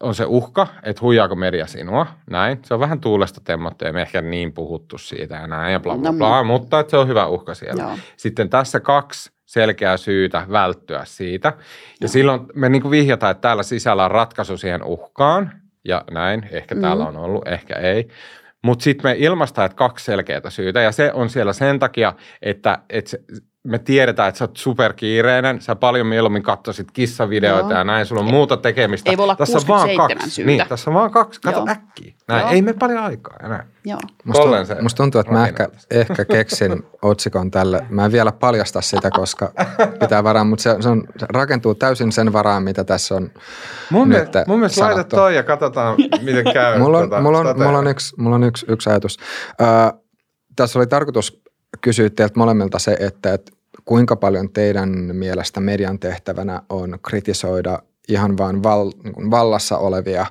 on 0.02 0.16
se 0.16 0.26
uhka, 0.26 0.68
että 0.84 1.02
huijaako 1.02 1.36
media 1.36 1.68
sinua, 1.68 2.08
näin. 2.30 2.60
Se 2.64 2.74
on 2.74 2.80
vähän 2.80 3.00
tuulesta 3.00 3.42
temmattu, 3.44 3.86
ei 3.86 3.92
me 3.92 4.02
ehkä 4.02 4.22
niin 4.22 4.54
puhuttu 4.54 4.98
siitä 4.98 5.36
ja 5.36 5.48
näin 5.48 5.74
ja 5.74 5.80
bla 5.80 5.98
bla 5.98 6.12
no, 6.12 6.18
bla, 6.18 6.44
mutta 6.44 6.80
että 6.80 6.92
se 6.92 6.98
on 6.98 7.08
hyvä 7.08 7.28
uhka 7.28 7.54
siellä. 7.54 7.84
Joo. 7.84 7.98
Sitten 8.18 8.50
tässä 8.50 8.80
kaksi 8.80 9.32
selkeää 9.46 9.98
syytä 9.98 10.46
välttyä 10.52 11.02
siitä. 11.06 11.48
Ja 11.48 11.56
Joo. 12.02 12.08
silloin 12.08 12.42
me 12.56 12.70
niin 12.70 12.82
kuin 12.82 12.92
vihjataan, 12.92 13.32
että 13.32 13.42
täällä 13.42 13.64
sisällä 13.64 14.06
on 14.06 14.12
ratkaisu 14.12 14.58
siihen 14.58 14.84
uhkaan 14.84 15.52
ja 15.86 16.04
näin. 16.12 16.48
Ehkä 16.52 16.76
mm. 16.76 16.82
täällä 16.82 17.06
on 17.06 17.18
ollut, 17.18 17.48
ehkä 17.48 17.76
ei. 17.76 18.08
Mutta 18.64 18.84
sitten 18.84 19.12
me 19.12 19.16
ilmaistaan, 19.18 19.66
että 19.66 19.76
kaksi 19.76 20.06
selkeää 20.06 20.50
syytä 20.50 20.82
ja 20.82 20.92
se 20.92 21.12
on 21.14 21.30
siellä 21.30 21.54
sen 21.54 21.80
takia, 21.80 22.14
että, 22.42 22.78
että 22.90 23.12
se, 23.12 23.20
me 23.64 23.80
tiedetään, 23.80 24.30
että 24.30 24.40
sä 24.40 24.44
oot 24.44 24.58
superkiireinen, 24.58 25.62
sä 25.62 25.76
paljon 25.76 26.08
mieluummin 26.08 26.44
katsoisit 26.44 26.92
kissavideoita 26.92 27.70
Joo. 27.70 27.78
ja 27.78 27.84
näin, 27.84 28.06
sulla 28.06 28.22
on 28.22 28.32
muuta 28.32 28.58
tekemistä. 28.58 29.10
Ei 29.10 29.18
voi 29.18 29.24
olla 29.24 29.36
tässä 29.36 29.58
on 29.58 29.68
vaan 29.68 29.90
kaksi. 29.98 30.30
Syytä. 30.30 30.52
Niin, 30.52 30.68
tässä 30.70 30.90
on 30.90 30.94
vaan 30.94 31.12
kaksi, 31.12 31.42
kato 31.42 31.58
Joo. 31.58 31.70
äkkiä. 31.70 32.14
Näin, 32.28 32.42
Joo. 32.42 32.52
ei 32.52 32.62
me 32.62 32.74
paljon 32.74 33.04
aikaa 33.04 33.36
ja 33.44 33.50
näin. 33.50 33.64
Joo. 33.86 34.00
Musta, 34.24 34.66
se 34.66 34.82
musta 34.82 35.04
tuntuu, 35.04 35.22
että 35.22 35.34
mä 35.34 35.48
ehkä, 35.48 35.70
ehkä 35.92 36.26
keksin 36.26 36.84
otsikon 37.02 37.52
tälle. 37.52 37.86
Mä 37.90 38.06
en 38.06 38.12
vielä 38.12 38.32
paljasta 38.32 38.82
sitä, 38.82 39.12
koska 39.12 39.52
pitää 40.00 40.24
varaa, 40.24 40.44
mutta 40.44 40.64
se, 40.64 40.76
se, 40.80 40.90
on, 40.90 41.04
se 41.18 41.26
rakentuu 41.34 41.76
täysin 41.76 42.12
sen 42.12 42.34
varaan, 42.34 42.64
mitä 42.64 42.84
tässä 42.84 43.16
on 43.16 43.32
Mun 43.90 44.10
nyt 44.10 44.18
mielestä, 44.18 44.44
mun 44.48 44.60
mielestä 44.60 44.86
laita 44.86 45.04
toi 45.04 45.36
ja 45.36 45.44
katsotaan, 45.44 45.96
miten 46.22 46.54
käy. 46.54 46.80
mulla 46.80 46.98
on, 46.98 47.10
tuota, 47.10 47.22
mulla 47.22 47.40
on, 47.40 47.60
mulla 47.64 47.78
on, 47.78 47.88
yksi, 47.88 48.16
mulla 48.18 48.36
on 48.36 48.44
yksi, 48.44 48.66
yksi 48.70 48.90
ajatus. 48.90 49.18
Ö, 49.62 49.66
tässä 50.56 50.80
oli 50.80 50.88
tarkoitus 50.88 51.42
kysyä 51.82 52.10
teiltä 52.10 52.40
molemmilta 52.40 52.80
se, 52.80 52.98
että, 53.00 53.34
että 53.34 53.52
kuinka 53.86 54.16
paljon 54.16 54.50
teidän 54.50 54.90
mielestä 55.14 55.60
median 55.60 56.00
tehtävänä 56.00 56.62
on 56.70 57.00
kritisoida 57.08 57.80
ihan 58.08 58.38
vain 58.38 58.64
val, 58.64 58.92
niin 59.04 59.32
vallassa 59.32 59.78
olevia 59.78 60.26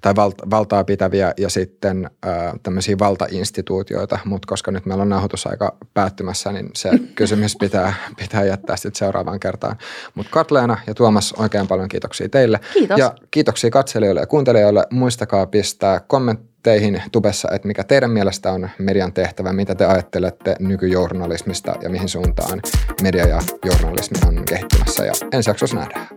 tai 0.00 0.16
val, 0.16 0.32
valtaa 0.50 0.84
pitäviä 0.84 1.34
ja 1.36 1.50
sitten 1.50 2.10
ää, 2.22 2.54
tämmöisiä 2.62 2.98
valtainstituutioita, 2.98 4.18
mutta 4.24 4.46
koska 4.46 4.70
nyt 4.70 4.86
meillä 4.86 5.02
on 5.02 5.08
nauhoitusaika 5.08 5.76
päättymässä, 5.94 6.52
niin 6.52 6.70
se 6.74 6.90
kysymys 7.14 7.56
pitää, 7.56 7.94
pitää 8.16 8.44
jättää 8.44 8.76
sitten 8.76 8.98
seuraavaan 8.98 9.40
kertaan. 9.40 9.76
Mutta 10.14 10.30
Katleena 10.30 10.78
ja 10.86 10.94
Tuomas, 10.94 11.32
oikein 11.32 11.66
paljon 11.66 11.88
kiitoksia 11.88 12.28
teille. 12.28 12.60
Kiitos. 12.72 12.98
Ja 12.98 13.14
kiitoksia 13.30 13.70
katselijoille 13.70 14.20
ja 14.20 14.26
kuuntelijoille. 14.26 14.86
Muistakaa 14.90 15.46
pistää 15.46 16.00
kommentti 16.00 16.48
teihin 16.62 17.02
tubessa, 17.12 17.48
että 17.52 17.68
mikä 17.68 17.84
teidän 17.84 18.10
mielestä 18.10 18.52
on 18.52 18.68
median 18.78 19.12
tehtävä, 19.12 19.52
mitä 19.52 19.74
te 19.74 19.86
ajattelette 19.86 20.56
nykyjournalismista 20.60 21.74
ja 21.82 21.90
mihin 21.90 22.08
suuntaan 22.08 22.62
media 23.02 23.26
ja 23.26 23.42
journalismi 23.64 24.18
on 24.26 24.44
kehittymässä. 24.44 25.04
Ja 25.04 25.12
ensi 25.32 25.50
jaksossa 25.50 25.76
nähdään. 25.76 26.08